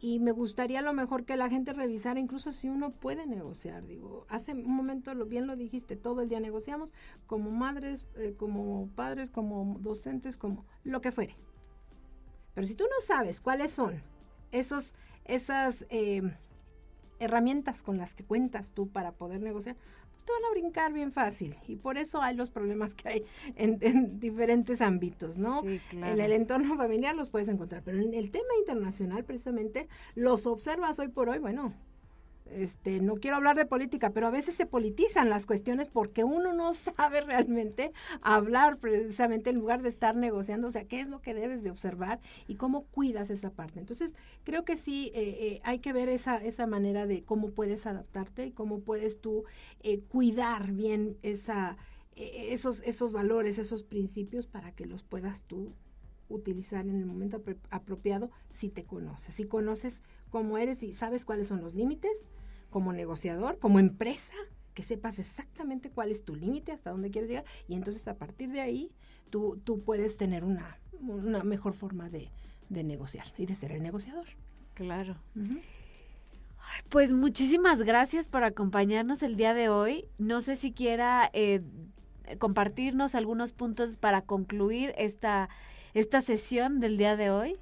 y 0.00 0.18
me 0.18 0.32
gustaría 0.32 0.78
a 0.78 0.82
lo 0.82 0.94
mejor 0.94 1.24
que 1.26 1.36
la 1.36 1.50
gente 1.50 1.74
revisara 1.74 2.18
incluso 2.18 2.52
si 2.52 2.68
uno 2.68 2.90
puede 2.90 3.26
negociar. 3.26 3.86
Digo, 3.86 4.24
hace 4.28 4.52
un 4.52 4.74
momento 4.74 5.12
lo, 5.14 5.26
bien 5.26 5.46
lo 5.46 5.56
dijiste, 5.56 5.94
todo 5.94 6.22
el 6.22 6.28
día 6.30 6.40
negociamos 6.40 6.94
como 7.26 7.50
madres, 7.50 8.06
eh, 8.16 8.34
como 8.36 8.88
padres, 8.96 9.30
como 9.30 9.76
docentes, 9.80 10.38
como 10.38 10.64
lo 10.84 11.02
que 11.02 11.12
fuere. 11.12 11.36
Pero 12.54 12.66
si 12.66 12.74
tú 12.74 12.84
no 12.84 13.06
sabes 13.06 13.42
cuáles 13.42 13.72
son 13.72 14.02
esos, 14.52 14.94
esas 15.26 15.86
eh, 15.90 16.22
herramientas 17.20 17.82
con 17.82 17.98
las 17.98 18.14
que 18.14 18.24
cuentas 18.24 18.72
tú 18.72 18.88
para 18.88 19.12
poder 19.12 19.40
negociar, 19.40 19.76
pues 20.10 20.24
te 20.24 20.32
van 20.32 20.44
a 20.44 20.50
brincar 20.50 20.92
bien 20.92 21.12
fácil. 21.12 21.54
Y 21.68 21.76
por 21.76 21.98
eso 21.98 22.20
hay 22.20 22.34
los 22.34 22.50
problemas 22.50 22.94
que 22.94 23.08
hay 23.08 23.24
en, 23.56 23.78
diferentes 24.18 24.80
ámbitos, 24.80 25.36
¿no? 25.36 25.62
En 25.62 26.20
el 26.20 26.32
entorno 26.32 26.76
familiar 26.76 27.14
los 27.14 27.30
puedes 27.30 27.48
encontrar, 27.48 27.82
pero 27.84 28.00
en 28.00 28.14
el 28.14 28.30
tema 28.30 28.48
internacional 28.58 29.24
precisamente 29.24 29.88
los 30.14 30.46
observas 30.46 30.98
hoy 30.98 31.08
por 31.08 31.28
hoy, 31.28 31.38
bueno, 31.38 31.72
este, 32.50 33.00
no 33.00 33.16
quiero 33.16 33.36
hablar 33.36 33.56
de 33.56 33.66
política, 33.66 34.10
pero 34.10 34.26
a 34.26 34.30
veces 34.30 34.54
se 34.54 34.66
politizan 34.66 35.30
las 35.30 35.46
cuestiones 35.46 35.88
porque 35.88 36.24
uno 36.24 36.52
no 36.52 36.74
sabe 36.96 37.20
realmente 37.20 37.92
hablar 38.22 38.78
precisamente 38.78 39.50
en 39.50 39.56
lugar 39.56 39.82
de 39.82 39.88
estar 39.88 40.16
negociando, 40.16 40.68
o 40.68 40.70
sea, 40.70 40.84
qué 40.84 41.00
es 41.00 41.08
lo 41.08 41.20
que 41.20 41.34
debes 41.34 41.62
de 41.62 41.70
observar 41.70 42.20
y 42.48 42.56
cómo 42.56 42.84
cuidas 42.86 43.30
esa 43.30 43.50
parte. 43.50 43.80
Entonces, 43.80 44.16
creo 44.44 44.64
que 44.64 44.76
sí 44.76 45.10
eh, 45.14 45.36
eh, 45.40 45.60
hay 45.64 45.78
que 45.78 45.92
ver 45.92 46.08
esa, 46.08 46.36
esa 46.44 46.66
manera 46.66 47.06
de 47.06 47.22
cómo 47.22 47.50
puedes 47.50 47.86
adaptarte 47.86 48.46
y 48.46 48.52
cómo 48.52 48.80
puedes 48.80 49.20
tú 49.20 49.44
eh, 49.82 50.00
cuidar 50.00 50.72
bien 50.72 51.16
esa, 51.22 51.76
esos, 52.16 52.82
esos 52.82 53.12
valores, 53.12 53.58
esos 53.58 53.82
principios 53.82 54.46
para 54.46 54.72
que 54.72 54.86
los 54.86 55.02
puedas 55.02 55.44
tú 55.44 55.72
utilizar 56.28 56.86
en 56.86 56.96
el 56.96 57.06
momento 57.06 57.42
apropiado 57.70 58.30
si 58.52 58.68
te 58.68 58.84
conoces, 58.84 59.34
si 59.34 59.44
conoces 59.44 60.02
cómo 60.30 60.58
eres 60.58 60.82
y 60.82 60.92
sabes 60.92 61.24
cuáles 61.24 61.48
son 61.48 61.60
los 61.60 61.74
límites, 61.74 62.28
como 62.70 62.92
negociador, 62.92 63.58
como 63.58 63.78
empresa, 63.78 64.34
que 64.74 64.82
sepas 64.82 65.18
exactamente 65.18 65.90
cuál 65.90 66.10
es 66.10 66.24
tu 66.24 66.34
límite, 66.34 66.72
hasta 66.72 66.90
dónde 66.90 67.10
quieres 67.10 67.28
llegar, 67.28 67.44
y 67.68 67.74
entonces 67.74 68.06
a 68.08 68.16
partir 68.16 68.50
de 68.50 68.60
ahí 68.60 68.92
tú, 69.28 69.60
tú 69.64 69.82
puedes 69.82 70.16
tener 70.16 70.44
una, 70.44 70.78
una 71.00 71.42
mejor 71.42 71.74
forma 71.74 72.08
de, 72.08 72.30
de, 72.68 72.84
negociar 72.84 73.26
y 73.36 73.46
de 73.46 73.56
ser 73.56 73.72
el 73.72 73.82
negociador. 73.82 74.26
Claro. 74.74 75.16
Pues 76.88 77.12
muchísimas 77.12 77.82
gracias 77.82 78.28
por 78.28 78.44
acompañarnos 78.44 79.22
el 79.22 79.36
día 79.36 79.54
de 79.54 79.68
hoy. 79.68 80.06
No 80.18 80.40
sé 80.40 80.56
si 80.56 80.72
quiera 80.72 81.30
eh, 81.32 81.62
compartirnos 82.38 83.14
algunos 83.14 83.52
puntos 83.52 83.96
para 83.96 84.22
concluir 84.22 84.94
esta, 84.96 85.48
esta 85.94 86.20
sesión 86.20 86.80
del 86.80 86.96
día 86.96 87.16
de 87.16 87.30
hoy. 87.30 87.56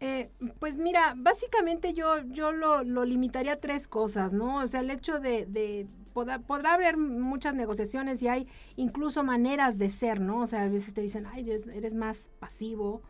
Eh, 0.00 0.30
pues 0.60 0.76
mira, 0.76 1.14
básicamente 1.16 1.92
yo, 1.92 2.18
yo 2.28 2.52
lo, 2.52 2.84
lo, 2.84 3.04
limitaría 3.04 3.54
a 3.54 3.56
tres 3.56 3.88
cosas, 3.88 4.32
¿no? 4.32 4.58
O 4.58 4.66
sea, 4.68 4.80
el 4.80 4.90
hecho 4.90 5.18
de, 5.18 5.88
podrá, 6.12 6.74
haber 6.74 6.96
muchas 6.96 7.54
negociaciones 7.54 8.22
y 8.22 8.28
hay 8.28 8.46
incluso 8.76 9.24
maneras 9.24 9.76
de 9.76 9.90
ser, 9.90 10.20
¿no? 10.20 10.42
O 10.42 10.46
sea, 10.46 10.62
a 10.62 10.68
veces 10.68 10.94
te 10.94 11.00
dicen, 11.00 11.26
ay, 11.26 11.50
eres, 11.50 11.66
eres 11.66 11.94
más 11.94 12.30
pasivo 12.38 13.02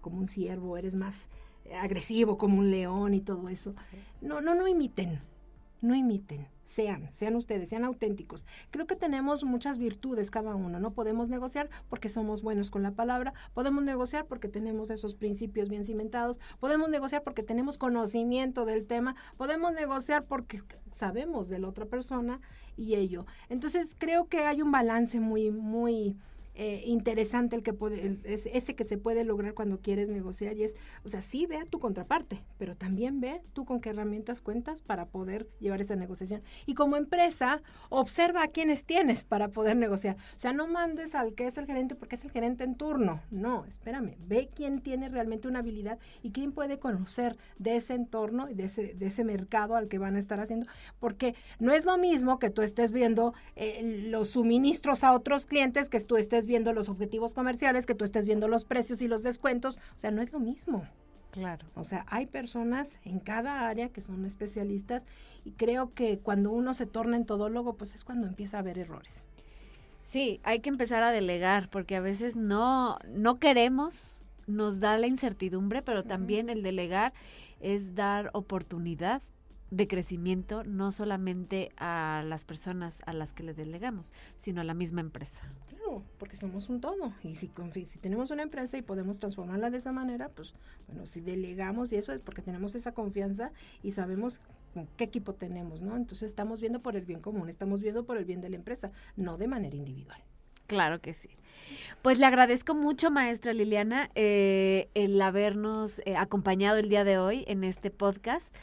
como 0.00 0.18
un 0.18 0.26
ciervo, 0.26 0.76
eres 0.76 0.96
más 0.96 1.28
agresivo 1.80 2.38
como 2.38 2.58
un 2.58 2.70
león 2.70 3.14
y 3.14 3.20
todo 3.20 3.48
eso. 3.48 3.74
No, 4.20 4.40
no, 4.40 4.54
no 4.54 4.66
imiten, 4.66 5.20
no 5.80 5.94
imiten 5.94 6.48
sean, 6.72 7.08
sean 7.12 7.36
ustedes, 7.36 7.68
sean 7.68 7.84
auténticos. 7.84 8.46
Creo 8.70 8.86
que 8.86 8.96
tenemos 8.96 9.44
muchas 9.44 9.78
virtudes 9.78 10.30
cada 10.30 10.54
uno, 10.54 10.80
no 10.80 10.92
podemos 10.92 11.28
negociar 11.28 11.68
porque 11.88 12.08
somos 12.08 12.42
buenos 12.42 12.70
con 12.70 12.82
la 12.82 12.92
palabra, 12.92 13.34
podemos 13.52 13.84
negociar 13.84 14.26
porque 14.26 14.48
tenemos 14.48 14.90
esos 14.90 15.14
principios 15.14 15.68
bien 15.68 15.84
cimentados, 15.84 16.40
podemos 16.60 16.88
negociar 16.88 17.22
porque 17.22 17.42
tenemos 17.42 17.76
conocimiento 17.76 18.64
del 18.64 18.86
tema, 18.86 19.16
podemos 19.36 19.74
negociar 19.74 20.24
porque 20.24 20.62
sabemos 20.92 21.48
de 21.48 21.58
la 21.58 21.68
otra 21.68 21.86
persona 21.86 22.40
y 22.76 22.94
ello. 22.94 23.26
Entonces 23.50 23.94
creo 23.98 24.28
que 24.28 24.44
hay 24.44 24.62
un 24.62 24.72
balance 24.72 25.20
muy, 25.20 25.50
muy 25.50 26.16
eh, 26.54 26.82
interesante 26.84 27.56
el 27.56 27.62
que 27.62 27.72
puede, 27.72 28.18
ese 28.24 28.74
que 28.74 28.84
se 28.84 28.98
puede 28.98 29.24
lograr 29.24 29.54
cuando 29.54 29.80
quieres 29.80 30.10
negociar 30.10 30.56
y 30.56 30.64
es, 30.64 30.74
o 31.04 31.08
sea, 31.08 31.22
sí 31.22 31.46
ve 31.46 31.56
a 31.56 31.64
tu 31.64 31.80
contraparte, 31.80 32.42
pero 32.58 32.76
también 32.76 33.20
ve 33.20 33.40
tú 33.52 33.64
con 33.64 33.80
qué 33.80 33.90
herramientas 33.90 34.40
cuentas 34.40 34.82
para 34.82 35.06
poder 35.06 35.48
llevar 35.60 35.80
esa 35.80 35.96
negociación. 35.96 36.42
Y 36.66 36.74
como 36.74 36.96
empresa, 36.96 37.62
observa 37.88 38.42
a 38.42 38.48
quienes 38.48 38.84
tienes 38.84 39.24
para 39.24 39.48
poder 39.48 39.76
negociar. 39.76 40.16
O 40.36 40.38
sea, 40.38 40.52
no 40.52 40.66
mandes 40.66 41.14
al 41.14 41.34
que 41.34 41.46
es 41.46 41.56
el 41.56 41.66
gerente 41.66 41.94
porque 41.94 42.16
es 42.16 42.24
el 42.24 42.30
gerente 42.30 42.64
en 42.64 42.74
turno. 42.74 43.22
No, 43.30 43.64
espérame, 43.64 44.16
ve 44.26 44.50
quién 44.54 44.80
tiene 44.80 45.08
realmente 45.08 45.48
una 45.48 45.60
habilidad 45.60 45.98
y 46.22 46.32
quién 46.32 46.52
puede 46.52 46.78
conocer 46.78 47.36
de 47.58 47.76
ese 47.76 47.94
entorno 47.94 48.50
y 48.50 48.54
de 48.54 48.64
ese, 48.64 48.94
de 48.94 49.06
ese 49.06 49.24
mercado 49.24 49.74
al 49.74 49.88
que 49.88 49.98
van 49.98 50.16
a 50.16 50.18
estar 50.18 50.40
haciendo, 50.40 50.66
porque 51.00 51.34
no 51.58 51.72
es 51.72 51.84
lo 51.84 51.96
mismo 51.98 52.38
que 52.38 52.50
tú 52.50 52.62
estés 52.62 52.92
viendo 52.92 53.34
eh, 53.56 54.06
los 54.08 54.28
suministros 54.28 55.04
a 55.04 55.12
otros 55.14 55.46
clientes 55.46 55.88
que 55.88 56.00
tú 56.00 56.16
estés 56.16 56.41
viendo 56.46 56.72
los 56.72 56.88
objetivos 56.88 57.34
comerciales, 57.34 57.86
que 57.86 57.94
tú 57.94 58.04
estés 58.04 58.26
viendo 58.26 58.48
los 58.48 58.64
precios 58.64 59.02
y 59.02 59.08
los 59.08 59.22
descuentos. 59.22 59.78
O 59.96 59.98
sea, 59.98 60.10
no 60.10 60.22
es 60.22 60.32
lo 60.32 60.40
mismo. 60.40 60.86
Claro. 61.32 61.66
O 61.74 61.84
sea, 61.84 62.04
hay 62.08 62.26
personas 62.26 62.98
en 63.04 63.18
cada 63.18 63.66
área 63.66 63.88
que 63.88 64.02
son 64.02 64.26
especialistas 64.26 65.06
y 65.44 65.52
creo 65.52 65.94
que 65.94 66.18
cuando 66.18 66.50
uno 66.50 66.74
se 66.74 66.86
torna 66.86 67.16
en 67.16 67.24
todólogo, 67.24 67.74
pues 67.74 67.94
es 67.94 68.04
cuando 68.04 68.26
empieza 68.26 68.58
a 68.58 68.60
haber 68.60 68.78
errores. 68.78 69.24
Sí, 70.04 70.40
hay 70.42 70.60
que 70.60 70.68
empezar 70.68 71.02
a 71.02 71.10
delegar 71.10 71.70
porque 71.70 71.96
a 71.96 72.00
veces 72.00 72.36
no, 72.36 72.98
no 73.08 73.38
queremos, 73.38 74.22
nos 74.46 74.78
da 74.78 74.98
la 74.98 75.06
incertidumbre, 75.06 75.80
pero 75.80 76.04
también 76.04 76.50
el 76.50 76.62
delegar 76.62 77.14
es 77.60 77.94
dar 77.94 78.28
oportunidad 78.34 79.22
de 79.70 79.88
crecimiento 79.88 80.64
no 80.64 80.92
solamente 80.92 81.70
a 81.78 82.22
las 82.26 82.44
personas 82.44 83.00
a 83.06 83.14
las 83.14 83.32
que 83.32 83.42
le 83.42 83.54
delegamos, 83.54 84.12
sino 84.36 84.60
a 84.60 84.64
la 84.64 84.74
misma 84.74 85.00
empresa. 85.00 85.40
Porque 86.18 86.36
somos 86.36 86.68
un 86.68 86.80
todo. 86.80 87.12
Y 87.22 87.34
si, 87.34 87.50
si 87.84 87.98
tenemos 87.98 88.30
una 88.30 88.42
empresa 88.42 88.76
y 88.78 88.82
podemos 88.82 89.18
transformarla 89.18 89.70
de 89.70 89.78
esa 89.78 89.92
manera, 89.92 90.28
pues 90.30 90.54
bueno, 90.86 91.06
si 91.06 91.20
delegamos 91.20 91.92
y 91.92 91.96
eso 91.96 92.12
es 92.12 92.20
porque 92.20 92.42
tenemos 92.42 92.74
esa 92.74 92.92
confianza 92.92 93.52
y 93.82 93.90
sabemos 93.90 94.40
qué 94.96 95.04
equipo 95.04 95.34
tenemos, 95.34 95.82
¿no? 95.82 95.96
Entonces 95.96 96.30
estamos 96.30 96.60
viendo 96.60 96.80
por 96.80 96.96
el 96.96 97.04
bien 97.04 97.20
común, 97.20 97.48
estamos 97.48 97.82
viendo 97.82 98.04
por 98.04 98.16
el 98.16 98.24
bien 98.24 98.40
de 98.40 98.48
la 98.48 98.56
empresa, 98.56 98.90
no 99.16 99.36
de 99.36 99.48
manera 99.48 99.76
individual. 99.76 100.22
Claro 100.66 101.00
que 101.00 101.12
sí. 101.12 101.28
Pues 102.00 102.18
le 102.18 102.26
agradezco 102.26 102.74
mucho, 102.74 103.10
maestra 103.10 103.52
Liliana, 103.52 104.10
eh, 104.14 104.88
el 104.94 105.20
habernos 105.20 106.00
eh, 106.06 106.16
acompañado 106.16 106.78
el 106.78 106.88
día 106.88 107.04
de 107.04 107.18
hoy 107.18 107.44
en 107.46 107.64
este 107.64 107.90
podcast. 107.90 108.54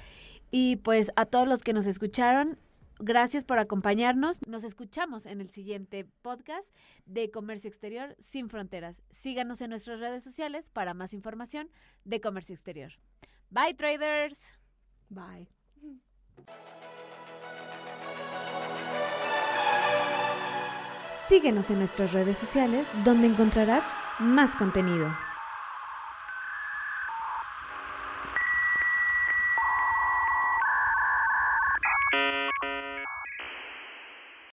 Y 0.51 0.77
pues 0.77 1.11
a 1.15 1.25
todos 1.25 1.47
los 1.47 1.61
que 1.61 1.73
nos 1.73 1.85
escucharon, 1.85 2.57
gracias 2.99 3.45
por 3.45 3.59
acompañarnos. 3.59 4.39
Nos 4.47 4.63
escuchamos 4.63 5.25
en 5.25 5.41
el 5.41 5.49
siguiente 5.49 6.05
podcast 6.21 6.73
de 7.05 7.31
Comercio 7.31 7.69
Exterior 7.69 8.15
sin 8.19 8.49
Fronteras. 8.49 9.01
Síganos 9.11 9.61
en 9.61 9.71
nuestras 9.71 9.99
redes 9.99 10.23
sociales 10.23 10.69
para 10.69 10.93
más 10.93 11.13
información 11.13 11.69
de 12.03 12.21
Comercio 12.21 12.53
Exterior. 12.53 12.93
Bye, 13.49 13.73
traders. 13.73 14.39
Bye. 15.09 15.47
Síguenos 21.27 21.69
en 21.69 21.79
nuestras 21.79 22.11
redes 22.13 22.37
sociales 22.37 22.87
donde 23.05 23.27
encontrarás 23.27 23.83
más 24.19 24.55
contenido. 24.55 25.07